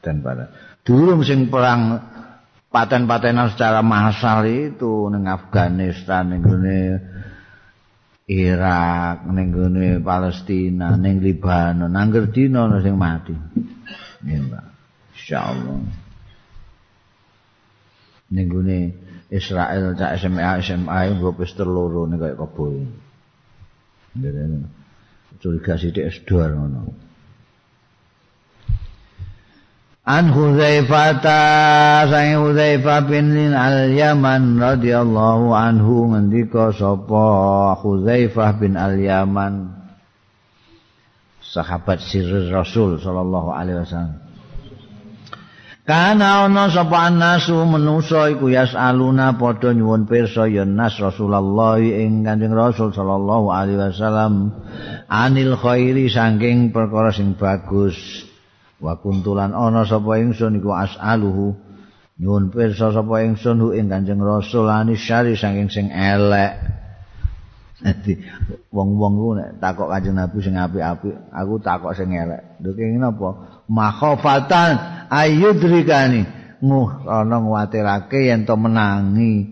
dan 0.00 0.22
pada. 0.22 0.54
Dulu 0.86 1.20
sing 1.26 1.50
perang 1.50 1.98
paten-patenan 2.70 3.52
secara 3.52 3.82
massal 3.82 4.46
itu 4.46 5.10
ning 5.10 5.26
Afghanistan 5.26 6.30
ning 6.30 6.46
Irak 8.30 9.26
ning 9.26 9.50
gone 9.50 9.98
Palestina 10.00 10.94
ning 10.94 11.18
Libanon. 11.18 11.90
Nangger 11.90 12.30
dina 12.30 12.70
ana 12.70 12.78
sing 12.78 12.94
mati. 12.94 13.34
Ya 14.22 14.38
Mbak. 14.38 14.66
Insyaallah. 15.18 15.78
Ning 18.30 18.46
Israel 19.30 19.94
cak 19.94 20.18
SMA 20.18 20.58
SMA 20.58 20.98
nggo 21.14 21.38
pistol 21.38 21.70
loro 21.70 22.02
ning 22.10 22.18
kaya 22.18 22.34
kebo. 22.34 22.82
Ndene. 24.18 24.66
Curiga 25.38 25.78
sithik 25.78 26.10
S2 26.10 26.30
ngono. 26.50 26.90
An 30.10 30.34
Hudzaifah 30.34 31.22
sang 32.10 32.42
Hudzaifah 32.42 33.00
bin 33.06 33.54
Al-Yaman 33.54 34.58
radhiyallahu 34.58 35.54
anhu 35.54 36.10
ngendika 36.10 36.74
sapa 36.74 37.78
Hudzaifah 37.78 38.50
bin 38.58 38.74
Al-Yaman 38.74 39.70
sahabat 41.46 42.02
sirri 42.02 42.50
Rasul 42.50 42.98
sallallahu 42.98 43.54
alaihi 43.54 43.86
wasallam 43.86 44.29
Kana 45.80 46.44
ana 46.44 46.68
sapa 46.68 47.08
nasu 47.08 47.56
manusa 47.64 48.28
iku 48.28 48.52
yasaluna 48.52 49.40
padha 49.40 49.72
nyuwun 49.72 50.04
pirsa 50.04 50.44
ya 50.44 50.68
nas 50.68 51.00
Rasulullah 51.00 51.80
ing 51.80 52.20
Kanjeng 52.20 52.52
Rasul 52.52 52.92
sallallahu 52.92 53.48
alaihi 53.48 53.80
wasallam 53.80 54.52
anil 55.08 55.56
khairi 55.56 56.12
saking 56.12 56.76
perkara 56.76 57.16
sing 57.16 57.32
bagus 57.32 57.96
wa 58.76 59.00
kuntulan 59.00 59.56
ana 59.56 59.88
sapa 59.88 60.20
ingsun 60.20 60.60
iku 60.60 60.76
asaluhu 60.76 61.56
nyuwun 62.20 62.52
pirsa 62.52 62.92
sapa 62.92 63.24
ingsun 63.24 63.56
hu 63.64 63.72
ing 63.72 63.88
Kanjeng 63.88 64.20
Rasul 64.20 64.68
anis 64.68 65.00
syari 65.00 65.32
saking 65.32 65.72
sing 65.72 65.88
elek 65.88 66.60
Dadi 67.80 68.12
wong-wong 68.68 69.14
ku 69.16 69.28
nek 69.32 69.56
takok 69.56 69.88
Kanjeng 69.88 70.12
Nabi 70.20 70.36
sing 70.44 70.52
apik-apik, 70.52 71.16
aku 71.32 71.54
takok 71.64 71.96
sing 71.96 72.12
elek. 72.12 72.60
Lho 72.60 72.76
kenging 72.76 73.00
napa? 73.00 73.59
Makhofatan 73.70 75.06
ayudrikani. 75.06 76.26
Nguh 76.60 77.08
ana 77.08 77.40
nguwatirake 77.40 78.28
yen 78.28 78.44
to 78.44 78.58
menangi 78.58 79.48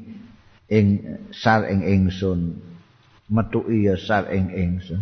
ing 0.68 0.86
sar 1.30 1.70
ing 1.70 1.86
ingsun. 1.86 2.58
Metuki 3.30 3.86
ya 3.86 3.94
sar 3.96 4.28
ing 4.34 4.50
ingsun. 4.50 5.00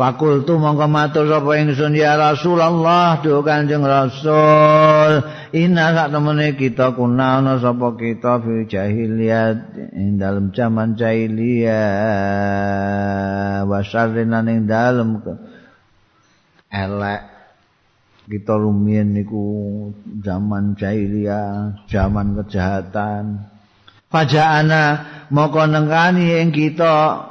Fakultu 0.00 0.56
mongko 0.56 0.88
matur 0.88 1.28
sapa 1.28 1.60
ingsun 1.60 1.92
ya 1.92 2.16
Rasulullah 2.16 3.20
do 3.20 3.44
Kanjeng 3.44 3.84
Rasul 3.84 5.20
inna 5.52 5.92
sak 5.92 6.08
temene 6.08 6.56
kita 6.56 6.96
kuna 6.96 7.44
ana 7.44 7.60
sapa 7.60 8.00
kita 8.00 8.40
fi 8.40 8.64
jahiliyah 8.64 9.76
ing 9.92 10.16
dalem 10.16 10.56
zaman 10.56 10.96
jahiliyah 10.96 11.76
wasarrin 13.68 14.32
ing 14.48 14.64
dalem 14.64 15.20
elek. 16.70 17.22
Kita 18.30 18.54
rumien 18.54 19.10
niku 19.10 19.42
zaman 20.22 20.78
jahiliyah 20.78 21.82
zaman 21.90 22.38
kejahatan. 22.38 23.42
Fajaana 24.06 24.84
moko 25.34 25.66
nengkani 25.66 26.38
ing 26.38 26.54
kita. 26.54 27.26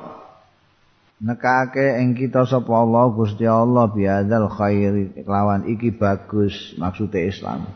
Nekake 1.19 1.99
ing 2.03 2.15
kita 2.15 2.43
sapa 2.47 2.71
Allah 2.71 3.11
Gusti 3.15 3.43
Allah 3.47 3.91
biadzal 3.91 4.47
khairi 4.51 5.23
lawan 5.23 5.67
iki 5.71 5.91
bagus 5.91 6.75
maksude 6.75 7.19
Islam. 7.27 7.67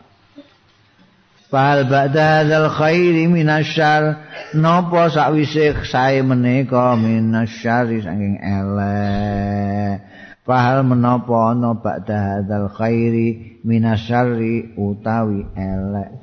Fal 1.48 1.88
ba'da 1.88 2.44
hadzal 2.44 2.72
khairi 2.72 3.24
minasyar 3.28 4.20
napa 4.56 5.12
sakwise 5.12 5.76
sae 5.84 6.20
menika 6.24 6.96
minasyari 6.96 8.04
saking 8.04 8.40
elek 8.40 10.13
Fahal 10.44 10.84
menapa 10.84 11.56
ana 11.56 11.72
ba'da 11.72 12.44
hadzal 12.44 12.68
khairi 12.68 13.58
minasyari 13.64 14.76
utawi 14.76 15.48
elek? 15.56 16.20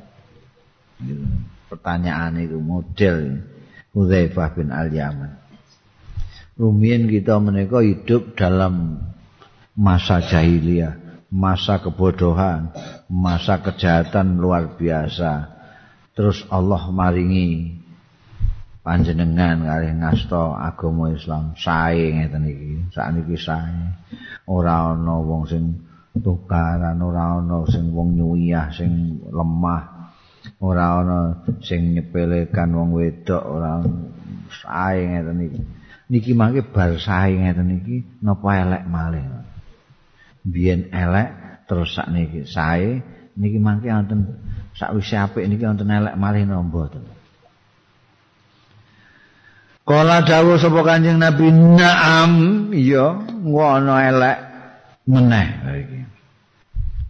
Pertanyaan 1.65 2.37
itu 2.37 2.61
model 2.61 3.41
Hudzaifah 3.97 4.49
bin 4.53 4.69
Al-Yaman. 4.69 5.41
Rumiyin 6.53 7.09
kita 7.09 7.41
menika 7.41 7.81
hidup 7.81 8.37
dalam 8.37 9.01
masa 9.73 10.21
jahiliyah, 10.21 11.25
masa 11.33 11.81
kebodohan, 11.81 12.69
masa 13.09 13.57
kejahatan 13.57 14.37
luar 14.37 14.77
biasa. 14.77 15.49
Terus 16.13 16.45
Allah 16.53 16.93
maringi 16.93 17.80
panjenengan 18.81 19.61
kalih 19.61 19.93
ngasta 19.97 20.57
agama 20.57 21.13
Islam 21.13 21.53
sae 21.57 22.17
ngeten 22.17 22.43
iki. 22.49 22.71
Sakniki 22.93 23.37
sae. 23.37 23.95
Ora 24.49 24.93
ana 24.97 25.21
wong 25.21 25.47
sing 25.47 25.63
tukaran, 26.17 26.99
ora 26.99 27.39
ana 27.41 27.65
sing 27.69 27.93
wong 27.93 28.17
nyuyah 28.17 28.73
sing 28.73 29.21
lemah. 29.29 30.11
Ora 30.61 31.01
ana 31.01 31.19
sing 31.61 31.93
nyepelekan 31.93 32.69
wong 32.73 32.97
wedok, 32.97 33.43
ora 33.45 33.81
sae 34.49 34.99
ngeten 35.05 35.39
iki. 35.45 35.61
niki 36.11 36.35
mangke 36.35 36.61
bar 36.75 36.99
sae 36.99 37.39
ngeten 37.39 37.71
iki 37.79 38.03
napa 38.19 38.59
elek 38.59 38.83
malih 38.83 39.23
biyen 40.43 40.91
elek 40.91 41.31
terus 41.71 41.95
sakniki 41.95 42.43
sae 42.43 42.99
niki 43.39 43.57
mangke 43.63 43.87
wonten 43.87 44.35
sakwise 44.75 45.15
apik 45.15 45.47
niki 45.47 45.63
wonten 45.63 45.87
elek 45.87 46.19
malih 46.19 46.43
napa 46.43 46.67
mboten 46.67 47.03
Kala 49.91 50.23
dawuh 50.23 50.55
sapa 50.55 50.87
Kanjeng 50.87 51.19
Nabi 51.19 51.51
na'am 51.51 52.31
iya 52.71 53.11
ngono 53.43 53.99
elek 53.99 54.37
meneh 55.03 55.47
iki. 55.67 55.99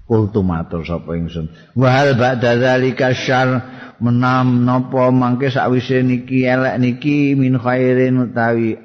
Kultu 0.10 0.42
matur 0.42 0.82
sapa 0.82 1.14
ingsun. 1.14 1.54
Wa 1.78 1.94
hal 1.94 2.18
ba'da 2.18 2.58
zalika 2.58 3.14
syarr 3.14 3.62
menam 4.02 4.66
napa 4.66 5.14
mangke 5.14 5.54
sakwise 5.54 6.02
niki 6.02 6.42
elek 6.42 6.82
niki 6.82 7.38
min 7.38 7.62
khairin 7.62 8.18
utawi 8.18 8.82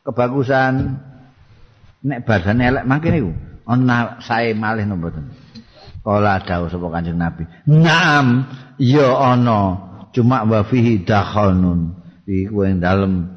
kebagusan. 0.00 0.96
Nek 2.00 2.24
badan 2.24 2.64
elek 2.64 2.88
mangke 2.88 3.12
niku 3.12 3.36
ana 3.68 4.16
sae 4.24 4.56
malih 4.56 4.88
napa 4.88 5.12
mboten 5.12 5.24
kala 6.00 6.40
dawuh 6.40 6.72
sapa 6.72 6.88
kanjeng 6.88 7.20
nabi 7.20 7.44
naam 7.68 8.48
ya 8.80 9.12
ana. 9.36 9.92
Cuma 10.16 10.42
wa 10.48 10.64
fihi 10.64 11.04
iku 12.30 12.62
ing 12.70 12.78
dalem 12.78 13.34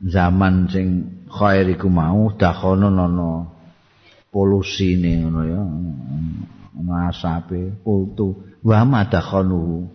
zaman 0.00 0.72
sing 0.72 0.86
khair 1.28 1.68
iku 1.68 1.92
mau 1.92 2.32
dakhanun 2.32 2.96
ana 2.96 3.46
polusi 4.32 4.96
ngono 4.96 5.40
ya 5.44 5.60
ana 6.80 7.12
asape 7.12 7.84
kultu. 7.84 8.40
Wa 8.62 8.86
ma 8.86 9.04
dakhanuhu 9.04 9.90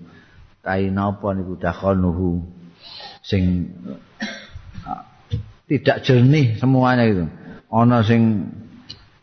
kain 0.61 0.99
apa 0.99 1.27
niku 1.33 1.55
dakhanuhu 1.57 2.43
sing 3.23 3.73
tidak 5.67 5.97
jernih 6.05 6.55
semuanya 6.59 7.03
itu. 7.07 7.25
Ana 7.67 8.03
sing 8.05 8.51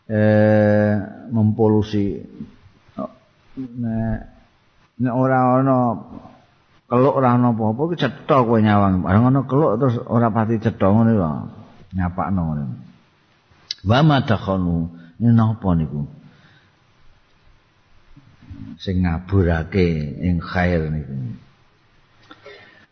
eh 0.05 0.93
mempolusi 1.33 2.21
nek 3.55 4.19
nek 5.01 5.13
ora 5.15 5.57
ana 5.57 5.77
keluk 6.85 7.13
ora 7.17 7.35
ana 7.35 7.51
apa-apa 7.51 7.81
ki 7.93 7.95
cetha 7.97 8.37
kowe 8.45 8.57
nyawang. 8.61 9.01
Bareng 9.01 9.29
ana 9.29 9.41
keluk 9.45 9.81
terus 9.81 9.97
ora 10.05 10.29
pati 10.29 10.61
cetha 10.61 10.87
ngono 10.89 11.11
lho. 11.13 11.29
Nyapakno 11.95 12.41
ngono. 12.41 12.63
Wa 13.85 13.99
madakhanu 14.01 14.89
ini 15.21 15.29
napa 15.31 15.69
niku? 15.77 16.01
Sing 18.81 19.05
ngaburake 19.05 20.19
ing 20.19 20.41
khair 20.41 20.89
niku. 20.89 21.35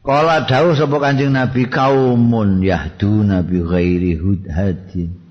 Kala 0.04 0.44
dawuh 0.44 0.76
sapa 0.76 1.00
Kanjeng 1.00 1.32
Nabi 1.32 1.72
kaumun 1.72 2.60
yahdu 2.60 3.24
nabi 3.24 3.64
ghairi 3.64 4.20
hudhadin. 4.20 5.23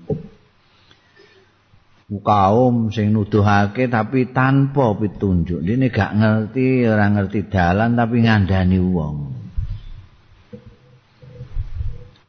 Kaum 2.21 2.93
sing 2.93 3.09
nuduhake 3.15 3.89
tapi 3.89 4.29
tanpa 4.29 4.93
pitunjuk. 4.93 5.65
Dene 5.65 5.89
gak 5.89 6.13
ngerti, 6.13 6.85
ora 6.85 7.09
ngerti 7.09 7.49
dalan 7.49 7.97
tapi 7.97 8.21
ngandani 8.21 8.77
wong. 8.77 9.17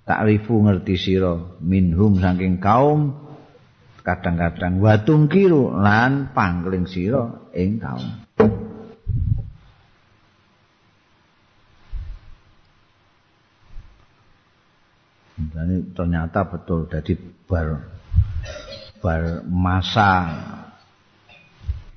Takrifu 0.05 0.55
ngerti 0.64 0.95
sira 1.01 1.37
minhum 1.64 2.20
saking 2.20 2.61
kaum 2.61 3.24
kadang-kadang 4.05 4.85
watung 4.85 5.32
kiru 5.32 5.72
lan 5.80 6.32
pangling 6.37 6.85
sira 6.85 7.49
ing 7.57 7.80
kaum. 7.80 8.20
Dan 15.35 15.93
ternyata 15.97 16.47
betul 16.47 16.85
jadi 16.87 17.16
bar 17.49 17.94
bar 19.05 19.45
masa 19.45 20.33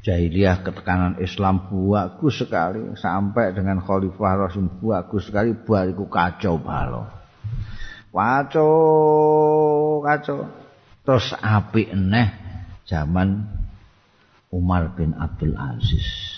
jahiliyah 0.03 0.59
ketekanan 0.59 1.23
Islam 1.23 1.71
bagus 1.71 2.43
sekali. 2.43 2.99
Sampai 2.99 3.55
dengan 3.55 3.79
Khalifah 3.79 4.51
Rasul 4.51 4.67
bagus 4.83 5.31
sekali. 5.31 5.55
Bariku 5.55 6.11
kacau 6.11 6.59
balo. 6.59 7.07
Kacau 8.11 8.71
kacau. 10.03 10.51
Terus 11.07 11.31
api 11.39 11.95
neh 11.95 12.27
zaman 12.83 13.47
Umar 14.51 14.91
bin 14.91 15.15
Abdul 15.15 15.55
Aziz. 15.55 16.35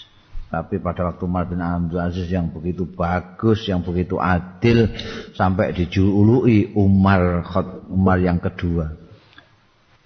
Tapi 0.50 0.82
pada 0.82 1.06
waktu 1.10 1.30
Umar 1.30 1.46
bin 1.46 1.62
Abdul 1.62 2.02
Aziz 2.02 2.26
yang 2.30 2.50
begitu 2.50 2.90
bagus, 2.90 3.70
yang 3.70 3.86
begitu 3.86 4.18
adil 4.18 4.90
sampai 5.38 5.78
dijuluki 5.78 6.74
Umar 6.74 7.46
Umar 7.90 8.18
yang 8.18 8.42
kedua. 8.42 9.09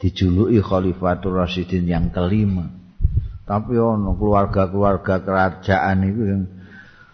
Dijuluki 0.01 0.59
Khalifatul 0.63 1.37
Rasidin 1.37 1.85
yang 1.89 2.09
kelima. 2.09 2.69
Tapi 3.43 3.75
ono 3.75 4.15
keluarga-keluarga 4.15 5.19
kerajaan 5.19 5.97
itu 6.07 6.21
yang 6.23 6.43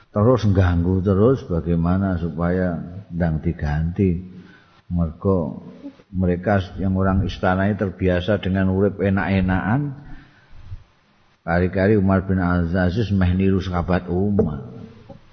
terus 0.09 0.45
ganggu 0.53 1.01
terus 1.01 1.41
bagaimana 1.49 2.21
supaya 2.21 2.77
ndang 3.09 3.41
diganti. 3.41 4.38
Mereka 4.89 5.36
mereka 6.09 6.53
yang 6.82 6.97
orang 6.97 7.25
istana 7.25 7.69
terbiasa 7.73 8.41
dengan 8.41 8.73
urip 8.73 8.97
enak-enakan 8.97 10.09
Kali-kali 11.49 11.97
Umar 11.97 12.30
bin 12.30 12.38
Aziz 12.38 13.09
meh 13.09 13.34
niru 13.34 13.57
sahabat 13.57 14.05
Umar. 14.05 14.69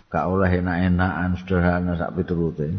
Gak 0.08 0.24
oleh 0.32 0.48
enak-enakan 0.48 1.36
sederhana 1.36 1.92
sak 1.98 2.16
piturute. 2.16 2.72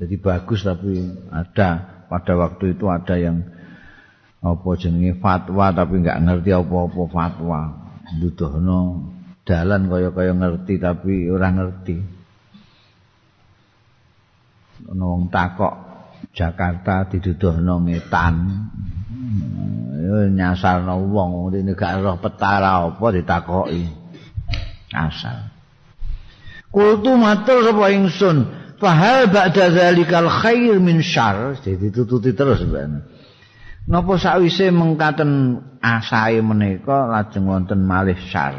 Jadi 0.00 0.16
bagus 0.16 0.64
tapi 0.64 0.96
ada 1.28 2.00
pada 2.08 2.32
waktu 2.40 2.72
itu 2.72 2.88
ada 2.88 3.20
yang 3.20 3.44
apa 4.40 4.68
jenenge 4.80 5.20
fatwa 5.20 5.68
tapi 5.76 6.00
enggak 6.00 6.20
ngerti 6.24 6.50
apa-apa 6.56 7.02
fatwa. 7.12 7.60
Duduhno 8.16 9.12
dalan 9.44 9.92
kaya-kaya 9.92 10.32
ngerti 10.32 10.80
tapi 10.80 11.28
ora 11.28 11.52
ngerti. 11.52 11.96
Ono 14.88 15.04
wong 15.04 15.28
takok 15.28 15.74
Jakarta 16.32 17.04
diduduhno 17.12 17.84
ngetan. 17.84 18.34
nyasarno 20.10 20.96
wong 21.06 21.52
dene 21.54 21.76
gak 21.76 22.02
roh 22.02 22.16
petara 22.18 22.88
apa 22.88 23.06
ditakoki 23.14 23.86
asal 24.90 25.50
kultu 26.74 27.14
matur 27.14 27.62
sapa 27.62 27.84
ingsun 27.94 28.59
fahal 28.80 29.28
ba'da 29.28 29.70
zalikal 29.70 30.26
khair 30.26 30.80
min 30.80 31.04
syar. 31.04 31.54
Jadi 31.60 31.92
tututi 31.92 32.32
terus 32.32 32.64
ben 32.64 33.04
napa 33.90 34.16
sakwise 34.16 34.72
mengkaten 34.72 35.60
asae 35.84 36.40
menika 36.40 37.06
lajeng 37.06 37.44
wonten 37.44 37.84
malih 37.84 38.16
syar? 38.32 38.56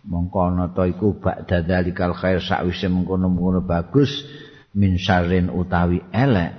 Mongko 0.00 0.38
ana 0.50 0.72
ta 0.74 0.88
iku 0.90 1.16
ba'da 1.16 1.62
zalikal 1.62 2.12
khair 2.12 2.42
sakwise 2.42 2.90
mengkono-mengkono 2.90 3.62
bagus 3.62 4.26
min 4.74 4.98
syarrin 4.98 5.46
utawi 5.52 6.02
elek. 6.10 6.52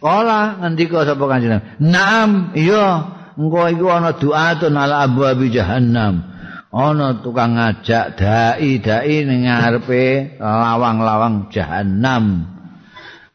Kala 0.00 0.56
ngendika 0.64 1.04
sapa 1.04 1.24
kanjeng 1.28 1.60
Naam, 1.76 2.56
iya, 2.56 3.04
engko 3.36 3.68
iku 3.68 3.86
ana 3.92 4.16
doa 4.16 4.56
ala 4.56 5.04
abwabi 5.04 5.52
jahannam. 5.52 6.39
Ana 6.70 7.18
tukang 7.18 7.58
ngajak 7.58 8.14
dai-dai 8.14 9.26
ning 9.26 9.50
ngarepe 9.50 10.38
lawang-lawang 10.38 11.50
jahanam. 11.50 12.46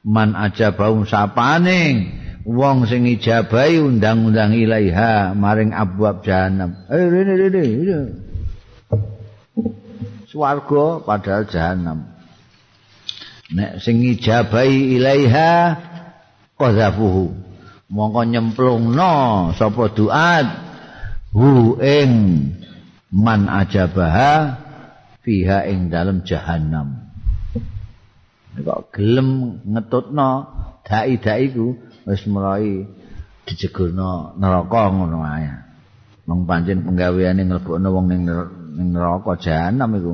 Man 0.06 0.38
aja 0.38 0.72
bau 0.72 1.04
sapaning 1.04 2.14
wong 2.46 2.86
sing 2.88 3.10
ijabahi 3.10 3.82
undang-undang 3.82 4.54
ilaiha 4.56 5.34
maring 5.36 5.74
abwab 5.76 6.24
jahanam. 6.24 6.88
Eh 6.88 7.06
rene 7.10 7.34
rene 7.36 7.64
swarga 10.30 11.02
padahal 11.04 11.44
jahanam. 11.50 12.00
Nek 13.52 13.82
sing 13.82 14.00
ijabahi 14.00 14.96
ilaiha 14.96 15.54
qadzafuhu 16.56 17.34
mongko 17.90 18.22
nyemplungno 18.30 19.14
sapa 19.58 19.90
duat 19.94 20.48
hu 21.34 21.78
ing 21.82 22.12
man 23.16 23.48
ajabaha 23.48 24.60
fiha 25.24 25.64
ing 25.72 25.88
dalem 25.88 26.28
jahanam 26.28 27.06
kok 28.56 28.96
gelem 28.96 29.60
ngetutno 29.68 30.30
dai-dai 30.86 31.52
ku 31.52 31.76
wis 32.08 32.24
mulai 32.30 32.88
dijegurno 33.46 34.38
neraka 34.40 34.82
ngono 34.94 35.20
ae. 35.22 35.50
Mong 36.26 36.50
pancen 36.50 36.82
penggaweane 36.86 37.46
nglebokno 37.46 37.88
wong 37.94 38.06
ning 38.10 38.22
neraka 38.94 39.32
jahanam 39.38 39.92
iku. 39.98 40.14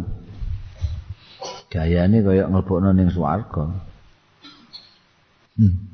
Gayane 1.71 2.17
kaya 2.19 2.43
nglebokno 2.51 2.89
ning 2.91 3.07
swarga. 3.11 3.71
Hmm. 5.55 5.90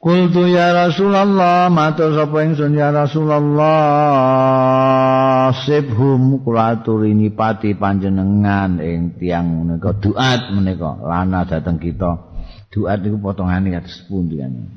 Kultu 0.00 0.48
ya 0.48 0.72
Rasulullah 0.72 1.68
matur 1.68 2.16
sapa 2.16 2.40
ingsun 2.48 2.72
ya 2.72 2.88
Rasulullah 2.88 3.68
sibhum 5.52 6.40
kula 6.40 6.80
aturini 6.80 7.28
pati 7.28 7.76
panjenengan 7.76 8.80
ing 8.80 9.20
tiyang 9.20 9.44
menika. 9.60 9.92
Duat 9.92 10.56
menika 10.56 10.96
lana 11.04 11.44
dateng 11.44 11.76
kita. 11.76 12.16
Duat 12.72 13.04
niku 13.04 13.20
potongane 13.20 13.76
kados 13.76 14.00
pundi 14.08 14.40
kan? 14.40 14.72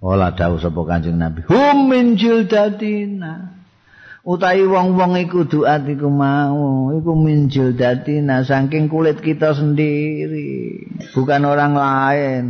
Ola 0.00 0.32
dawuh 0.32 0.56
sapa 0.56 0.80
Kanjeng 0.88 1.20
Nabi. 1.20 1.44
Hum 1.52 1.92
min 1.92 2.16
jildatina 2.16 3.55
utawi 4.26 4.66
wong-wong 4.66 5.14
iku 5.22 5.46
doat 5.46 5.86
iku 5.86 6.10
mau 6.10 6.90
iku 6.90 7.14
minjil 7.14 7.78
dadi 7.78 8.18
nah 8.18 8.42
saking 8.42 8.90
kulit 8.90 9.22
kita 9.22 9.54
sendiri 9.54 10.82
bukan 11.14 11.46
orang 11.46 11.72
lain. 11.78 12.44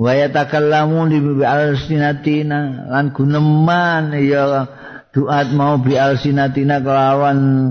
Wa 0.00 0.16
yatakallamu 0.16 1.12
bi 1.12 1.44
alsinatina 1.44 2.88
lan 2.88 3.12
guneman 3.12 4.16
ya 4.16 4.64
doat 5.12 5.52
mau 5.52 5.76
bi 5.76 6.00
alsinatina 6.00 6.80
kelawan 6.80 7.70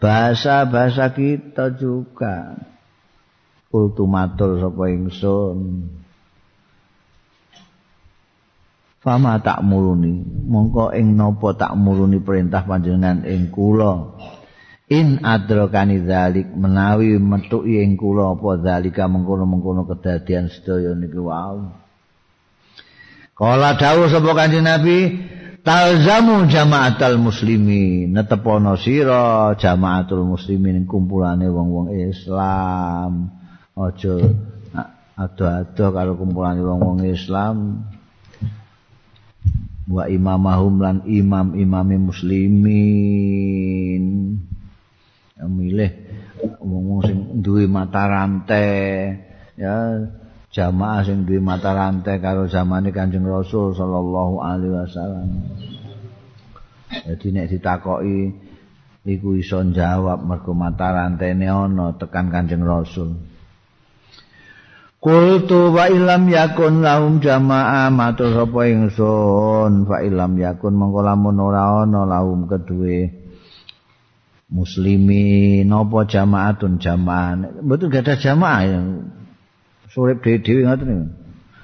bahasa-bahasa 0.00 1.12
kita 1.12 1.76
juga. 1.76 2.56
Kultu 3.68 4.08
matur 4.08 4.56
sapa 4.58 4.88
ingsun 4.88 5.99
Fama 9.00 9.40
tak 9.40 9.64
muruni. 9.64 10.20
Mongko 10.44 10.92
ing 10.92 11.16
napa 11.16 11.56
tak 11.56 11.72
muruni 11.72 12.20
perintah 12.20 12.68
panjenengan 12.68 13.24
ing 13.24 13.48
kula. 13.48 14.20
In 14.92 15.24
adrokani 15.24 16.04
zalik 16.04 16.52
menawi 16.52 17.16
metuki 17.16 17.80
ing 17.80 17.96
kula 17.96 18.36
apa 18.36 18.60
zalika 18.60 19.08
mengkono-mengkono 19.08 19.88
kedadian 19.88 20.52
sedaya 20.52 20.92
niki 20.92 21.16
wau. 21.16 21.72
Kala 23.32 23.72
dawuh 23.80 24.12
sapa 24.12 24.36
Kanjeng 24.36 24.68
Nabi 24.68 25.16
talzamu 25.64 26.44
jamaatul 26.44 27.16
muslimi 27.16 28.04
netepono 28.04 28.76
sira 28.76 29.56
jamaatul 29.56 30.28
muslimin 30.28 30.84
kumpulane 30.84 31.48
wong-wong 31.48 31.88
Islam. 31.96 33.32
Aja 33.80 34.12
ado-ado 35.16 35.86
karo 35.88 36.12
kumpulane 36.20 36.60
wong-wong 36.60 37.08
Islam 37.08 37.56
wa 39.90 40.06
imamahum 40.06 40.78
lan 40.78 41.02
imam 41.10 41.58
imami 41.58 41.98
muslimin 41.98 42.78
milih 45.50 45.90
wong 46.62 47.02
sing 47.04 47.42
duwe 47.42 47.66
mata 47.66 48.06
rantai. 48.06 49.18
Ya 49.58 50.06
jamaah 50.54 51.02
sing 51.04 51.26
duwe 51.26 51.42
mata 51.42 51.74
rantai 51.74 52.22
karo 52.22 52.46
zamane 52.46 52.94
Kanjeng 52.94 53.26
Rasul 53.26 53.74
sallallahu 53.74 54.38
alaihi 54.40 54.72
wasallam. 54.72 55.28
Jadi 56.90 57.26
nek 57.30 57.48
ditakoki 57.50 58.34
iku 59.06 59.38
iso 59.38 59.62
jawab 59.70 60.26
mergo 60.26 60.52
mata 60.52 60.92
rantene 60.92 61.48
ana 61.48 61.96
tekan 61.96 62.28
Kanjeng 62.28 62.66
Rasul 62.66 63.29
Kultu 65.00 65.72
wa 65.72 65.88
ilam 65.88 66.28
yakun 66.28 66.84
lahum 66.84 67.24
jamaah 67.24 67.88
matur 67.88 68.36
sapa 68.36 68.68
ingsun. 68.68 69.88
Fa 69.88 70.04
ilam 70.04 70.36
yakun 70.36 70.76
mengko 70.76 71.00
lamun 71.00 71.40
ora 71.40 71.88
ana 71.88 72.04
lahum 72.04 72.44
kedue. 72.44 73.08
Muslimi 74.52 75.64
napa 75.64 76.04
jamaatun 76.04 76.76
jamaah 76.76 77.64
mboten 77.64 77.88
gadah 77.88 78.20
jamaah 78.20 78.60
ya. 78.68 78.80
Surip 79.88 80.20
dhewe-dhewe 80.20 80.68
ngoten 80.68 81.16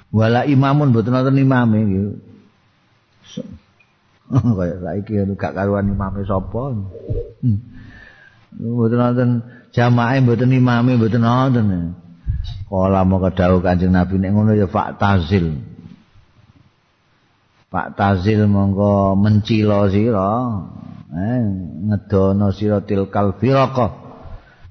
wala 0.09 0.41
imamun 0.49 0.89
mboten 0.89 1.13
wonten 1.13 1.37
imam 1.37 1.69
iki 1.77 2.01
kaya 4.57 4.75
saiki 4.81 5.13
gak 5.37 5.53
karuan 5.53 5.93
imame 5.93 6.25
sapa. 6.25 6.73
Hmm. 7.45 7.59
mboten 8.57 8.97
wonten 8.97 9.29
jamaah 9.77 10.17
mboten 10.25 10.49
imame 10.57 10.97
mboten 10.97 11.21
wonten 11.21 11.93
Kala 12.67 13.07
mau 13.07 13.23
kedawuh 13.23 13.63
Kanjeng 13.63 13.95
Nabi 13.95 14.19
nek 14.19 14.31
ngono 14.35 14.51
ya 14.51 14.67
Pak 14.67 14.99
Tazil. 14.99 15.55
Pak 17.71 17.95
Tazil 17.95 18.43
monggo 18.51 19.15
mencilo 19.15 19.87
sira. 19.87 20.31
Eh 21.07 21.43
ngedono 21.87 22.51
sira 22.51 22.83
tilkal 22.83 23.39
firaqah. 23.39 24.05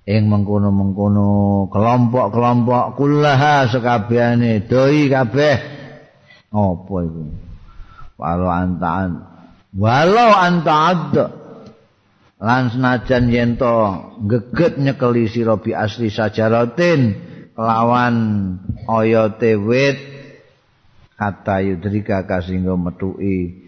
Ing 0.07 0.29
mengkono-mengkono 0.31 1.67
kelompok-kelompok 1.73 2.95
kullaha 2.95 3.67
sekabehane 3.73 4.69
doi 4.69 5.09
kabeh. 5.09 5.57
Apa 6.53 6.95
iku? 7.03 7.25
Walau 8.17 8.49
antaan 8.49 9.37
walau 9.77 10.33
antaad 10.33 11.13
lan 12.41 12.63
senajan 12.73 13.29
yen 13.29 13.61
to 13.61 13.77
geget 14.25 14.81
nyekeli 14.81 15.29
sira 15.29 15.61
bi 15.61 15.77
asli 15.77 16.09
sajaratin 16.09 17.01
lawan 17.57 18.17
oyote 18.85 19.57
wit 19.57 19.99
kata 21.17 21.65
yudrika 21.65 22.29
kasinggo 22.29 22.77
metuki 22.77 23.65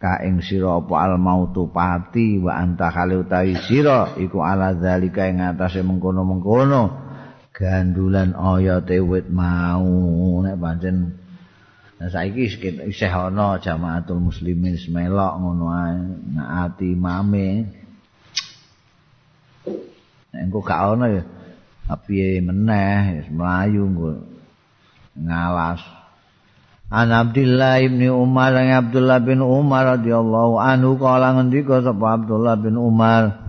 ka 0.00 0.24
ing 0.24 0.40
sira 0.40 0.80
apa 0.80 0.94
al 1.04 1.20
mautu 1.20 1.68
pati 1.68 2.40
wa 2.40 2.56
anta 2.56 2.88
khali 2.88 3.20
utawi 3.20 3.60
sira 3.68 4.16
iku 4.16 4.40
ala 4.40 4.72
zalika 4.80 5.28
ing 5.28 5.44
atase 5.44 5.84
mengkono-mengkono 5.84 7.04
gandulan 7.52 8.32
oyote 8.32 8.96
wit 9.04 9.28
mau 9.28 10.40
nek 10.40 10.56
pancen 10.56 11.20
Nah 11.96 12.12
saiki 12.12 12.60
isih 12.92 13.08
ana 13.08 13.56
jamaatul 13.56 14.20
muslimin 14.20 14.76
semelok 14.76 15.32
ngono 15.40 15.72
ae 15.72 15.96
ngaati 16.36 16.92
mame. 16.92 17.72
Nek 20.28 20.40
engko 20.44 20.60
gak 20.60 20.76
ana 20.92 21.08
ya 21.08 21.24
piye 21.94 22.42
meneh 22.42 23.22
wis 23.22 23.28
mlayu 23.30 23.86
ngalas 25.14 25.82
An 26.86 27.10
Abdullah 27.10 27.82
bin 27.82 27.98
Umar 28.14 28.54
lan 28.54 28.70
Abdullah 28.70 29.18
bin 29.18 29.42
Umar 29.42 29.98
radhiyallahu 29.98 30.54
anhu 30.62 30.94
kala 31.02 31.34
ngendika 31.34 31.82
sapa 31.82 32.14
Abdullah 32.14 32.54
bin 32.62 32.78
Umar 32.78 33.46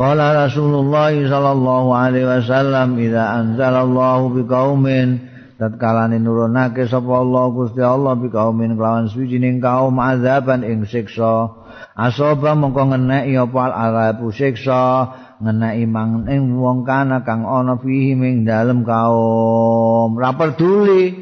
Qala 0.00 0.48
Rasulullah 0.48 1.12
sallallahu 1.12 1.92
alaihi 1.92 2.24
wasallam 2.24 2.96
idza 2.96 3.36
anzalallahu 3.36 4.32
biqaumin 4.32 5.28
tatkala 5.60 6.08
nurunake 6.08 6.88
sapa 6.88 7.20
Allah 7.20 7.44
Gusti 7.52 7.84
Allah 7.84 8.16
biqaumin 8.16 8.80
kelawan 8.80 9.12
suwijining 9.12 9.60
kaum 9.60 10.00
azaban 10.00 10.64
ing 10.64 10.88
siksa. 10.88 11.52
Asoba 12.00 12.56
mongko 12.56 12.96
ngeneki 12.96 13.36
apa 13.44 13.60
alabu 13.76 14.32
siksa 14.32 15.12
ngenai 15.40 15.88
mang 15.88 16.28
ing 16.28 16.60
wong 16.60 16.84
kana 16.84 17.24
kang 17.24 17.48
ana 17.48 17.80
fihi 17.80 18.12
ing 18.12 18.44
dalem 18.44 18.84
kaum. 18.84 20.14
Ora 20.20 20.36
peduli. 20.36 21.16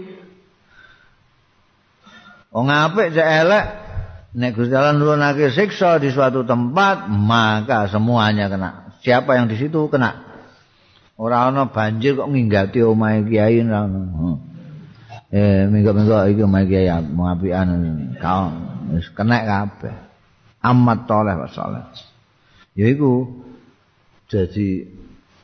Wong 2.51 2.67
apik 2.67 3.15
cek 3.15 3.29
elek 3.47 3.67
nek 4.35 4.51
Gusti 4.59 4.75
Allah 4.75 4.99
nurunake 4.99 5.55
siksa 5.55 6.03
di 6.03 6.11
suatu 6.11 6.43
tempat 6.43 7.07
maka 7.07 7.87
semuanya 7.87 8.51
kena. 8.51 8.71
Siapa 9.01 9.39
yang 9.39 9.47
di 9.47 9.55
situ 9.55 9.87
kena. 9.87 10.27
Ora 11.15 11.51
ana 11.51 11.71
banjir 11.71 12.19
kok 12.19 12.27
nginggati 12.27 12.83
omahe 12.83 13.23
kiai 13.23 13.63
ora 13.63 13.87
ana. 13.87 14.03
Eh 15.31 15.71
minggu-minggu 15.71 16.35
iki 16.35 16.43
omahe 16.43 16.67
kiai 16.67 16.91
mau 17.15 17.31
apian 17.31 17.71
kaum 18.19 18.53
wis 18.99 19.07
kena 19.15 19.47
kabeh. 19.47 19.95
Amat 20.59 21.07
toleh 21.07 21.39
wa 21.39 21.47
saleh. 21.47 21.87
Yaiku 22.75 23.47
jadi 24.29 24.85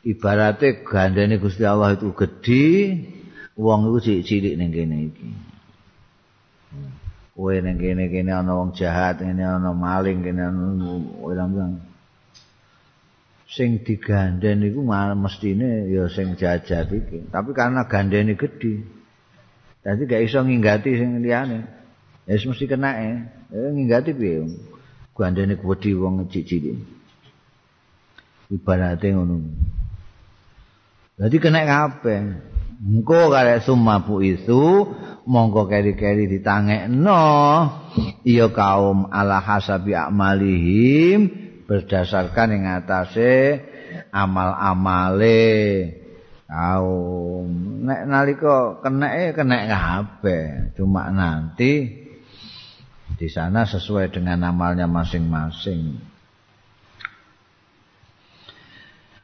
ibaratnya 0.05 0.85
gandane 0.85 1.41
Gusti 1.41 1.65
Allah 1.65 1.97
itu 1.97 2.13
gede 2.13 2.65
wong 3.57 3.89
iku 3.89 3.97
cilik-cilik 3.97 4.53
ning 4.61 4.69
kene 4.69 4.97
iki. 5.09 5.29
Kowe 7.33 7.51
ning 7.51 7.81
kene-kene 7.81 8.31
ana 8.31 8.53
wong 8.53 8.77
jahat 8.77 9.25
ngene 9.25 9.41
ana 9.41 9.73
maling 9.73 10.21
kene 10.21 10.41
ana 10.45 10.77
wong 11.25 11.81
sing 13.49 13.81
digandhen 13.81 14.61
iku 14.69 14.85
mestine 15.17 15.89
ya 15.89 16.05
sing 16.05 16.37
jahat 16.37 16.85
iki. 16.93 17.25
Tapi 17.33 17.49
karena 17.57 17.89
gandene 17.89 18.37
gedhe 18.37 18.85
dadi 19.81 20.01
gak 20.05 20.21
iso 20.29 20.45
nginggati 20.45 20.93
sing 20.93 21.25
liyane. 21.25 21.65
Ya 22.29 22.37
mesti 22.37 22.69
kena 22.69 23.01
e 23.01 23.09
eh, 23.49 23.69
nginggati 23.73 24.13
piye? 24.13 24.45
Gandene 25.17 25.57
gedhe 25.57 25.91
wong 25.97 26.29
cilik 26.29 26.94
ibarate 28.51 29.07
ngono. 29.13 29.41
Dadi 31.15 31.37
kena 31.39 31.63
kabeh. 31.63 32.19
Engko 32.75 33.31
karek 33.31 33.63
sumapu 33.63 34.19
itu 34.19 34.91
mongko 35.23 35.71
keri-keri 35.71 36.27
ditangekno. 36.27 37.23
Iya 38.27 38.51
kaum 38.51 39.07
ala 39.09 39.39
hasabi 39.39 39.95
amalihim 39.95 41.31
berdasarkan 41.65 42.59
yang 42.59 42.83
atase 42.83 43.63
amal-amale. 44.11 45.55
Kaum. 46.45 47.47
Nek 47.87 48.01
nalika 48.05 48.83
kena 48.83 49.31
kena 49.31 49.57
kabeh. 49.71 50.75
Cuma 50.75 51.07
nanti 51.09 52.03
di 53.15 53.27
sana 53.31 53.63
sesuai 53.63 54.11
dengan 54.11 54.51
amalnya 54.51 54.91
masing-masing 54.91 56.14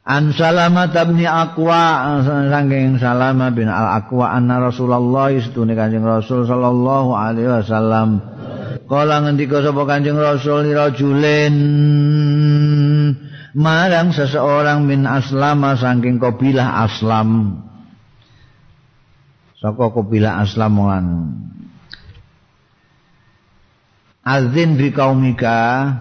An 0.01 0.33
Salamah 0.33 0.89
bin 0.89 1.21
Aqwa 1.21 2.25
saking 2.25 2.97
Salamah 2.97 3.53
bin 3.53 3.69
Al 3.69 4.01
Aqwa 4.01 4.33
anna 4.33 4.57
Rasulullah 4.57 5.29
istune 5.29 5.77
Kanjeng 5.77 6.01
Rasul 6.01 6.49
sallallahu 6.49 7.13
alaihi 7.13 7.45
wasallam. 7.45 8.17
Kala 8.89 9.21
ngendika 9.21 9.61
sapa 9.61 9.85
Kanjeng 9.85 10.17
Rasul 10.17 10.65
ni 10.65 10.73
rajulin 10.73 11.55
marang 13.53 14.09
seseorang 14.09 14.89
min 14.89 15.05
aslama 15.05 15.77
saking 15.77 16.17
kabilah 16.17 16.81
aslam. 16.81 17.61
Saka 19.61 19.85
kabilah 19.93 20.41
aslam 20.41 20.81
lan. 20.81 21.05
Azin 24.25 24.81
bi 24.81 24.89
kaumika 24.89 25.93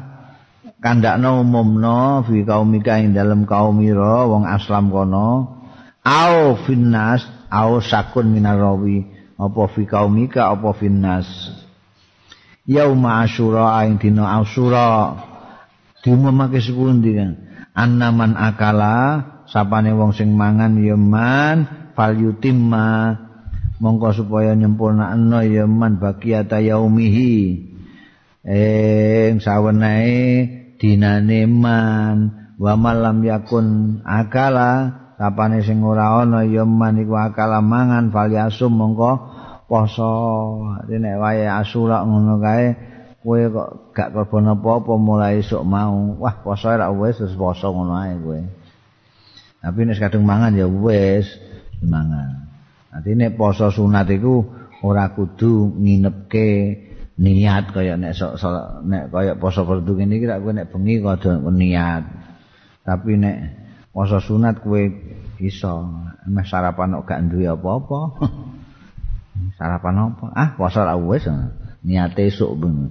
kandakno 0.80 1.44
umumno 1.44 2.24
fi 2.24 2.40
kaumika 2.42 2.96
ing 2.98 3.12
dalem 3.12 3.44
kaumira 3.44 4.24
wong 4.24 4.48
aslam 4.48 4.88
kono. 4.88 5.60
Au 6.00 6.56
finnas 6.64 7.20
au 7.52 7.84
sakun 7.84 8.32
minarawi. 8.32 9.04
Apa 9.36 9.68
fi 9.72 9.84
kaumika 9.84 10.48
apa 10.48 10.72
finnas? 10.72 11.28
Yauma 12.64 13.24
asyura 13.24 13.84
ing 13.84 14.00
dina 14.00 14.40
asyura. 14.40 15.20
Diumumake 16.00 16.64
sepundi 16.64 17.12
kan 17.12 17.36
annaman 17.76 18.32
akala 18.32 19.20
sapane 19.52 19.92
wong 19.92 20.16
sing 20.16 20.32
mangan 20.32 20.80
ya 20.80 20.96
man 20.96 21.92
fal 21.92 22.16
yutimma. 22.16 23.28
Mongko 23.80 24.12
supaya 24.12 24.52
nyempurnakno 24.52 25.40
ya 25.44 25.64
man 25.64 25.96
bagiata 26.00 26.60
yaumihi. 26.60 27.68
Ing 28.44 29.40
sawenehe 29.40 30.59
dinane 30.80 31.44
man. 31.44 32.16
Wa 32.56 32.76
malam 32.76 33.24
yakun 33.24 34.00
akala 34.04 34.96
sapane 35.20 35.60
sing 35.64 35.84
ora 35.84 36.24
ana 36.24 36.44
ya 36.44 36.64
man 36.64 36.96
iku 36.96 37.16
akala 37.16 37.60
mangan 37.60 38.08
falyasum 38.08 38.72
mongko 38.72 39.12
poso. 39.68 40.12
Nek 40.88 41.16
wae 41.20 41.44
asura 41.44 42.04
ngono 42.04 42.40
kae 42.40 42.66
kowe 43.20 43.40
kok 43.52 43.68
gak 43.92 44.10
korban 44.16 44.56
apa-apa 44.56 44.92
mulai 44.96 45.44
esuk 45.44 45.60
mau. 45.64 46.16
Wah 46.20 46.40
poso 46.40 46.72
ora 46.72 46.88
wis 46.88 47.20
wis 47.20 47.36
poso 47.36 47.68
ngono 47.72 47.94
ae 48.00 48.16
kowe. 48.16 48.40
Tapi 49.60 49.80
nek 49.84 50.00
kadung 50.00 50.24
mangan 50.24 50.56
ya 50.56 50.68
wis 50.68 51.28
mangan. 51.84 52.48
Nanti 52.92 53.12
nek 53.16 53.36
poso 53.36 53.72
sunat 53.72 54.08
iku 54.08 54.44
ora 54.84 55.12
kudu 55.12 55.80
nginepke 55.80 56.48
niat 57.20 57.76
kaya 57.76 58.00
nek 58.00 58.16
sok 58.16 58.40
nek 58.88 59.12
kaya 59.12 59.36
poso 59.36 59.68
fardu 59.68 59.92
ngene 59.92 60.16
iki 60.16 60.26
kowe 60.26 60.52
nek 60.56 60.72
bengi 60.72 61.04
kudu 61.04 61.52
niat. 61.52 62.04
Tapi 62.80 63.20
nek 63.20 63.36
poso 63.92 64.24
sunat 64.24 64.64
kowe 64.64 64.80
iso 65.36 65.72
meh 66.24 66.46
sarapan 66.48 66.96
kok 66.96 67.04
gak 67.04 67.20
duwe 67.28 67.52
apa-apa. 67.52 68.00
sarapan 69.60 70.16
apa? 70.16 70.26
Ah, 70.32 70.48
poso 70.56 70.80
ra 70.80 70.96
wis. 70.96 71.28
Niate 71.84 72.32
esuk 72.32 72.56
ben. 72.56 72.88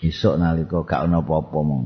Esuk 0.00 0.40
nalika 0.40 0.88
gak 0.88 1.04
ono 1.04 1.20
apa-apa 1.20 1.58
mong. 1.60 1.84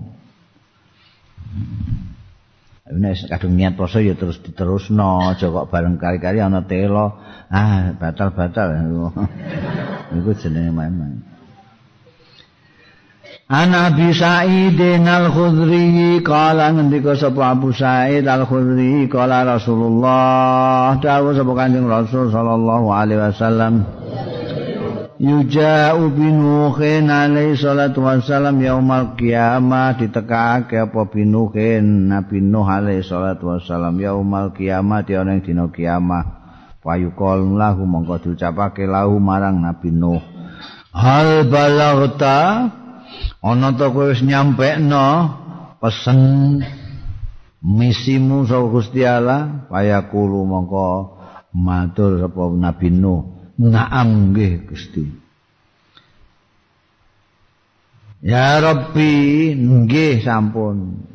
Nek 2.94 3.26
kadung 3.26 3.58
niat 3.58 3.74
poso 3.74 3.98
ya 3.98 4.14
terus 4.14 4.38
diterusno, 4.38 5.34
aja 5.34 5.50
kok 5.50 5.66
bareng 5.66 5.98
kali-kali 5.98 6.38
ana 6.38 6.62
telo. 6.62 7.18
Ah, 7.50 7.90
batal-batal. 7.98 8.70
Iku 10.18 10.30
jenenge 10.38 10.70
main-main. 10.70 11.31
An 13.52 13.76
Abi 13.76 14.16
Sa'id 14.16 14.80
al-Khudri 14.80 16.24
qala 16.24 16.72
ngendika 16.72 17.12
sapa 17.12 17.52
Abu 17.52 17.68
Sa'id 17.68 18.24
al-Khudri 18.24 19.12
qala 19.12 19.44
Rasulullah. 19.44 20.96
Dawuh 20.96 21.36
sapa 21.36 21.52
Kanjeng 21.52 21.84
Rasul 21.84 22.32
sallallahu 22.32 22.88
alaihi 22.88 23.20
wasallam 23.20 23.84
Yuja'u 25.20 26.16
binuhin 26.16 27.12
alaihi 27.12 27.52
salatu 27.60 28.08
wassalam 28.08 28.56
yaumal 28.56 29.20
qiyamah. 29.20 30.00
Ditekake 30.00 30.88
apa 30.88 31.12
binuhin 31.12 32.08
Nabi 32.08 32.40
Nuh 32.40 32.64
alaihi 32.64 33.04
salatu 33.04 33.52
wassalam 33.52 34.00
yaumal 34.00 34.56
qiyamah 34.56 35.04
di 35.04 35.12
ana 35.12 35.36
dina 35.44 35.68
kiamah 35.68 36.24
payukol 36.80 37.52
lahu 37.52 37.84
mongko 37.84 38.16
diucapake 38.16 38.88
lahu 38.88 39.20
marang 39.20 39.60
Nabi 39.60 39.92
Nuh. 39.92 40.24
Hal 40.96 41.44
balaghta 41.52 42.80
ana 43.42 43.74
to 43.74 43.86
kowe 43.90 44.10
wis 44.10 44.22
nyampekno 44.22 45.06
pesen 45.82 46.62
misimu 47.62 48.46
saka 48.46 48.66
Gusti 48.70 49.06
Allah 49.06 49.66
kaya 49.70 50.10
kulo 50.10 50.42
mongko 50.46 50.86
matur 51.54 52.18
sapa 52.22 52.42
Nabi 52.54 52.88
Nuh. 52.90 53.22
Naam 53.62 54.32
nggih 54.32 54.66
Gusti. 54.66 55.04
Ya 58.22 58.58
Rabbi 58.58 59.52
nggih 59.54 60.22
sampun. 60.24 61.06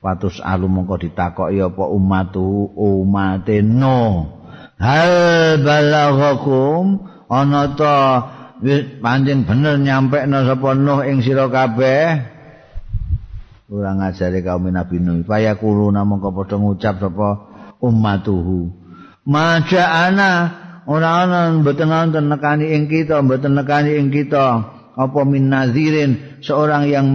Patus 0.00 0.40
alu 0.40 0.64
mongko 0.66 0.96
ditakoki 0.96 1.60
apa 1.60 1.84
umatu 1.84 2.72
umate 2.72 3.60
no 3.60 4.32
hal 4.80 5.60
balaghakum 5.60 7.04
ana 7.28 7.76
to 7.76 8.00
wis 8.60 9.00
pancen 9.00 9.48
bener 9.48 9.80
nyampekno 9.80 10.44
sapa 10.44 10.76
Nuh 10.76 11.00
ing 11.04 11.24
sira 11.24 11.48
kabeh. 11.48 12.38
Ora 13.70 13.94
ngajari 13.96 14.42
kaum 14.42 14.68
Nabi 14.68 14.98
Nuh. 15.00 15.22
Paya 15.24 15.56
kulo 15.56 15.88
namung 15.90 16.20
padha 16.20 16.56
ngucap 16.60 17.00
sapa 17.00 17.28
ummatuhu. 17.80 18.70
Maja 19.24 20.10
ana 20.10 20.30
ora 20.84 21.24
ana 21.24 21.54
mboten 21.60 21.88
wonten 21.88 22.26
nekani 22.28 22.72
ing 22.72 22.88
kita 22.88 23.20
mboten 23.24 23.56
nekani 23.56 23.96
ing 23.96 24.12
kita. 24.12 24.76
Apa 25.00 25.20
min 25.24 25.48
nazirin 25.48 26.42
seorang 26.44 26.90
yang 26.90 27.08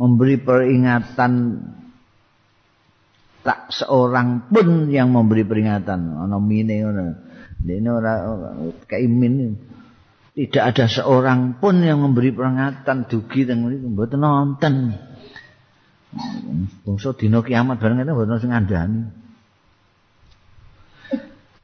memberi 0.00 0.40
peringatan. 0.40 1.32
Tak 3.40 3.72
seorang 3.72 4.52
pun 4.52 4.88
yang 4.92 5.12
memberi 5.12 5.44
peringatan. 5.44 6.16
Ana 6.16 6.38
mine 6.40 6.74
ngono. 6.80 7.04
Dene 7.60 7.88
ora 7.92 8.24
kaimin 8.88 9.52
tidak 10.48 10.72
ada 10.72 10.84
seorang 10.88 11.60
pun 11.60 11.84
yang 11.84 12.00
memberi 12.00 12.32
peringatan 12.32 13.04
dugi 13.04 13.44
teng 13.44 13.60
mriku 13.60 13.92
mboten 13.92 14.24
nonton. 14.24 14.96
Bangsa 16.80 17.12
dina 17.12 17.44
kiamat 17.44 17.76
bareng 17.76 18.00
itu 18.00 18.12
mboten 18.16 18.40
sing 18.40 18.48
ngandani. 18.48 19.00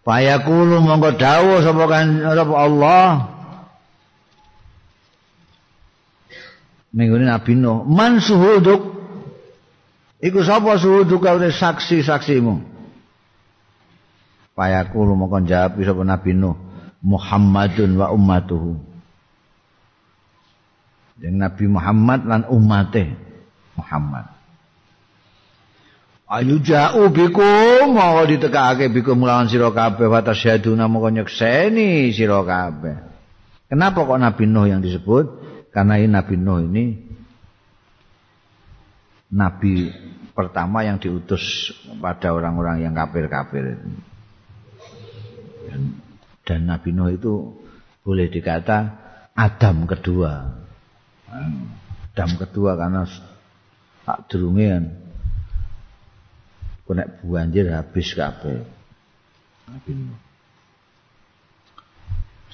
Payakulu 0.04 0.84
monggo 0.84 1.16
dawuh 1.16 1.64
sapa 1.64 1.84
kan 1.88 2.20
Allah. 2.52 3.32
Minggu 6.92 7.16
Nabi 7.16 7.52
Nuh, 7.56 7.84
man 7.88 8.20
suhuduk 8.20 8.96
Iku 10.16 10.40
sapa 10.40 10.80
suhuduk 10.80 11.20
kau 11.20 11.36
saksi-saksimu? 11.40 12.60
Payakulu 14.52 15.12
mongko 15.16 15.48
jawab 15.48 15.80
sapa 15.80 16.02
Nabi 16.04 16.32
Nuh. 16.36 16.65
Muhammadun 17.06 17.94
wa 17.94 18.10
ummatuhu 18.10 18.74
Yang 21.22 21.36
Nabi 21.38 21.64
Muhammad 21.70 22.20
lan 22.28 22.42
umate 22.50 23.14
Muhammad. 23.78 24.28
Ayu 26.26 26.58
ja'u 26.58 27.08
bikum 27.14 27.94
mau 27.94 28.18
ditekake 28.26 28.90
bikum 28.90 29.22
lawan 29.22 29.46
sira 29.46 29.70
kabeh 29.70 30.10
wa 30.10 30.20
tasyaduna 30.20 30.90
moko 30.90 31.08
nyekseni 31.08 32.10
sira 32.10 32.42
kabeh. 32.42 32.98
Kenapa 33.70 34.02
kok 34.02 34.20
Nabi 34.20 34.44
Nuh 34.44 34.66
yang 34.66 34.82
disebut? 34.82 35.24
Karena 35.70 35.96
ini 36.02 36.10
Nabi 36.10 36.34
Nuh 36.34 36.60
ini 36.66 36.84
nabi 39.30 39.90
pertama 40.36 40.86
yang 40.86 41.02
diutus 41.02 41.72
pada 41.98 42.30
orang-orang 42.34 42.84
yang 42.84 42.94
kafir-kafir. 42.94 43.80
Dan 46.46 46.70
Nabi 46.70 46.94
Nuh 46.94 47.10
itu 47.10 47.58
boleh 48.06 48.30
dikata 48.30 48.94
Adam 49.34 49.90
kedua. 49.90 50.46
Adam 51.26 52.30
kedua 52.38 52.78
karena 52.78 53.02
tak 54.06 54.30
kan 54.30 54.82
kena 56.86 57.04
banjir 57.26 57.66
habis 57.74 58.14
kabeh. 58.14 58.62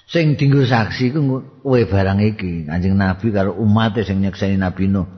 Sing 0.09 0.37
dinggo 0.41 0.65
saksi 0.65 1.13
ku 1.13 1.21
kowe 1.61 1.81
barang 1.89 2.21
iki, 2.33 2.69
Kanjeng 2.69 2.97
Nabi 2.97 3.33
karo 3.33 3.53
umat 3.61 3.97
sing 4.01 4.25
nyekseni 4.25 4.57
Nabi 4.57 4.89
Nuh. 4.89 5.09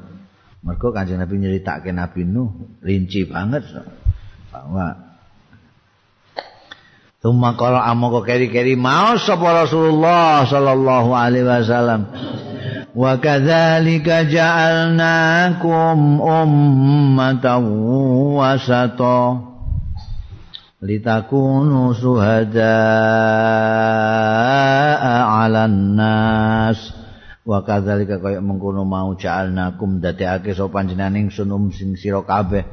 Mergo 0.67 0.91
Kanjeng 0.91 1.23
Nabi 1.23 1.39
nyeritake 1.39 1.95
Nabi 1.95 2.27
Nuh 2.27 2.79
rinci 2.83 3.27
banget 3.27 3.63
bahwa 4.51 5.04
Tumma 7.25 7.57
kala 7.57 7.89
amoko 7.89 8.21
keri-keri 8.21 8.77
mau 8.77 9.17
sapa 9.17 9.65
Rasulullah 9.65 10.45
sallallahu 10.45 11.17
alaihi 11.17 11.49
wasallam. 11.49 12.05
Wa 12.93 13.17
kadzalika 13.17 14.29
ja'alnakum 14.29 16.21
ummatan 16.21 17.65
wasata. 18.37 19.41
Litakunu 20.85 21.97
suhadaa 21.97 22.61
'alan 25.25 25.97
nas. 25.97 26.93
Wa 27.41 27.65
kadzalika 27.65 28.21
kaya 28.21 28.45
mengkono 28.45 28.85
mau 28.85 29.17
ja'alnakum 29.17 30.05
dadekake 30.05 30.53
sapa 30.53 30.85
panjenengan 30.85 31.25
ingsun 31.25 31.49
um 31.49 31.73
sing 31.73 31.97
sira 31.97 32.21
kabeh. 32.21 32.69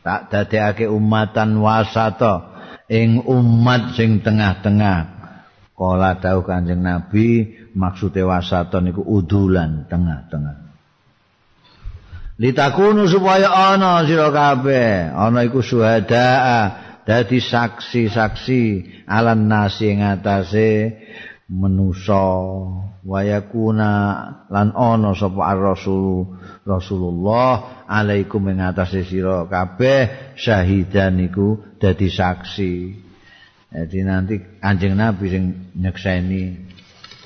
Tak 0.00 0.32
dadekake 0.32 0.88
ummatan 0.88 1.60
wasata 1.60 2.51
ing 2.90 3.22
umat 3.26 3.94
sing 3.94 4.22
tengah-tengah. 4.24 5.22
Kala 5.72 6.18
dawuh 6.22 6.46
Kanjeng 6.46 6.82
Nabi 6.84 7.58
maksude 7.74 8.22
wasaton 8.22 8.90
iku 8.92 9.02
udulan 9.02 9.90
tengah-tengah. 9.90 10.62
Litakunu 12.42 13.06
supaya 13.06 13.54
ana 13.74 14.02
sira 14.02 14.32
kabeh, 14.32 15.14
ana 15.14 15.46
iku 15.46 15.62
syuhada 15.62 16.30
dadi 17.02 17.38
saksi-saksi 17.38 18.62
alan 19.06 19.46
nasi 19.46 19.94
ing 19.94 20.00
manusa 21.52 22.24
wayakuna 23.04 23.90
lan 24.48 24.72
ana 24.72 25.12
sapa 25.12 25.52
rasul 25.52 26.32
Rasulullah 26.62 27.84
alaikum 27.90 28.46
ing 28.48 28.62
atase 28.62 29.02
sira 29.02 29.44
kabeh 29.50 30.32
syahidan 30.38 31.18
iku 31.26 31.58
dadi 31.76 32.08
saksi. 32.08 32.74
Jadi 33.72 33.98
nanti 34.04 34.36
anjing 34.62 34.94
Nabi 34.94 35.24
sing 35.32 35.44
nyekseni 35.74 36.42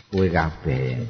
kowe 0.09 0.27
kabeh. 0.31 1.05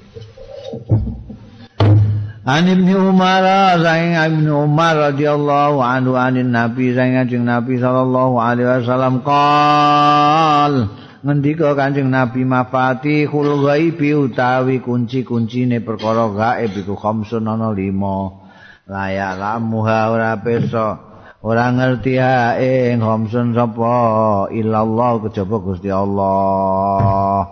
An 2.47 2.63
Ibnu 2.63 3.11
Umar 3.11 3.43
saing 3.79 4.15
Ibnu 4.17 4.71
Umar 4.71 5.13
radhiyallahu 5.13 5.83
anhu 5.83 6.15
anin 6.19 6.51
Nabi 6.51 6.95
saing 6.95 7.15
anjing 7.15 7.47
Nabi 7.47 7.79
sallallahu 7.79 8.39
alaihi 8.39 8.71
wasallam 8.71 9.23
qol 9.23 11.06
ngendika 11.27 11.75
Kanjeng 11.75 12.07
Nabi 12.07 12.47
mafatihul 12.47 13.67
ghaibi 13.67 14.15
utawi 14.15 14.79
kunci-kuncine 14.79 15.83
perkara 15.83 16.31
gaib 16.31 16.71
iku 16.79 16.95
khamsun 16.95 17.51
ana 17.51 17.75
5 17.75 18.87
layak 18.87 19.35
lamuha 19.35 20.15
ora 20.15 20.39
pirsa 20.39 21.03
ora 21.43 21.75
ngerti 21.75 22.15
ae 22.23 22.95
khamsun 22.95 23.59
sapa 23.59 24.47
illallah 24.55 25.27
kejaba 25.27 25.57
Gusti 25.59 25.91
Allah. 25.91 27.43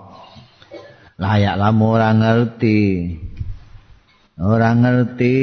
Layak 1.19 1.59
lamu 1.59 1.99
ora 1.99 2.15
ngerti 2.15 2.83
ora 4.39 4.71
ngerti 4.71 5.35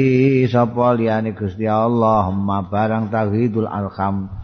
sapa 0.48 0.96
liyane 0.96 1.36
Gusti 1.36 1.68
Allah. 1.68 2.32
Ma 2.32 2.64
barang 2.64 3.12
tauhidul 3.12 3.68
arham 3.68 4.41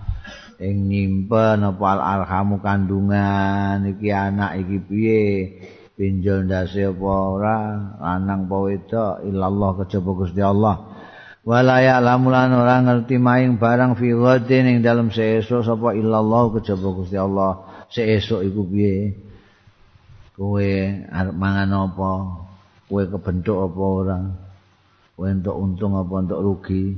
ing 0.58 0.90
nyimpen 0.90 1.62
apa 1.62 1.84
al 1.86 2.02
arhamu 2.02 2.58
kandungan 2.58 3.86
iki 3.86 4.10
anak 4.10 4.58
iki 4.58 4.78
piye? 4.82 5.24
Pinjol 5.98 6.46
ndase 6.46 6.86
apa 6.94 7.10
ora? 7.10 7.58
Lanang 7.98 8.46
apa 8.46 8.56
wedok? 8.70 9.14
Illallah 9.26 9.70
kejaba 9.82 10.10
Gusti 10.14 10.38
Allah. 10.38 10.76
Wala 11.42 11.82
ya'lamu 11.82 12.30
lan 12.30 12.54
ora 12.54 12.78
ngerti 12.84 13.18
maing 13.18 13.58
barang 13.58 13.98
fi 13.98 14.14
ghadin 14.14 14.68
ing 14.68 14.78
dalem 14.84 15.10
seesuk 15.10 15.66
sapa 15.66 15.98
illallah 15.98 16.54
kejaba 16.54 16.88
Gusti 16.94 17.18
Allah. 17.18 17.66
Seesuk 17.90 18.46
iku 18.46 18.62
piye? 18.68 19.14
Kowe 20.38 20.70
arep 21.10 21.34
mangan 21.34 21.70
apa? 21.74 22.10
Kowe 22.86 23.02
kebentuk 23.02 23.58
apa 23.58 23.82
ora? 23.82 24.18
Kowe 25.18 25.26
entuk 25.26 25.56
untung 25.58 25.98
apa 25.98 26.14
entuk 26.22 26.38
rugi 26.46 26.94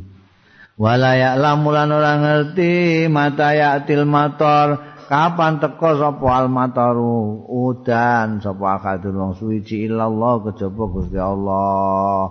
wala 0.80 1.12
ya'lamu 1.12 1.68
lan 1.68 1.92
ora 1.92 2.16
ngerti 2.16 3.04
mata 3.12 3.52
ya'til 3.52 4.08
matar. 4.08 4.96
Kapan 5.10 5.58
teko 5.58 5.98
sapa 5.98 6.28
al 6.38 6.46
mataru? 6.46 7.44
Udan 7.50 8.40
sapa 8.40 8.78
akadul 8.78 9.18
wong 9.18 9.34
suci 9.36 9.90
illallah 9.90 10.38
kejaba 10.48 10.84
Gusti 10.86 11.18
Allah. 11.18 12.30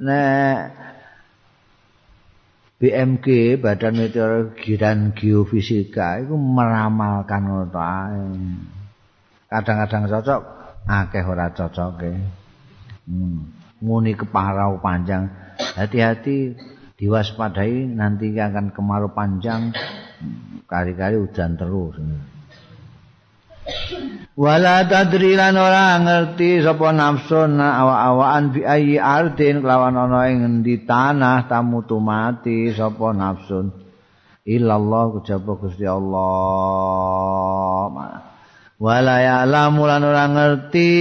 Nek 0.00 0.58
BMG 2.76 3.58
Badan 3.58 3.96
Meteorologi 3.96 4.76
dan 4.76 5.16
Geofisika 5.16 6.20
itu 6.20 6.36
meramalkan 6.36 7.42
ngono 7.48 7.72
Kadang-kadang 9.46 10.04
cocok, 10.10 10.40
akeh 10.86 11.24
ora 11.24 11.50
cocok 11.50 11.92
Hmm. 13.06 13.54
Muni 13.86 14.18
kemarau 14.18 14.82
panjang. 14.82 15.30
Hati-hati 15.78 16.58
diwaspadai 16.96 17.92
nanti 17.92 18.32
akan 18.32 18.72
kemarau 18.72 19.12
panjang 19.12 19.72
kali-kali 20.64 21.20
hujan 21.20 21.60
terus. 21.60 22.00
Wala 24.36 24.86
tadri 24.86 25.32
lan 25.34 25.56
ora 25.58 25.98
ngerti 25.98 26.62
sapa 26.62 26.92
nafsu 26.92 27.50
awak-awakan 27.56 28.44
bi 28.52 28.60
ayi 28.62 28.94
ardin 29.00 29.64
kelawan 29.64 29.96
ana 29.96 30.28
ing 30.30 30.44
ngendi 30.44 30.84
tanah 30.86 31.48
tamu 31.50 31.82
mati 31.98 32.70
sapa 32.70 33.10
nafsun 33.16 33.72
illallah 34.46 35.18
kejaba 35.18 35.52
Gusti 35.58 35.82
Allah 35.88 37.10
wala 38.76 39.16
ya'lamu 39.18 39.82
lan 39.88 40.02
ora 40.04 40.24
ngerti 40.30 40.92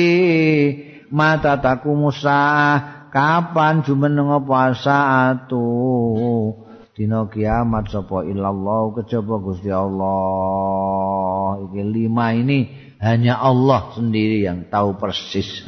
mata 1.12 1.60
taku 1.62 1.92
musa 1.94 2.80
kapan 3.16 3.80
jumeneng 3.88 4.28
apa 4.28 4.76
saatu 4.76 5.64
dina 6.92 7.24
kiamat 7.32 7.88
sapa 7.88 8.28
illallah 8.28 8.92
kejaba 9.00 9.40
Gusti 9.40 9.72
Allah 9.72 11.64
iki 11.64 11.80
lima 11.80 12.36
ini 12.36 12.68
hanya 13.00 13.40
Allah 13.40 13.96
sendiri 13.96 14.44
yang 14.44 14.68
tahu 14.68 15.00
persis. 15.00 15.64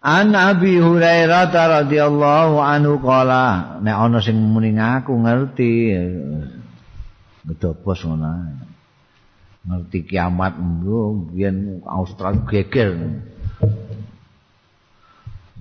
An 0.00 0.32
Abi 0.32 0.78
Hurairah 0.78 1.50
radhiyallahu 1.50 2.62
anhu 2.62 3.02
qala 3.02 3.82
nek 3.82 3.96
ana 3.98 4.22
sing 4.22 4.38
muni 4.38 4.78
ngaku 4.78 5.12
ngerti 5.12 5.72
ngedobos 7.50 8.06
ngono. 8.06 8.62
Ngerti 9.60 10.06
kiamat 10.06 10.56
mbuh 10.56 11.34
biyen 11.34 11.82
Australia 11.84 12.46
geger. 12.48 12.96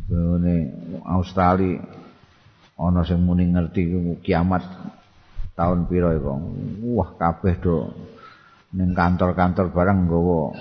Bene 0.09 0.55
Australia 1.05 1.77
ana 2.79 3.05
sing 3.05 3.21
muni 3.21 3.45
ngerti 3.53 3.93
kiamat 4.25 4.65
tahun 5.53 5.85
pira 5.85 6.17
iku. 6.17 6.33
Wah 6.97 7.13
kabeh 7.13 7.53
do 7.61 7.93
ning 8.73 8.97
kantor-kantor 8.97 9.69
barang 9.69 10.09
nggawa 10.09 10.53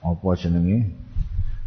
apa 0.00 0.28
jenenge 0.36 0.92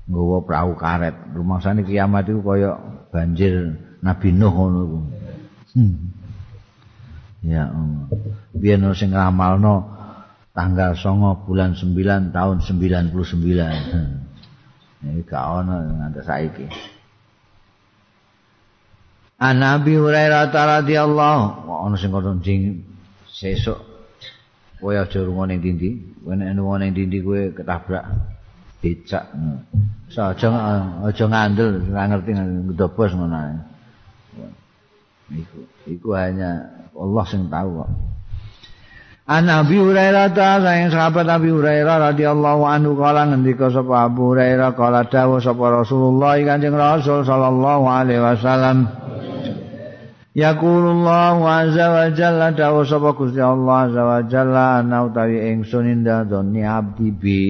nggawa 0.09 0.37
perahu 0.45 0.73
karet 0.77 1.15
rumangsane 1.33 1.85
kiamat 1.85 2.29
itu 2.29 2.41
kaya 2.41 2.77
banjir 3.09 3.77
Nabi 4.01 4.29
Nuh 4.33 4.53
ngono 4.53 4.79
iku 4.85 4.99
hmm. 5.75 5.95
ya 7.45 7.73
biyen 8.53 8.85
um. 8.85 8.93
sing 8.93 9.13
nglamalno 9.13 9.89
tanggal 10.53 10.93
9 10.93 11.45
bulan 11.45 11.73
9 11.73 12.33
tahun 12.33 12.57
99 12.61 13.13
hmm. 13.13 14.13
Iki 14.99 15.31
gak 15.31 15.63
ono 15.63 15.79
nganti 15.79 16.21
saiki. 16.27 16.67
An 19.39 19.63
Nabi 19.63 19.95
Hurairah 19.95 20.51
radhiyallahu 20.51 21.71
ono 21.71 21.95
sing 21.95 22.11
kono 22.11 22.35
jing 22.43 22.83
sesuk 23.23 23.79
kowe 24.83 24.91
aja 24.95 25.19
rungo 25.23 25.47
ning 25.47 25.63
dindi, 25.63 25.95
kowe 26.19 26.35
nek 26.35 26.59
rungo 26.59 26.75
ning 26.75 26.91
dindi 26.91 27.23
kowe 27.23 27.55
ketabrak 27.55 28.03
becak. 28.83 29.31
Saja 30.11 30.47
aja 31.07 31.25
ngandel 31.31 31.87
ora 31.87 32.03
ngerti 32.11 32.31
ndobos 32.75 33.11
ngono 33.15 33.35
ae. 33.39 33.55
Iku 35.39 35.59
iku 35.87 36.09
hanya 36.19 36.75
Allah 36.91 37.23
sing 37.23 37.47
tahu 37.47 37.69
kok. 37.79 37.91
An 39.29 39.45
Abi 39.45 39.77
Hurairah 39.77 40.33
ta 40.33 40.57
sayang 40.57 40.89
sahabat 40.89 41.29
Abi 41.29 41.53
Hurairah 41.53 42.11
radhiyallahu 42.11 42.65
anhu 42.65 42.97
kala 42.97 43.29
ngendika 43.29 43.69
sapa 43.69 44.09
Abu 44.09 44.33
Hurairah 44.33 44.73
kala 44.73 45.05
dawuh 45.05 45.37
sapa 45.37 45.79
Rasulullah 45.79 46.33
Kanjeng 46.41 46.73
Rasul 46.73 47.23
sallallahu 47.23 47.85
alaihi 47.85 48.19
wasallam 48.19 48.89
Yaqulullah 50.37 51.41
azza 51.41 51.85
wa 51.89 52.05
jalla 52.13 52.53
dawuh 52.53 52.85
sapa 52.85 53.17
Gusti 53.17 53.41
Allah 53.41 53.89
azza 53.89 54.03
wa 54.05 54.19
jalla 54.29 54.65
ana 54.77 55.09
utawi 55.09 55.41
ingsun 55.57 55.89
indah 55.89 56.29
doni 56.29 56.61
abdi 56.61 57.09
bi. 57.09 57.43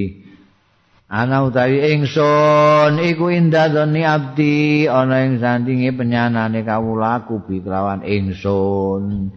Ana 1.11 1.43
utawi 1.43 1.91
ingsun 1.91 3.03
iku 3.03 3.27
indah 3.27 3.67
doni 3.67 4.07
abdi. 4.07 4.87
Ana 4.87 5.27
ing 5.27 5.43
sandinge 5.43 5.91
penyanane 5.91 6.63
kawulaku 6.63 7.43
bi 7.43 7.59
kelawan 7.59 7.99
ingsun. 8.07 9.27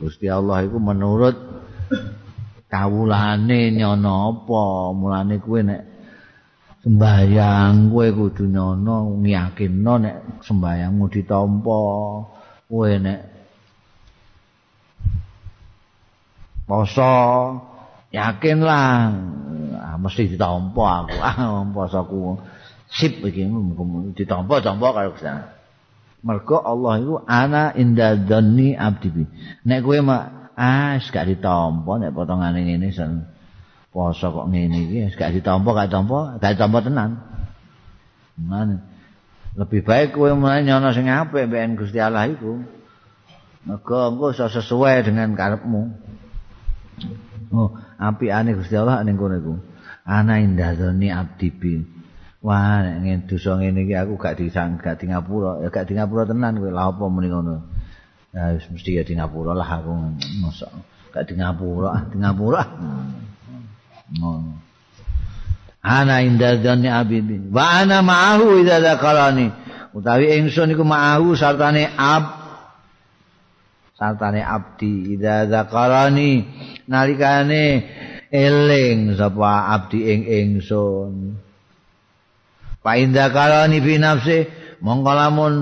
Gusti 0.00 0.24
Allah 0.32 0.64
iku 0.64 0.80
menurut 0.80 1.36
kawulane 2.72 3.76
nyono 3.76 4.32
apa? 4.32 4.64
Mulane 4.96 5.36
kuwe 5.36 5.60
nek 5.60 5.93
sembayang 6.84 7.88
kuwe 7.88 8.12
kudu 8.12 8.44
nyono 8.44 9.24
ngiyakinno 9.24 9.94
nek 10.04 10.16
sembayangmu 10.44 11.08
ditampa 11.08 11.80
kuwe 12.68 12.92
nek 13.00 13.20
poso 16.68 17.12
yakinlah 18.12 18.84
ah, 19.80 19.96
mesti 19.96 20.36
ditampa 20.36 21.08
aku. 21.08 21.16
Ah 21.24 21.64
posoku 21.72 22.36
sip 22.92 23.24
iki 23.24 23.48
ditampa-tampa 24.14 24.86
karo 24.92 25.16
Gusti. 25.16 25.32
Mergo 26.24 26.56
Allah 26.60 27.00
iku 27.00 27.16
ana 27.24 27.72
inda 27.76 28.16
dhanni 28.16 28.76
abdi. 28.76 29.24
Nek 29.64 29.80
kowe 29.80 29.98
mak 30.04 30.52
ah 30.52 31.00
gak 31.00 31.32
ditampa 31.32 31.92
nek 31.96 32.12
potongane 32.12 32.60
ngene 32.60 32.88
sen 32.92 33.33
poso 33.94 34.26
kok 34.34 34.50
ngene 34.50 34.90
iki 34.90 35.14
gak 35.14 35.30
ditampa 35.30 35.70
gak 35.70 35.86
ditampa 35.86 36.42
gak 36.42 36.58
ditampa 36.58 36.78
tenan. 36.82 37.10
Man 38.34 38.82
lebih 39.54 39.86
baik 39.86 40.18
kowe 40.18 40.34
mulai 40.34 40.66
nyono 40.66 40.90
sing 40.90 41.06
apik 41.06 41.46
mbek 41.46 41.78
Gusti 41.78 42.02
Allah 42.02 42.26
iku. 42.26 42.58
Mergo 43.64 44.10
engko 44.10 44.34
iso 44.34 44.50
sesuai 44.50 45.06
dengan 45.06 45.30
karepmu. 45.38 45.82
Oh, 47.54 47.70
api 48.02 48.34
ane 48.34 48.58
Gusti 48.58 48.74
Allah 48.74 49.06
ning 49.06 49.14
kono 49.14 49.38
iku. 49.38 49.54
Ana 50.02 50.42
inda 50.42 50.74
dhanni 50.74 51.08
abdi 51.14 51.48
bi. 51.54 51.74
Wah, 52.44 52.84
nek 53.00 53.30
dosa 53.30 53.56
ngene 53.56 53.88
iki 53.88 53.96
aku 53.96 54.20
gak 54.20 54.36
disang, 54.36 54.76
gak 54.76 55.00
di 55.00 55.08
ngapura, 55.08 55.64
ya 55.64 55.72
gak 55.72 55.88
di 55.88 55.96
ngapura 55.96 56.28
tenan 56.28 56.60
kowe. 56.60 56.68
Lah 56.68 56.92
apa 56.92 57.08
muni 57.08 57.32
ngono? 57.32 57.56
Ya 58.36 58.58
mesti 58.58 58.90
ya 58.90 59.06
di 59.06 59.16
ngapura 59.16 59.56
lah 59.56 59.80
aku 59.80 60.18
mosok. 60.44 60.68
Gak 61.14 61.30
di 61.30 61.40
ngapura, 61.40 61.88
ah 61.94 62.02
di 62.04 62.20
ngapura. 62.20 62.62
Ngono. 64.12 64.52
Ana 65.84 66.24
inda 66.24 66.56
dzanni 66.56 66.88
abidi. 66.88 67.36
Wa 67.52 67.84
ana 67.84 68.00
ma'ahu 68.00 68.60
idza 68.64 68.80
dzakarani. 68.80 69.46
Utawi 69.94 70.40
ingsun 70.40 70.72
iku 70.72 70.84
ma'ahu 70.84 71.36
sartane 71.36 71.92
ab 71.92 72.24
sartane 73.94 74.42
abdi 74.42 75.14
idza 75.14 75.46
dzakarani 75.46 76.44
nalikane 76.88 77.64
eling 78.32 79.14
sapa 79.14 79.70
abdi 79.76 79.98
ing 80.08 80.20
ingsun. 80.24 81.38
Fa 82.80 82.96
inda 82.96 83.28
kalani 83.32 83.80
fi 83.80 83.94
nafsi 83.96 84.38
mongko 84.80 85.12
lamun 85.16 85.54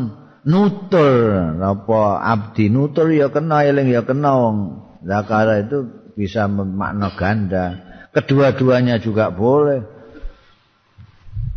nutur 0.47 1.55
apa 1.62 2.19
abdi 2.19 2.66
nutur 2.66 3.10
ya 3.14 3.31
kena 3.31 3.62
eling 3.62 3.90
ya 3.94 4.02
kena 4.02 4.35
zakara 5.02 5.62
itu 5.62 5.86
bisa 6.19 6.51
makna 6.51 7.14
ganda 7.14 7.91
kedua-duanya 8.12 9.01
juga 9.01 9.32
boleh. 9.32 9.82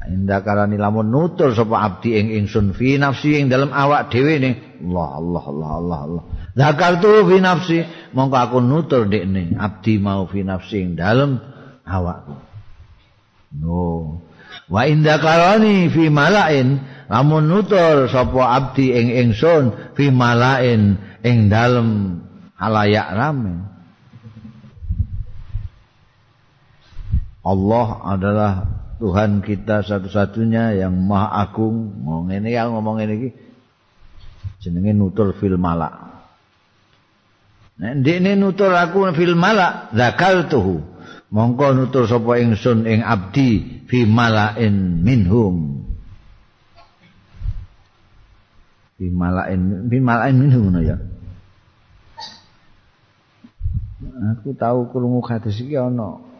Inda 0.06 0.45
kalani 0.45 0.77
lamun 0.77 1.10
nutur 1.10 1.57
sapa 1.57 1.82
abdi 1.82 2.14
ing 2.14 2.30
ingsun 2.30 2.77
fi 2.77 3.02
nafsi 3.02 3.41
ing 3.41 3.49
dalam 3.49 3.73
awak 3.73 4.14
dhewe 4.14 4.38
ne 4.38 4.52
Allah 4.86 5.10
Allah 5.18 5.44
Allah 5.49 5.69
Allah 5.82 5.99
Allah. 6.06 6.23
Zakartu 6.53 7.26
fi 7.26 7.36
nafsi 7.41 7.77
mongko 8.14 8.38
aku 8.38 8.57
nutur 8.61 9.10
dekne 9.10 9.57
abdi 9.57 9.98
mau 9.98 10.30
fi 10.30 10.45
nafsi 10.45 10.86
ing 10.86 10.91
dalam 10.94 11.41
awakku. 11.82 12.38
No. 13.57 14.22
Wa 14.69 14.86
inda 14.86 15.18
karani 15.18 15.90
fi 15.90 16.14
malain 16.14 16.86
lamun 17.10 17.49
nutur 17.49 18.06
sapa 18.06 18.41
abdi 18.61 18.94
ing 18.94 19.10
ingsun 19.10 19.98
fi 19.98 20.14
malain 20.14 21.02
ing 21.26 21.49
dalem 21.49 22.22
halayak 22.61 23.10
rame 23.10 23.74
Allah 27.45 27.88
adalah 28.01 28.51
Tuhan 28.97 29.45
kita 29.45 29.85
satu-satunya 29.85 30.81
yang 30.81 30.97
maha 31.05 31.45
agung. 31.45 31.93
Ngomong 32.01 32.34
ini 32.34 32.57
ya 32.57 32.65
ngomong 32.73 32.97
ini 33.05 33.30
jenenge 34.57 34.97
nutur 34.97 35.38
fil 35.38 35.61
malak. 35.61 35.93
Nah, 37.77 37.93
ini 37.93 38.34
nutur 38.34 38.73
aku 38.73 39.05
fil 39.13 39.38
malak 39.38 39.93
zakal 39.93 40.49
tuhu 40.49 40.81
mongko 41.30 41.76
nutur 41.77 42.09
sapa 42.09 42.41
ingsun 42.41 42.88
ing 42.89 43.05
abdi 43.05 43.84
fi 43.85 44.09
malain 44.09 45.05
minhum. 45.05 45.85
Fi 48.97 49.11
malain 49.13 49.85
fi 49.85 49.97
malain 50.01 50.34
minhum 50.34 50.73
no 50.73 50.81
ya. 50.81 50.97
Aku 54.34 54.57
tahu 54.57 54.89
krungu 54.89 55.22
hadis 55.27 55.59
iki 55.61 55.76
ana 55.76 56.35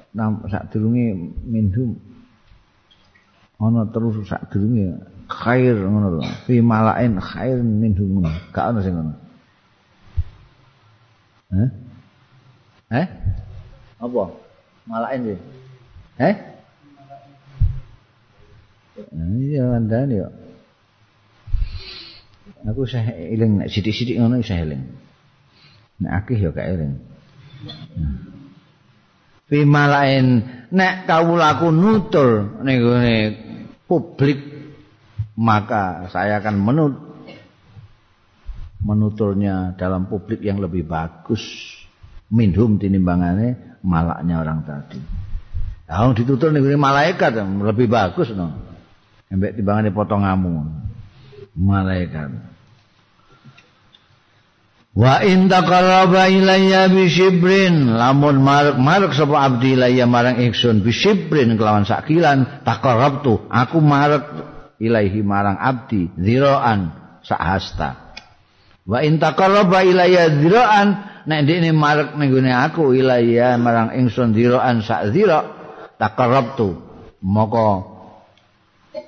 sadurunge 0.52 1.36
minhum 1.44 2.00
ana 3.60 3.84
terus 3.92 4.24
sadurunge 4.28 5.00
khair 5.28 5.76
ngono 5.76 6.20
lho 6.20 6.24
fi 6.48 6.62
malain 6.64 7.20
khair 7.20 7.60
minhum 7.62 8.24
gak 8.56 8.72
ana 8.72 8.80
sing 8.80 8.96
ngono 8.96 9.14
eh 11.52 11.70
eh 13.04 13.08
apa 14.00 14.24
malain 14.86 15.22
sih. 15.26 15.40
Eh? 16.22 16.36
Iya 19.12 19.64
mandan 19.76 20.10
yo. 20.14 20.28
Aku 22.66 22.88
saya 22.90 23.14
eling 23.14 23.62
nek 23.62 23.70
sithik-sithik 23.70 24.18
ngono 24.18 24.42
saya 24.42 24.66
eling. 24.66 24.84
Nek 26.02 26.12
akeh 26.24 26.38
yo 26.40 26.50
gak 26.56 26.70
eling. 26.70 26.94
Fi 27.66 28.35
malain 29.52 30.42
nek 30.74 31.06
kawulaku 31.06 31.70
nutur 31.70 32.62
ning 32.66 32.82
publik 33.86 34.42
maka 35.38 36.10
saya 36.10 36.42
akan 36.42 36.56
menut 36.58 36.94
menuturnya 38.86 39.74
dalam 39.78 40.06
publik 40.10 40.42
yang 40.42 40.62
lebih 40.62 40.86
bagus 40.86 41.42
minhum 42.30 42.78
tinimbangane 42.78 43.80
malaknya 43.86 44.42
orang 44.42 44.62
tadi. 44.66 45.02
Nah, 45.86 46.14
ditutur 46.18 46.50
nih 46.50 46.78
malaikat 46.78 47.38
lebih 47.62 47.86
bagus 47.90 48.34
no. 48.34 48.50
Embek 49.30 49.58
timbangan 49.58 49.90
potong 49.94 50.22
ngamu. 50.26 50.54
Malaikat. 51.58 52.55
Wa 54.96 55.20
in 55.28 55.52
taqarraba 55.52 56.32
ilayya 56.32 56.88
bi 56.88 57.12
shibrin 57.12 58.00
lamun 58.00 58.40
marek 58.40 58.80
marek 58.80 59.12
sapa 59.12 59.44
abdi 59.44 59.76
ilayya 59.76 60.08
marang 60.08 60.40
ingsun 60.40 60.80
bi 60.80 60.96
shibrin 60.96 61.60
kelawan 61.60 61.84
sakilan 61.84 62.64
taqarrabtu 62.64 63.44
aku 63.52 63.84
marek 63.84 64.24
ilaihi 64.80 65.20
marang 65.20 65.60
abdi 65.60 66.16
ziraan 66.16 66.96
sahasta 67.28 68.16
wa 68.88 69.04
in 69.04 69.20
taqarraba 69.20 69.84
ilayya 69.84 70.32
ziraan 70.40 70.88
nek 71.28 71.40
ndekne 71.44 71.76
marek 71.76 72.16
ning 72.16 72.32
aku 72.56 72.96
ilaya 72.96 73.60
marang 73.60 74.00
ingsun 74.00 74.32
diraan 74.32 74.80
sak 74.80 75.12
dira 75.12 75.44
takarabtu 75.98 76.78
moko 77.20 77.96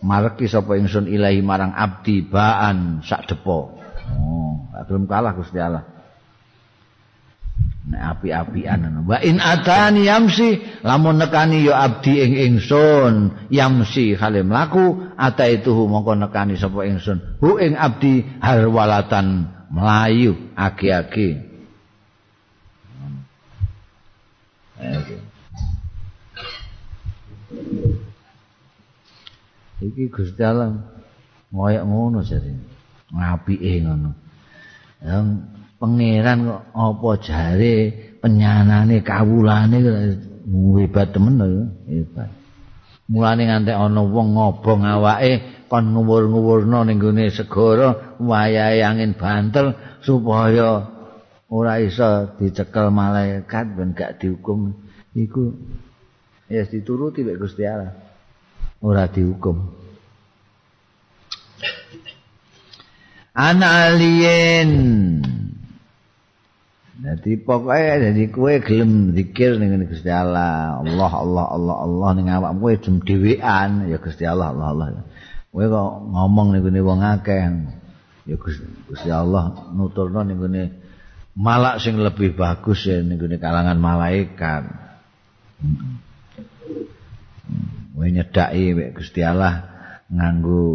mareki 0.01 0.49
sapa 0.49 0.75
ingsun 0.75 1.07
ilahi 1.07 1.39
marang 1.45 1.71
abdi 1.71 2.25
baan 2.25 3.05
sak 3.05 3.29
depo 3.29 3.76
oh 4.15 4.63
belum 4.87 5.03
kalah 5.09 5.35
Gusti 5.35 5.59
Allah. 5.59 5.83
Api-apian 7.87 9.07
wa 9.07 9.15
in 9.23 9.39
atani 9.39 10.11
yamsi 10.11 10.59
lamun 10.83 11.23
nekani 11.23 11.63
ya 11.63 11.87
abdi 11.87 12.19
ing 12.19 12.35
ingsun 12.35 13.47
yamsi 13.47 14.11
khale 14.19 14.43
mlaku 14.43 15.15
ataituhu 15.15 15.87
mongko 15.87 16.19
nekani 16.19 16.59
sapa 16.59 16.83
ingsun. 16.83 17.39
Hu 17.39 17.55
ing 17.55 17.79
abdi 17.79 18.27
harwalatan 18.43 19.47
melayu 19.71 20.35
agi-agi. 20.59 21.47
Iki 29.79 30.03
Gusti 30.11 30.43
Allah 30.43 30.75
ngoyak 31.55 31.83
ngono 31.87 32.19
jare 32.19 32.76
ngapike 33.11 33.83
ngono. 33.83 34.11
Yang 34.99 35.25
pangeran 35.77 36.37
kok 36.49 36.63
apa 36.73 37.09
jare 37.21 37.75
penyanane 38.19 39.05
kawulane 39.05 39.77
hebat 40.81 41.07
temen 41.13 41.37
lho 41.37 41.63
hebat. 41.87 42.29
Mulane 43.07 43.43
nganti 43.47 43.71
ana 43.71 44.01
wong 44.03 44.35
ngobong 44.35 44.83
awake 44.83 45.63
kon 45.71 45.95
nguwur-nguwurno 45.95 46.83
ning 46.83 46.99
gone 46.99 47.31
segara 47.31 48.17
wayahe 48.19 48.83
angin 48.83 49.15
bantel 49.15 49.75
supaya 50.03 50.91
ora 51.47 51.79
iso 51.79 52.35
dicekel 52.35 52.91
malaikat 52.91 53.65
ben 53.75 53.95
gak 53.95 54.19
dihukum. 54.19 54.75
Iku 55.15 55.55
ya 56.51 56.67
dituruti 56.67 57.23
mek 57.23 57.39
Gusti 57.39 57.63
Allah. 57.63 57.95
Ora 58.83 59.07
dihukum 59.07 59.86
Ana 63.37 63.93
alien 63.93 64.73
Jadi 66.97 67.37
pokoknya 67.37 68.09
jadi 68.09 68.23
kue 68.33 68.57
gelem 68.57 69.13
zikir 69.13 69.61
dengan 69.61 69.85
Gusti 69.85 70.09
Allah. 70.09 70.81
Allah 70.81 71.11
Allah 71.13 71.45
Allah 71.45 71.75
Allah 71.85 72.09
ning 72.17 72.33
awak 72.33 72.57
kowe 72.57 72.73
jem 72.73 72.97
dhewean 73.05 73.85
ya 73.85 74.01
Gusti 74.01 74.25
Allah 74.25 74.49
Allah 74.49 74.67
Allah. 74.73 75.05
Kowe 75.53 75.61
kok 75.69 75.91
ngomong 76.09 76.57
ning 76.57 76.65
ngene 76.65 76.81
wong 76.81 77.05
akeh 77.05 77.45
ya 78.25 78.35
Gusti 78.89 79.13
Allah 79.13 79.69
nuturno 79.77 80.25
ning 80.25 80.41
ngene 80.41 80.63
malak 81.37 81.77
sing 81.77 82.01
lebih 82.01 82.33
bagus 82.33 82.89
ya 82.89 83.05
ning 83.05 83.21
ngene 83.21 83.37
kalangan 83.37 83.77
malaikat. 83.77 84.65
Kowe 87.93 88.07
nyedaki 88.09 88.73
mek 88.73 88.97
Gusti 88.97 89.21
Allah 89.21 89.69
nganggo 90.09 90.65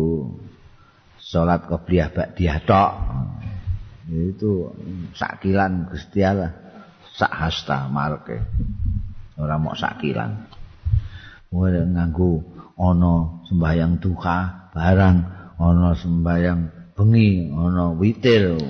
salat 1.32 1.64
qobliyah 1.64 2.12
ba'diyah 2.12 2.60
tok. 2.68 2.92
itu 4.12 4.68
sakilan 5.16 5.88
Gusti 5.88 6.20
Allah. 6.20 6.52
Sak 7.16 7.32
hasta 7.32 7.88
marke. 7.88 8.36
Ora 9.40 9.56
mok 9.56 9.80
sakilan. 9.80 10.44
Ora 11.52 11.80
nganggo 11.80 12.44
ana 12.76 13.44
sembahyang 13.48 14.00
duha 14.00 14.68
barang 14.72 15.16
ana 15.56 15.96
sembahyang 15.96 16.92
bengi 16.92 17.48
ana 17.48 17.96
witir. 17.96 18.60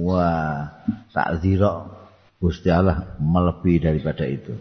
Wah 0.00 0.72
sak 1.12 1.44
zira 1.44 1.84
Gusti 2.40 2.72
Allah 2.72 3.16
melebihi 3.20 3.84
daripada 3.84 4.24
itu. 4.24 4.56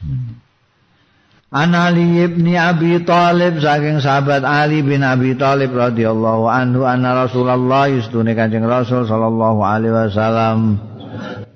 Hmm. 0.00 0.49
An 1.50 1.74
Ali 1.74 2.22
ibn 2.22 2.46
Abi 2.54 3.02
Talib 3.02 3.58
saking 3.58 3.98
sahabat 3.98 4.46
Ali 4.46 4.86
bin 4.86 5.02
Abi 5.02 5.34
Talib 5.34 5.74
radhiyallahu 5.74 6.46
anhu 6.46 6.86
anna 6.86 7.26
Rasulullah 7.26 7.90
yustune 7.90 8.38
Kanjeng 8.38 8.62
Rasul 8.70 9.02
sallallahu 9.02 9.58
alaihi 9.58 9.90
wasallam. 9.90 10.78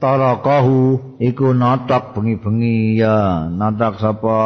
Tarakahu 0.03 1.15
iku 1.23 1.55
notok 1.55 2.19
bengi-bengi 2.19 2.99
ya. 2.99 3.47
Notok 3.47 4.03
sapa 4.03 4.39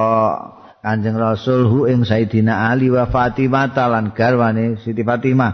Kanjeng 0.84 1.16
Rasul 1.16 1.64
hu 1.64 1.88
ing 1.88 2.04
Sayyidina 2.04 2.68
Ali 2.68 2.92
wa 2.92 3.08
Fatimah 3.08 3.72
lan 3.72 4.12
garwane 4.12 4.76
Siti 4.84 5.00
Fatimah 5.00 5.52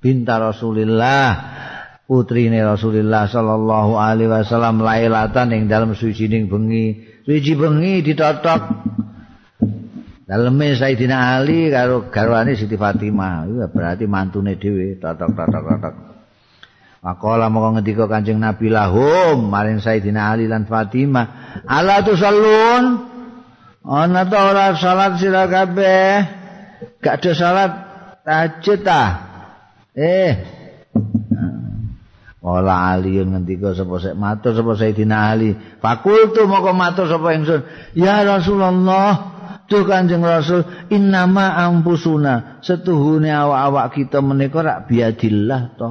binta 0.00 0.40
Rasulillah 0.40 1.28
putrine 2.08 2.64
Rasulullah 2.64 3.28
sallallahu 3.28 3.92
alaihi 3.92 4.32
wasallam 4.32 4.80
lailatan 4.80 5.52
ing 5.52 5.68
dalam 5.68 5.92
suci 5.92 6.32
bengi. 6.48 7.20
Suci 7.28 7.52
bengi 7.52 8.00
ditotok 8.00 8.60
Daleme 10.28 10.76
Sayyidina 10.76 11.40
Ali 11.40 11.72
karo 11.72 12.12
garwane 12.12 12.52
Siti 12.52 12.76
Fatimah, 12.76 13.48
iya 13.48 13.64
berarti 13.72 14.04
mantune 14.04 14.60
dhewe 14.60 15.00
totok-totok-totok. 15.00 15.94
Makola 17.00 17.48
moko 17.48 17.72
ngendika 17.72 18.04
Kanjeng 18.04 18.36
Nabi 18.36 18.68
lahum 18.68 19.48
maring 19.48 19.80
Sayyidina 19.80 20.36
Ali 20.36 20.44
lan 20.44 20.68
Fatimah, 20.68 21.56
"Ala 21.64 22.04
tusallun?" 22.04 23.08
Ana 23.88 24.28
ta 24.28 24.52
ora 24.52 24.76
salat 24.76 25.16
sira 25.16 25.48
kabeh? 25.48 26.20
Gak 27.00 27.24
ada 27.24 27.32
salat 27.32 27.70
tahajud 28.20 28.84
ta? 28.84 29.02
Eh. 29.96 30.32
Ola 32.44 32.92
Ali 32.92 33.16
yang 33.16 33.32
ngendika 33.32 33.72
sapa 33.72 33.96
sik 33.96 34.12
matur 34.12 34.52
sapa 34.52 34.76
Sayyidina 34.76 35.32
Ali. 35.32 35.56
Fakultu 35.80 36.44
moko 36.44 36.76
matur 36.76 37.08
sapa 37.08 37.32
ingsun, 37.32 37.64
"Ya 37.96 38.20
Rasulullah, 38.28 39.37
Duh 39.68 39.84
Kanjeng 39.84 40.24
Rasul 40.24 40.64
innama 40.88 41.52
ampusuna 41.60 42.60
setuhune 42.64 43.28
awak-awak 43.28 43.86
kita 43.92 44.24
menika 44.24 44.64
rak 44.64 44.88
biadillah 44.88 45.62
to. 45.76 45.90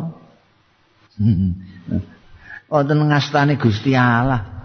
Wonten 2.74 3.00
ngastane 3.08 3.56
Gusti 3.62 3.94
Allah. 3.94 4.58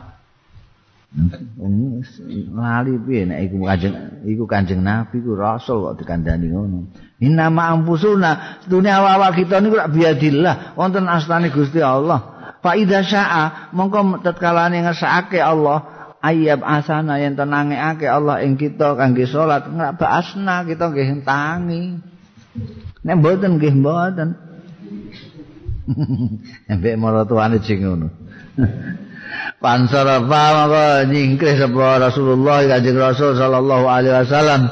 Lali 2.56 2.97
piye 3.05 3.28
nek 3.28 3.39
iku 3.44 3.69
Kanjeng 3.69 3.94
iku 4.24 4.44
Kanjeng 4.48 4.81
Nabi 4.81 5.20
ku 5.20 5.36
Rasul 5.36 5.93
kok 5.93 6.01
dikandani 6.01 6.48
ngono. 6.48 6.89
Innama 7.20 7.69
ampusuna 7.69 8.64
setuhune 8.64 8.89
awak-awak 8.89 9.36
kita 9.36 9.60
niku 9.60 9.77
rak 9.77 9.93
biadillah 9.93 10.73
wonten 10.73 11.05
astane 11.12 11.52
Gusti 11.52 11.85
Allah. 11.85 12.32
Fa 12.64 12.81
idza 12.81 13.05
syaa 13.05 13.74
mongko 13.77 14.24
tetkalane 14.24 14.81
ngersakake 14.89 15.36
Allah 15.36 15.91
ayab 16.22 16.62
asana 16.62 17.18
yang 17.18 17.34
tenangake 17.34 18.06
Allah 18.06 18.40
ing 18.46 18.54
kita 18.54 18.94
kangge 18.94 19.26
salat 19.26 19.66
nggak 19.66 19.98
asna 19.98 20.62
kita 20.62 20.94
nggih 20.94 21.26
tangi 21.26 21.98
nek 23.02 23.14
mboten 23.18 23.58
nggih 23.58 23.74
mboten. 23.74 24.28
Mbek 26.78 26.94
maratuane 26.98 27.58
sing 27.62 27.82
ngono. 27.82 28.08
Pansarafa 29.62 30.44
maka 30.54 30.86
nyingkrih 31.08 31.56
sapa 31.56 32.02
Rasulullah 32.02 32.66
Kanjeng 32.66 32.98
Rasul 32.98 33.38
sallallahu 33.38 33.86
alaihi 33.86 34.14
wasallam. 34.14 34.62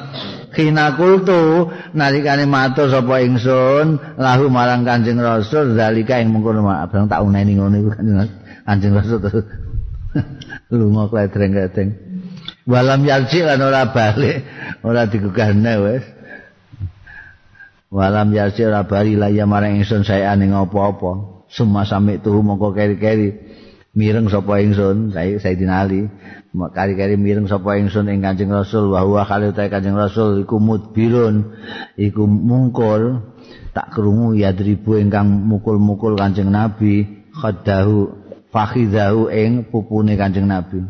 Kina 0.50 0.98
kultu 0.98 1.70
nalikane 1.94 2.42
matur 2.46 2.90
sapa 2.90 3.22
ingsun 3.22 3.98
lahu 4.18 4.50
marang 4.50 4.82
Kanjeng 4.82 5.18
Rasul 5.18 5.78
zalika 5.78 6.18
ing 6.18 6.34
mengkono. 6.34 6.66
Abang 6.66 7.06
tak 7.10 7.22
uneni 7.22 7.58
ngono 7.58 7.74
iku 7.78 7.90
Kanjeng 8.66 8.94
Rasul 8.94 9.18
lunga 10.74 11.10
kledreng-kledreng. 11.10 11.90
Walam 12.66 13.02
yarji 13.02 13.42
lan 13.42 13.60
ora 13.62 13.90
balik, 13.90 14.46
ora 14.86 15.06
digugahne 15.10 15.74
wis. 15.82 16.04
Walam 17.90 18.30
yarji 18.30 18.62
ora 18.62 18.86
bali 18.86 19.18
la 19.18 19.32
ya 19.32 19.46
marang 19.50 19.78
ingsun 19.80 20.06
saya 20.06 20.34
ning 20.38 20.54
apa-apa. 20.54 21.42
Suma 21.50 21.82
sami 21.82 22.22
tuh 22.22 22.38
mongko 22.38 22.70
keri-keri 22.70 23.34
mireng 23.90 24.30
sapa 24.30 24.62
ingsun, 24.62 25.10
saya 25.10 25.34
Sayyidina 25.42 25.82
Ali. 25.82 26.06
Kari-kari 26.54 27.18
mireng 27.18 27.50
sapa 27.50 27.74
ingsun 27.78 28.06
ing 28.06 28.22
Kanjeng 28.22 28.54
Rasul 28.54 28.94
wa 28.94 29.02
huwa 29.02 29.26
khalil 29.26 29.50
Kanjeng 29.54 29.98
Rasul 29.98 30.46
iku 30.46 30.62
mudbirun, 30.62 31.58
iku 31.98 32.26
mungkul 32.26 33.34
tak 33.74 33.94
krungu 33.94 34.38
yadribu 34.38 34.98
ingkang 34.98 35.26
mukul-mukul 35.26 36.14
Kanjeng 36.14 36.54
Nabi 36.54 37.26
khadahu 37.34 38.19
fakhidahu 38.50 39.30
ing 39.30 39.70
pupune 39.70 40.14
Kanjeng 40.14 40.46
Nabi. 40.46 40.82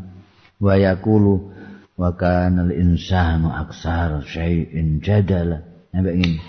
Wa 0.60 0.76
yaqulu 0.76 1.52
wa 1.96 2.10
kana 2.16 2.68
al 2.68 2.72
insanu 2.76 3.48
aksar 3.52 4.24
syai'in 4.24 5.00
jadala. 5.00 5.62
Sampai 5.92 6.20
ngene. 6.20 6.40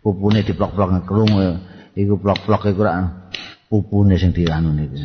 Pupune 0.00 0.40
diplok-plok 0.46 0.94
ngekrung 0.94 1.32
iku 1.98 2.14
plok-plok 2.22 2.70
iku 2.70 2.80
ora 2.86 3.26
pupune 3.66 4.14
sing 4.14 4.30
dianu 4.30 4.70
niku 4.70 4.96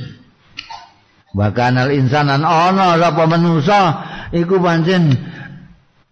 wa 1.34 1.49
kana 1.49 1.90
al 1.90 1.91
insanan 1.91 2.45
ana 2.45 2.95
sapa 3.02 3.26
manusa 3.26 3.81
iku 4.30 4.61
pancen 4.61 5.18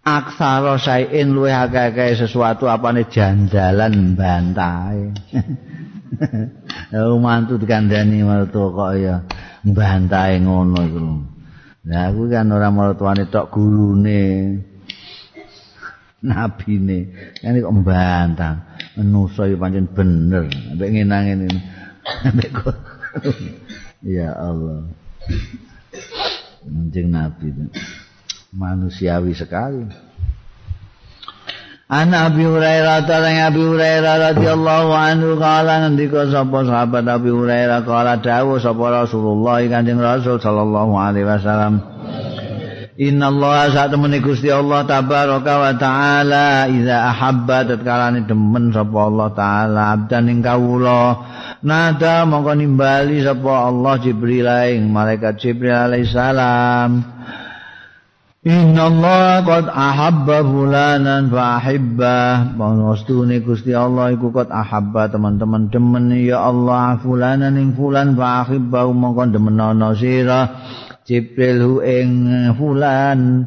aksara 0.02 0.74
syai'in 0.76 1.30
luwih 1.30 1.54
akeh 1.54 2.18
sesuatu 2.18 2.66
apane 2.66 3.06
jandalan 3.06 4.18
bantahe 4.18 5.14
mantu 7.20 7.56
dikandani 7.60 8.24
martu 8.24 8.72
kok 8.72 8.92
ya 8.98 9.24
bantahe 9.64 10.42
ngono 10.42 10.78
iku. 10.84 11.00
Lah 11.82 12.14
aku 12.14 12.30
kan 12.30 12.52
ora 12.54 12.70
martuane 12.70 13.26
tok 13.26 13.50
gurune. 13.50 14.22
Nabine. 16.22 16.98
Kan 17.42 17.58
kok 17.58 17.74
mbantah. 17.74 18.54
Manusa 18.94 19.50
ya 19.50 19.56
pancen 19.58 19.90
bener. 19.90 20.46
Ambek 20.76 20.90
ngenang 20.94 21.22
ngene. 21.26 21.48
Ambek 22.28 22.50
Ya 24.02 24.30
Allah. 24.34 24.86
Anjing 26.62 27.10
Nabi 27.10 27.50
manusiawi 28.52 29.32
sekali. 29.32 30.11
An 31.92 32.08
Abi 32.16 32.40
Hurairah 32.48 33.04
tarang 33.04 33.52
Abi 33.52 33.60
Hurairah 33.60 34.32
radhiyallahu 34.32 34.96
anhu 34.96 35.36
kala 35.36 35.84
ngendika 35.84 36.24
sapa 36.32 36.64
sahabat 36.64 37.04
Abi 37.04 37.28
Hurairah? 37.28 37.84
Kala 37.84 38.16
dawuh 38.16 38.56
sapa 38.56 39.04
Rasulullah 39.04 39.60
Kanjeng 39.68 40.00
Rasul 40.00 40.40
sallallahu 40.40 40.96
alaihi 40.96 41.28
wasallam. 41.28 41.84
Inna 42.96 43.28
Allah 43.28 43.76
saat 43.76 43.92
temani 43.92 44.24
Gusti 44.24 44.48
Allah 44.48 44.88
tabaraka 44.88 45.52
wa 45.52 45.72
ta'ala 45.76 46.68
Iza 46.72 47.12
ahabba 47.12 47.68
tatkala 47.68 48.08
demen 48.24 48.72
sapa 48.72 48.98
Allah 49.12 49.28
ta'ala 49.36 49.82
Abdan 49.92 50.32
ing 50.32 50.40
kawula. 50.40 51.20
Nada 51.60 52.24
mongko 52.24 52.56
nimbali 52.56 53.20
sapa 53.20 53.68
Allah 53.68 54.00
Jibril 54.00 54.48
ing 54.48 54.88
malaikat 54.88 55.36
Jibril 55.36 55.76
alaihi 55.76 56.08
salam 56.08 57.11
Inna 58.42 58.90
Allah 58.90 59.46
qad 59.46 59.70
ahabba 59.70 60.42
fulanan 60.42 61.30
fa 61.30 61.62
ahibbah. 61.62 62.58
Pangostune 62.58 63.38
Gusti 63.38 63.70
Allah 63.70 64.10
iku 64.10 64.34
qad 64.34 64.50
ahabba 64.50 65.06
teman-teman 65.06 65.70
demen 65.70 66.10
ya 66.18 66.50
Allah 66.50 66.98
fulanan 66.98 67.54
ing 67.54 67.78
fulan 67.78 68.18
fa 68.18 68.42
ahibbah 68.42 68.90
mongkon 68.90 69.30
demenono 69.30 69.94
sira 69.94 70.58
Jibril 71.06 71.86
ing 71.86 72.10
fulan. 72.58 73.46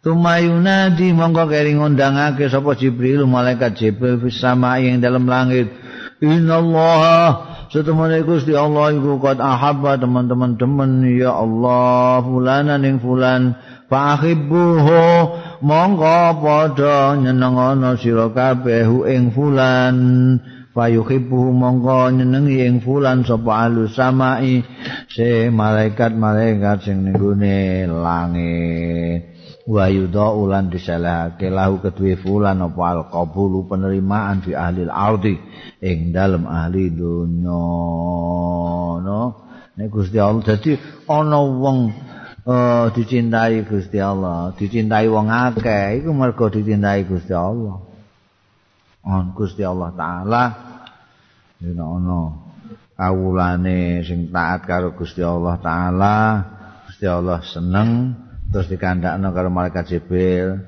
Tumayunadi 0.00 1.12
mongko 1.12 1.44
kering 1.44 1.76
undangake 1.76 2.48
sapa 2.48 2.72
Jibril 2.80 3.28
malaikat 3.28 3.76
Jibril 3.76 4.24
fis 4.24 4.40
sama 4.40 4.80
ing 4.80 5.04
dalam 5.04 5.28
langit. 5.28 5.68
Inna 6.24 6.64
Allah 6.64 7.50
Setemene 7.70 8.26
Gusti 8.26 8.50
Allah 8.50 8.90
iku 8.90 9.22
qad 9.22 9.38
ahabba 9.38 9.94
teman-teman 9.94 10.58
demen 10.58 11.06
ya 11.06 11.30
Allah 11.38 12.18
fulanan 12.18 12.82
ing 12.82 12.98
fulan. 12.98 13.54
Fahibbuhu 13.90 15.02
mongko 15.66 16.18
padha 16.38 17.18
nyenengana 17.18 17.98
sira 17.98 18.30
kabeh 18.30 18.86
ing 19.10 19.34
fulan. 19.34 19.98
Fayuhibbu 20.70 21.50
mongko 21.50 22.14
nyenengi 22.14 22.62
ing 22.70 22.78
fulan 22.86 23.26
sapa 23.26 23.66
alus 23.66 23.98
samai. 23.98 24.62
Se 25.10 25.50
malaikat-malaikat 25.50 26.86
sing 26.86 27.02
ning 27.02 27.90
langit. 27.90 29.30
Wa 29.66 29.86
yudha 29.86 30.34
ulan 30.38 30.70
disalahake 30.70 31.50
lahu 31.50 31.82
kedue 31.82 32.14
fulan 32.18 32.62
apa 32.62 32.82
al 32.90 33.06
penerimaan 33.66 34.42
fi 34.42 34.54
ahli 34.54 34.82
al-ardi 34.86 35.34
ing 35.78 36.10
dalem 36.10 36.42
ahli 36.48 36.90
dunya 36.90 37.62
no 38.98 39.22
nek 39.78 39.86
Gusti 39.92 40.18
Allah 40.18 40.42
dadi 40.42 40.74
ana 41.06 41.38
wong 41.38 41.78
Oh, 42.40 42.88
dicintai 42.96 43.68
Gusti 43.68 44.00
Allah, 44.00 44.56
dicintai 44.56 45.04
wong 45.12 45.28
akeh, 45.28 46.00
iku 46.00 46.08
mergo 46.16 46.48
dicintai 46.48 47.04
Gusti 47.04 47.36
Allah. 47.36 47.84
On 49.04 49.24
Gusti 49.36 49.60
Allah 49.60 49.92
taala 49.92 50.44
yen 51.60 51.76
ana 51.76 52.36
kawulane 52.96 54.00
sing 54.04 54.32
taat 54.32 54.64
karo 54.64 54.96
Gusti 54.96 55.20
Allah 55.20 55.60
taala, 55.60 56.16
Gusti 56.88 57.04
Allah 57.04 57.44
seneng 57.44 58.16
terus 58.48 58.72
dikandakno 58.72 59.28
karo 59.36 59.52
malaikat 59.52 59.92
Jibril. 59.92 60.64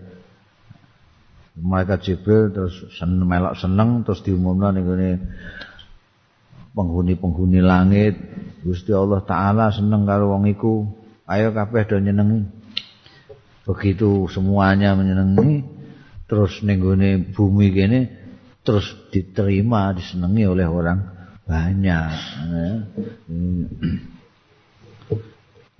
Malaikat 1.56 2.04
Jibril 2.04 2.52
terus 2.52 2.84
seneng 3.00 3.24
melok 3.24 3.56
seneng 3.56 4.04
terus 4.04 4.20
diumumno 4.20 4.68
ning 4.76 4.84
penghuni-penghuni 6.76 7.64
langit. 7.64 8.20
Gusti 8.60 8.92
Allah 8.92 9.24
taala 9.24 9.72
seneng 9.72 10.04
karo 10.04 10.36
wong 10.36 10.52
iku. 10.52 11.00
Ayo 11.28 11.54
kabeh 11.54 11.82
do 11.86 11.96
nyenengi. 12.02 12.48
Begitu 13.62 14.26
semuanya 14.26 14.98
menyenengi 14.98 15.62
terus 16.26 16.64
nenggone 16.64 17.30
bumi 17.30 17.68
kene 17.70 18.00
terus 18.62 18.90
diterima 19.10 19.94
disenengi 19.94 20.44
oleh 20.46 20.66
orang 20.66 20.98
banyak. 21.46 22.14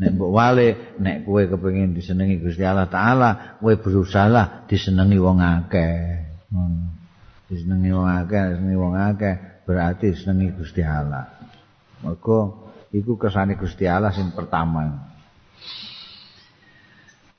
Nek 0.03 0.11
mbok 0.19 0.31
wale 0.35 0.99
nek 0.99 1.23
kowe 1.23 1.43
kepengin 1.47 1.95
disenengi 1.95 2.43
Gusti 2.43 2.67
Allah 2.67 2.91
taala 2.91 3.59
kowe 3.63 3.75
berusaha 3.79 4.67
disenengi 4.67 5.19
wong 5.19 5.39
akeh. 5.39 5.99
Hmm. 6.53 6.93
disenengi 7.49 7.93
wong 7.93 8.09
akeh 8.09 8.43
disenengi 8.57 8.79
wong 8.79 8.95
akeh 8.99 9.35
berarti 9.63 10.11
disenengi 10.11 10.55
Gusti 10.59 10.83
Allah. 10.83 11.31
Maka 12.03 12.39
iku 12.91 13.15
kesane 13.15 13.55
Gusti 13.55 13.87
Allah 13.87 14.11
sing 14.11 14.35
pertama 14.35 15.12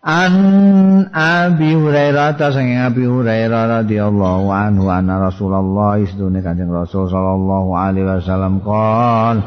An 0.04 1.08
Abi 1.16 1.72
Hurairah 1.72 2.36
ta 2.36 2.52
sing 2.52 2.76
Abi 2.76 3.08
Hurairah 3.08 3.88
radhiyallahu 3.88 4.52
anhu 4.52 4.92
anna 4.92 5.32
Rasulullah 5.32 5.96
istune 5.96 6.44
Kanjeng 6.44 6.68
Rasul 6.76 7.08
sallallahu 7.08 7.72
alaihi 7.72 8.12
wasallam 8.12 8.60
qol 8.60 9.40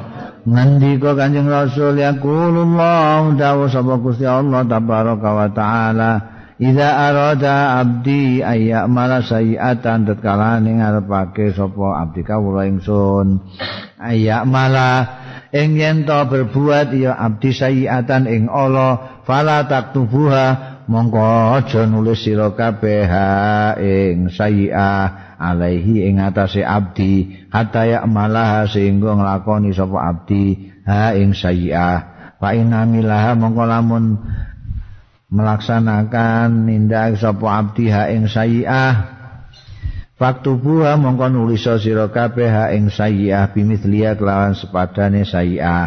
ngendika 0.49 1.13
Kanjeng 1.13 1.53
Rasul 1.53 2.01
ya 2.01 2.17
qulullah 2.17 3.37
dawu 3.37 3.69
sapa 3.69 4.01
Gusti 4.01 4.25
Allah 4.25 4.65
tabaraka 4.65 5.29
wa 5.29 5.49
taala 5.53 6.13
Iza 6.57 6.89
arada 6.89 7.77
abdi 7.85 8.41
ayya 8.41 8.89
mala 8.89 9.21
sayiatan 9.21 10.09
tatkala 10.09 10.57
ning 10.57 10.81
arepake 10.81 11.53
sapa 11.53 12.01
abdi 12.01 12.25
kawula 12.25 12.65
ingsun 12.65 13.45
ayya 14.01 14.49
mala 14.49 15.05
ing 15.55 15.79
yen 15.79 16.07
berbuat 16.07 16.95
ya 16.97 17.15
abdi 17.15 17.55
sayiatan 17.55 18.27
ing 18.27 18.51
Allah 18.51 19.23
fala 19.23 19.67
taktubuha 19.67 20.79
mongko 20.87 21.59
aja 21.59 21.87
nulis 21.87 22.23
sira 22.23 22.55
kabeh 22.55 23.11
ing 23.79 24.31
sayyi'ah 24.31 25.39
alaihi 25.39 26.07
ing 26.11 26.23
atase 26.23 26.63
abdi 26.63 27.47
hatta 27.51 27.83
ya 27.87 27.99
malah 28.07 28.67
sehingga 28.71 29.19
nglakoni 29.19 29.75
sapa 29.75 29.99
abdi 30.15 30.75
ha 30.87 31.15
ing 31.15 31.35
sayyi'ah 31.35 31.97
fa 32.39 32.55
inamilah 32.55 33.35
mongko 33.35 33.65
lamun 33.67 34.05
melaksanakan 35.27 36.71
nindak 36.71 37.19
sapa 37.19 37.47
abdi 37.67 37.91
ha 37.91 38.07
ing 38.11 38.31
sayyi'ah 38.31 39.16
Faktubuha 40.17 40.97
mongko 40.97 41.29
nulis 41.29 41.69
sira 41.69 42.09
kabeh 42.09 42.49
ha 42.49 42.65
ing 42.73 42.89
sayyi'ah 42.89 43.53
bimithliya 43.53 44.17
kelawan 44.17 44.57
sepadane 44.57 45.29
sayyi'ah 45.29 45.87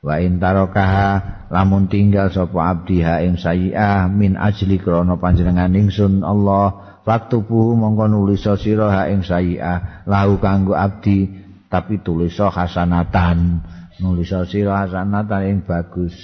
wa 0.00 0.16
intarokaha 0.16 1.10
lamun 1.52 1.84
tinggal 1.84 2.32
sapa 2.32 2.64
abdi 2.64 3.04
ha 3.04 3.20
ing 3.20 3.36
sayi'ah 3.36 4.08
min 4.08 4.40
ajli 4.40 4.80
krana 4.80 5.20
panjenengan 5.20 5.76
ingsun 5.76 6.24
Allah 6.24 6.96
waktu 7.04 7.44
puhu 7.44 7.76
mongko 7.76 8.08
nulis 8.08 8.48
sira 8.56 8.88
ha 8.88 9.02
ing 9.12 9.20
sayi'ah 9.20 10.08
lahu 10.08 10.40
kanggo 10.40 10.72
abdi 10.72 11.28
tapi 11.68 12.00
tulis 12.00 12.40
hasanatan. 12.40 13.60
Nulis 14.00 14.32
sira 14.48 14.88
hasanatan 14.88 15.44
ing 15.44 15.58
bagus. 15.68 16.16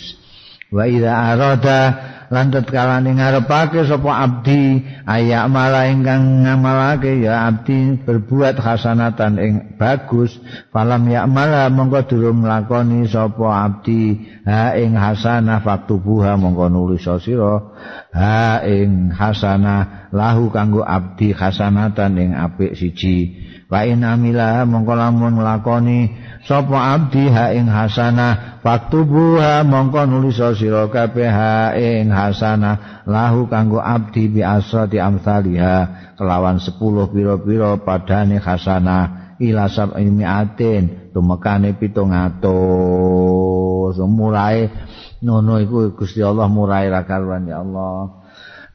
Wa 0.72 0.88
idza 0.88 1.12
arada 1.12 1.80
lan 2.32 2.48
tetkalane 2.48 3.12
ngarepake 3.16 3.84
sapa 3.84 4.10
abdi 4.24 4.80
ayak 5.05 5.44
malah 5.52 5.88
ingkang 5.90 6.44
ngamalake 6.44 7.20
ya 7.20 7.48
abdi 7.48 8.01
berbuat 8.01 8.56
hasanatan 8.56 9.32
ing 9.36 9.55
bagus. 9.76 10.36
Falam 10.72 11.05
ya 11.10 11.28
malah 11.28 11.68
mongko 11.68 12.09
durung 12.09 12.44
nglakoni 12.44 13.05
sapa 13.10 13.68
abdi 13.68 14.24
ha 14.48 14.72
ing 14.76 14.96
hasanah 14.96 15.60
faktubuha 15.60 16.40
mongko 16.40 16.72
nulis 16.72 17.05
sira 17.20 17.60
ha 18.16 18.64
ing 18.64 19.12
hasanah 19.12 20.09
lahu 20.14 20.48
kanggo 20.48 20.80
abdi 20.80 21.34
hasanatan 21.34 22.16
ing 22.16 22.30
apik 22.32 22.78
siji 22.78 23.43
wa 23.70 23.81
inamila 23.85 24.65
mongko 24.69 24.93
lamun 24.93 25.41
nglakoni 25.41 26.12
sapa 26.45 26.95
abdi 26.97 27.28
ha 27.32 27.53
ing 27.57 27.69
hasanah 27.69 28.61
faktubuha 28.61 29.65
mongko 29.65 30.05
nulis 30.05 30.41
sira 30.61 30.89
kabeh 30.93 31.31
ha 31.31 31.73
ing 31.73 32.12
hasanah 32.12 33.05
lahu 33.09 33.49
kanggo 33.49 33.81
abdi 33.81 34.28
bi 34.28 34.41
asrati 34.45 35.01
amsaliha 35.01 36.15
kelawan 36.20 36.61
10 36.61 36.77
pira-pira 37.12 37.81
padane 37.81 38.36
hasanah 38.41 39.36
ila 39.41 39.66
sab'i 39.66 40.07
mi'atin 40.12 41.11
tumekane 41.11 41.74
700 41.77 42.47
mulai 44.05 44.70
ngono 45.24 45.57
iku 45.65 45.97
Gusti 45.97 46.20
Allah 46.20 46.47
murai 46.53 46.93
ra 46.93 47.09
karuan 47.09 47.49
ya 47.49 47.65
Allah. 47.65 48.20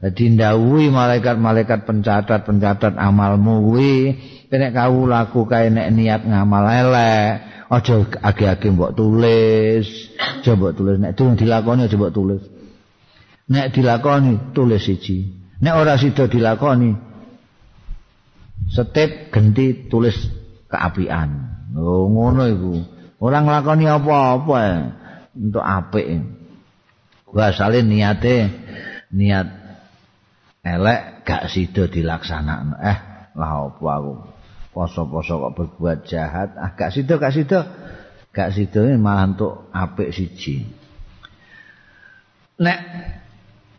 Jadi 0.00 0.34
ndawuhi 0.34 0.88
malaikat-malaikat 0.88 1.84
pencatat-pencatat 1.84 2.96
amalmu 2.96 3.68
kuwi 3.68 4.16
nek 4.58 4.74
kawulaku 4.74 5.46
kae 5.46 5.70
nek 5.70 5.94
niat 5.94 6.26
ngamal 6.26 6.66
elek 6.66 7.50
aja 7.70 7.94
age-age 8.02 8.68
mbok 8.74 8.98
tulis. 8.98 9.86
Aja 10.18 10.58
mbok 10.58 10.74
tulis. 10.74 10.98
Nek 10.98 11.14
durung 11.14 11.38
dilakoni 11.38 11.86
aja 11.86 11.94
mbok 11.94 12.14
tulis. 12.14 12.42
Nek 13.46 13.70
dilakoni 13.70 14.50
tulis 14.50 14.82
siji. 14.82 15.30
Nek 15.62 15.74
ora 15.78 15.94
sida 15.94 16.26
dilakoni 16.26 16.90
setip 18.74 19.30
genti 19.30 19.86
tulis 19.86 20.18
keapian. 20.66 21.30
Oh 21.78 22.10
ngono 22.10 22.42
iku. 22.50 22.74
Ora 23.22 23.44
nglakoni 23.46 23.84
apa-apa 23.86 24.58
untuk 25.38 25.62
apik. 25.62 26.06
Gua 27.30 27.54
asale 27.54 27.86
niate 27.86 28.50
niat 29.14 29.46
elek 30.66 31.22
gak 31.22 31.46
sida 31.46 31.86
dilaksanakno. 31.86 32.74
Eh, 32.82 32.98
lah 33.38 33.70
opo 33.70 33.86
aku 33.86 34.29
poso-poso 34.80 35.36
kok 35.36 35.54
berbuat 35.60 36.08
jahat, 36.08 36.56
ah 36.56 36.72
gak 36.72 36.96
sida 36.96 37.20
gak 37.20 37.36
sida. 37.36 37.60
Gak 38.32 38.56
sida 38.56 38.88
malah 38.96 39.28
untuk 39.28 39.68
apik 39.76 40.08
siji. 40.08 40.64
Nek 42.56 42.78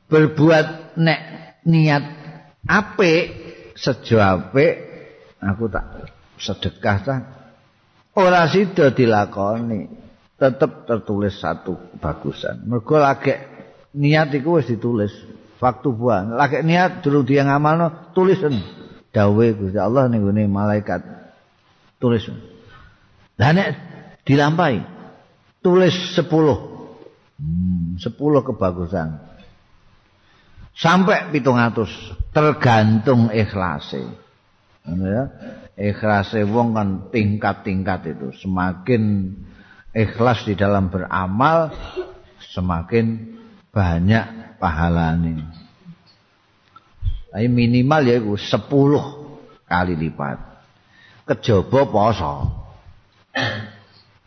berbuat 0.06 0.94
nek 1.02 1.22
niat 1.66 2.04
apik 2.70 3.24
sejo 3.74 4.22
apik 4.22 4.74
aku 5.42 5.66
tak 5.74 6.06
sedekah 6.38 6.98
ta. 7.02 7.16
Ora 8.14 8.46
sida 8.46 8.94
dilakoni 8.94 9.90
tetep 10.38 10.86
tertulis 10.86 11.34
satu 11.42 11.98
bagusan. 11.98 12.70
Mergo 12.70 13.02
lagi 13.02 13.34
niat 13.98 14.30
iku 14.38 14.62
wis 14.62 14.70
ditulis. 14.70 15.14
Waktu 15.58 15.94
buah 15.94 16.38
lagi 16.38 16.62
niat 16.62 17.02
durung 17.02 17.26
dia 17.26 17.46
ngamalno 17.46 18.14
tulisan 18.18 18.81
dawe 19.12 19.46
Gusti 19.56 19.78
Allah 19.80 20.08
ning 20.08 20.24
gone 20.24 20.44
malaikat. 20.48 21.04
Tulis. 22.02 22.26
Lah 23.38 23.52
nek 23.54 23.68
dilampahi 24.26 24.82
tulis 25.62 25.94
10 26.18 26.26
hmm, 27.38 28.02
10 28.02 28.48
kebagusan. 28.48 29.10
Sampai 30.72 31.30
pitung 31.30 31.60
atus. 31.60 31.92
Tergantung 32.32 33.30
ikhlase. 33.30 34.08
Ya? 34.88 35.24
Ikhlase 35.78 36.48
wong 36.48 36.74
kan 36.74 36.90
tingkat-tingkat 37.14 38.18
itu. 38.18 38.34
Semakin 38.40 39.36
ikhlas 39.94 40.48
di 40.48 40.56
dalam 40.56 40.88
beramal 40.90 41.76
semakin 42.56 43.36
banyak 43.70 44.58
pahalanya 44.58 45.61
tapi 47.32 47.48
minimal 47.48 48.02
ya 48.04 48.20
itu 48.20 48.36
10 48.36 48.68
kali 49.64 49.96
lipat. 49.96 50.38
Kejaba 51.24 51.88
poso. 51.88 52.34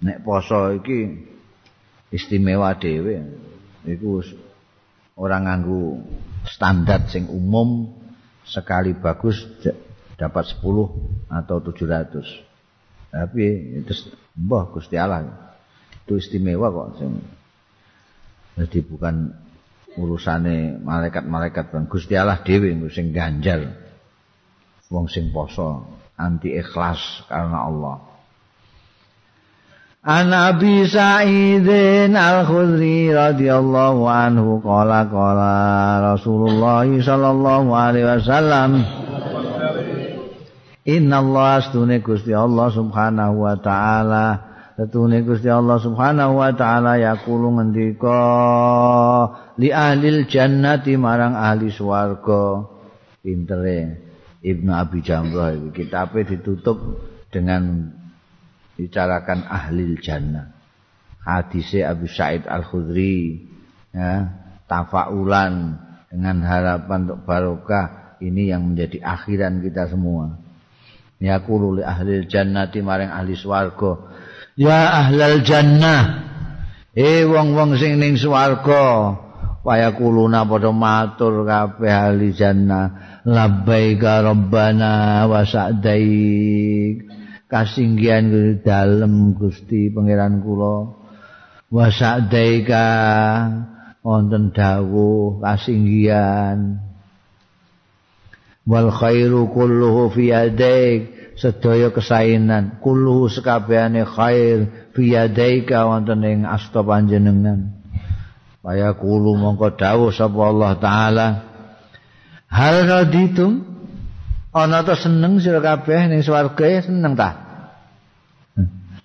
Nek 0.00 0.24
poso 0.24 0.72
iki 0.72 1.28
istimewa 2.08 2.72
dhewe 2.80 3.20
iku 3.84 4.24
orang 5.20 5.44
nganggu 5.44 6.00
standar 6.48 7.04
sing 7.12 7.28
umum 7.28 7.92
sekali 8.48 8.96
bagus 8.96 9.44
dapat 10.16 10.56
10 10.56 10.64
atau 11.28 11.56
700 11.60 13.12
tapi 13.12 13.44
itu 13.82 13.92
mbah 14.38 14.70
Gusti 14.70 14.94
Allah 14.94 15.26
itu 16.04 16.18
istimewa 16.18 16.70
kok 16.70 17.02
sing 17.02 17.12
jadi 18.54 18.78
bukan 18.86 19.34
urusane 19.94 20.78
malaikat-malaikat 20.82 21.70
dan 21.70 21.86
Gusti 21.86 22.18
Allah 22.18 22.42
dhewe 22.42 22.74
sing 22.90 23.14
ganjal 23.14 23.70
wong 24.90 25.06
sing 25.10 25.30
poso 25.34 25.86
anti 26.14 26.54
ikhlas 26.54 27.26
karena 27.26 27.66
Allah. 27.66 27.96
An 30.04 30.28
Abi 30.36 30.84
Sa'id 30.84 31.64
Al-Khudri 32.12 33.08
radhiyallahu 33.08 34.04
anhu 34.04 34.60
qala 34.60 35.08
qala 35.08 35.56
Rasulullah 36.12 36.84
sallallahu 36.84 37.72
alaihi 37.72 38.12
wasallam 38.12 38.84
Inna 40.84 41.24
Allah 41.24 41.64
astune 41.64 42.04
Gusti 42.04 42.36
Allah 42.36 42.68
subhanahu 42.68 43.48
wa 43.48 43.56
ta'ala 43.56 44.53
Setune 44.74 45.22
Gusti 45.22 45.46
Allah 45.46 45.78
subhanahu 45.78 46.42
wa 46.42 46.50
ta'ala 46.50 46.98
Yakulu 46.98 47.54
ngendika 47.58 48.18
Li 49.62 49.70
ahli 49.70 50.26
jannati 50.26 50.98
marang 50.98 51.38
ahli 51.38 51.70
swarga 51.70 52.66
Pintere 53.22 54.02
Ibnu 54.42 54.70
Abi 54.74 54.98
Jamrah 55.00 55.54
Kitabnya 55.70 56.26
ditutup 56.26 56.78
dengan 57.30 57.90
bicarakan 58.78 59.46
ahli 59.46 59.98
jannah. 59.98 60.54
Hadisnya 61.24 61.94
Abu 61.94 62.04
Sa'id 62.04 62.44
Al-Khudri 62.44 63.48
ya, 63.96 64.28
tafaulan 64.68 65.80
dengan 66.12 66.44
harapan 66.44 67.08
untuk 67.08 67.24
barokah 67.24 68.18
ini 68.20 68.52
yang 68.52 68.68
menjadi 68.70 69.00
akhiran 69.00 69.64
kita 69.64 69.88
semua. 69.88 70.36
Ya 71.16 71.40
li 71.40 71.82
ahli 71.82 72.28
jannati 72.28 72.84
maring 72.84 73.08
ahli 73.08 73.32
swarga. 73.32 74.12
Ya 74.54 75.04
ahlal 75.04 75.42
jannah. 75.42 76.24
Eh 76.94 77.26
wong-wong 77.26 77.74
sing 77.78 77.98
ning 77.98 78.14
swarga. 78.14 79.18
Waya 79.64 79.96
kuluna 79.96 80.44
padha 80.44 80.70
matur 80.70 81.42
kabeh 81.48 81.90
ahli 81.90 82.30
jannah. 82.36 83.20
Labbaika 83.24 84.20
rabbana 84.20 85.24
wa 85.26 85.42
sa'daik. 85.42 87.14
kasinggihan 87.54 88.34
kuwi 88.34 88.66
dalem 88.66 89.38
Gusti 89.38 89.86
pangeran 89.94 90.42
kula 90.42 90.90
wasadaika 91.70 92.86
wonten 94.02 94.50
dawuh 94.50 95.38
kasinggihan 95.38 96.82
wal 98.66 98.90
khairu 98.90 99.54
kulluhu 99.54 100.10
fi 100.10 100.34
yadaik 100.34 101.23
sedaya 101.34 101.90
kesainan. 101.90 102.78
Kulluhu 102.78 103.30
sekabehane 103.30 104.06
khair 104.06 104.90
fi 104.94 105.02
yadaika 105.14 105.86
wonten 105.86 106.22
ing 106.22 106.40
asta 106.46 106.82
panjenengan. 106.82 107.74
Kaya 108.64 108.96
kulo 108.96 109.36
mongko 109.36 109.76
dawuh 109.76 110.08
sapa 110.08 110.40
Allah 110.40 110.72
taala. 110.80 111.26
Hal 112.48 112.88
raditum? 112.88 113.60
Ana 114.54 114.86
ta 114.86 114.94
seneng 114.96 115.42
sira 115.42 115.60
kabeh 115.60 116.08
ning 116.08 116.24
swarga? 116.24 116.80
Seneng 116.80 117.12
ta? 117.18 117.30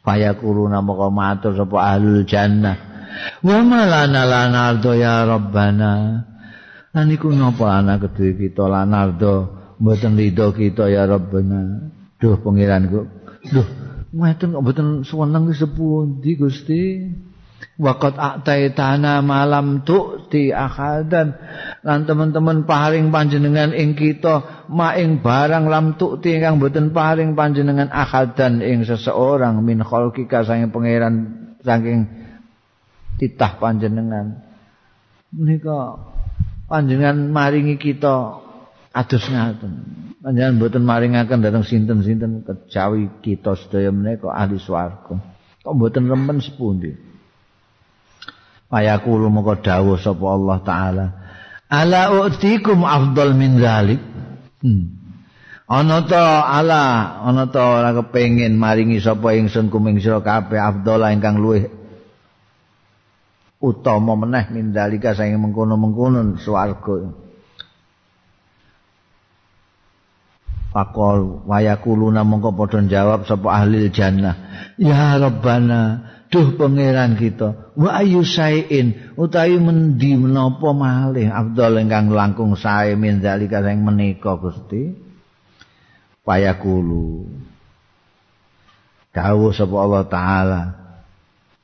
Fayakuluna 0.06 0.80
maka 0.80 1.12
matur 1.12 1.60
sapa 1.60 1.76
ahlul 1.76 2.24
jannah. 2.24 2.78
Wa 3.44 3.60
malana 3.66 4.24
lanardo 4.24 4.96
ya 4.96 5.28
rabbana. 5.28 6.24
Aniku 6.96 7.30
napa 7.36 7.84
ana 7.84 8.00
kedue 8.00 8.40
kita 8.40 8.66
lanardo 8.66 9.60
mboten 9.78 10.16
rido 10.16 10.56
kita 10.56 10.88
ya 10.88 11.04
rabbana 11.06 11.99
duh 12.20 12.36
pangeranku 12.40 13.08
duh. 13.50 13.68
Ngeten 14.10 14.58
kok 14.58 14.64
mboten 14.66 14.88
seneng 15.06 15.54
sepundi 15.54 16.34
Gusti? 16.34 16.84
Wakat 17.80 18.16
aktai 18.16 18.72
tanah 18.72 19.20
malam 19.20 19.84
tu 19.84 20.28
di 20.32 20.52
akhadan. 20.52 21.36
Lan 21.84 22.08
teman-teman 22.08 22.64
paring 22.64 23.12
panjenengan 23.12 23.76
ing 23.76 24.00
kita 24.00 24.68
ma 24.72 24.96
ing 24.96 25.20
barang 25.20 25.68
lam 25.68 25.96
tu 26.00 26.20
ti 26.20 26.40
kang 26.40 26.60
boten 26.60 26.96
paring 26.96 27.36
panjenengan 27.36 27.92
akhadan 27.92 28.64
ing 28.64 28.84
seseorang 28.88 29.60
min 29.64 29.84
khalqika 29.84 30.44
saking 30.44 30.72
pangeran 30.72 31.16
saking 31.64 32.08
titah 33.20 33.60
panjenengan. 33.60 34.44
Menika 35.36 36.00
panjenengan 36.68 37.32
maringi 37.32 37.76
kita 37.76 38.40
adus 38.96 39.24
ngaten 39.30 40.09
panjenengan 40.20 40.60
boten 40.60 40.84
maringaken 40.84 41.40
dhateng 41.44 41.66
sinten-sinten 41.66 42.44
kejawi 42.44 43.10
kita 43.24 43.56
sedaya 43.56 43.92
menika 43.92 44.32
ahli 44.32 44.60
swarga 44.60 45.20
kok 45.64 45.76
boten 45.76 46.08
remen 46.08 46.44
sepundi 46.44 47.10
Ayakulu 48.70 49.34
moko 49.34 49.58
dawuh 49.58 49.98
sapa 49.98 50.26
Allah 50.30 50.58
taala. 50.62 51.06
Ala 51.74 52.14
utikum 52.22 52.86
afdal 52.86 53.34
min 53.34 53.58
zalik. 53.58 53.98
Hmm. 54.62 54.94
Ana 55.70 56.06
ta 56.06 56.46
ala, 56.50 57.18
ana 57.26 57.50
ta 57.50 57.62
ora 57.82 57.94
kepengin 57.94 58.58
maringi 58.58 59.02
sapa 59.02 59.38
ingsun 59.38 59.70
kuming 59.70 60.02
sira 60.02 60.22
kabeh 60.22 60.58
afdal 60.58 61.02
ingkang 61.14 61.38
luwih 61.38 61.70
utama 63.62 64.18
meneh 64.18 64.50
min 64.50 64.74
zalika 64.74 65.14
saing 65.14 65.38
mengkono-mengkono 65.38 66.38
swarga. 66.42 67.29
Pakol 70.70 71.50
wayakuluna 71.50 72.22
mongko 72.22 72.54
padha 72.54 72.86
jawab 72.86 73.26
sapa 73.26 73.50
ahli 73.50 73.90
jannah. 73.90 74.38
Ya 74.78 75.18
Rabbana, 75.18 76.10
duh 76.30 76.54
pangeran 76.54 77.18
kita 77.18 77.74
wa 77.74 77.90
ayu 77.98 78.22
sain 78.22 79.18
utawi 79.18 79.58
mendi 79.58 80.14
menapa 80.14 80.70
malih 80.78 81.26
afdal 81.26 81.82
ingkang 81.82 82.14
langkung 82.14 82.54
sae 82.54 82.94
min 82.94 83.18
zalika 83.26 83.66
sing 83.66 83.82
menika 83.82 84.38
Gusti 84.38 84.94
payakulu 86.22 87.26
dawuh 89.10 89.50
sapa 89.58 89.76
Allah 89.82 90.04
taala 90.06 90.62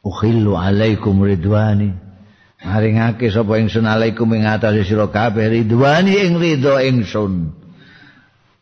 ukhillu 0.01 0.57
alaikum 0.57 1.21
ridwani 1.21 1.93
maringake 2.65 3.29
sapa 3.29 3.61
ingsun 3.61 3.85
alaikum 3.85 4.25
ing 4.33 4.49
atase 4.49 4.81
sira 4.81 5.13
kabeh 5.13 5.61
ridwani 5.61 6.25
ing 6.25 6.41
ridho 6.41 6.81
ingsun 6.81 7.53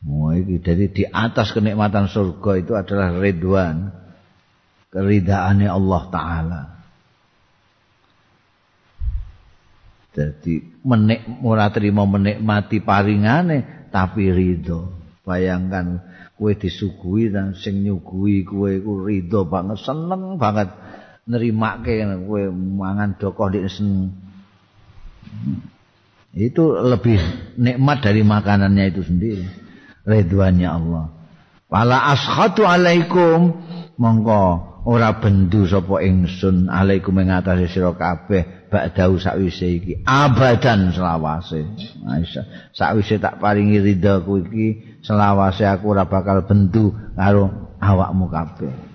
Oh, 0.04 0.36
dari 0.36 0.92
di 0.92 1.04
atas 1.08 1.56
kenikmatan 1.56 2.12
surga 2.12 2.52
itu 2.60 2.76
adalah 2.76 3.16
ridwan. 3.16 4.04
keridaannya 4.94 5.70
Allah 5.74 6.04
Ta'ala. 6.14 6.62
Jadi 10.14 10.62
menik 10.86 11.42
ora 11.42 11.74
trimo 11.74 12.06
menikmati 12.06 12.78
paringane 12.86 13.90
tapi 13.90 14.30
ridho. 14.30 14.94
Bayangkan 15.26 15.98
kowe 16.38 16.54
disuguhi 16.54 17.34
dan 17.34 17.58
sing 17.58 17.82
nyuguhi 17.82 18.46
kowe 18.46 18.70
iku 18.70 19.02
ridho 19.02 19.50
banget, 19.50 19.82
seneng 19.82 20.38
banget 20.38 20.70
nerimake 21.26 22.06
kowe 22.30 22.44
mangan 22.54 23.18
dokoh 23.18 23.50
dik 23.50 23.66
seneng. 23.66 24.14
Itu 26.38 26.78
lebih 26.78 27.18
nikmat 27.58 28.06
dari 28.06 28.22
makanannya 28.22 28.94
itu 28.94 29.02
sendiri. 29.02 29.63
Ridwannya 30.04 30.70
Allah. 30.70 31.06
Wala 31.72 31.98
ashatu 32.14 32.68
alaikum. 32.68 33.56
Mongko 33.98 34.42
ora 34.84 35.16
bendu 35.22 35.64
sapa 35.64 36.04
ingsun 36.04 36.68
alaikum 36.68 37.16
ing 37.24 37.32
atase 37.32 37.72
sira 37.72 37.94
kabeh 37.96 38.68
ba'dau 38.68 39.16
sakwise 39.22 39.80
iki. 39.80 39.94
Abadan 40.04 40.92
selawase. 40.92 41.64
Sakwise 42.76 43.22
tak 43.22 43.40
paringi 43.40 43.80
ridhaku 43.80 44.44
iki 44.44 44.68
selawase 45.06 45.64
aku 45.64 45.94
ora 45.94 46.10
bakal 46.10 46.44
bendu 46.44 46.92
karo 47.16 47.76
awakmu 47.80 48.28
kabeh 48.28 48.93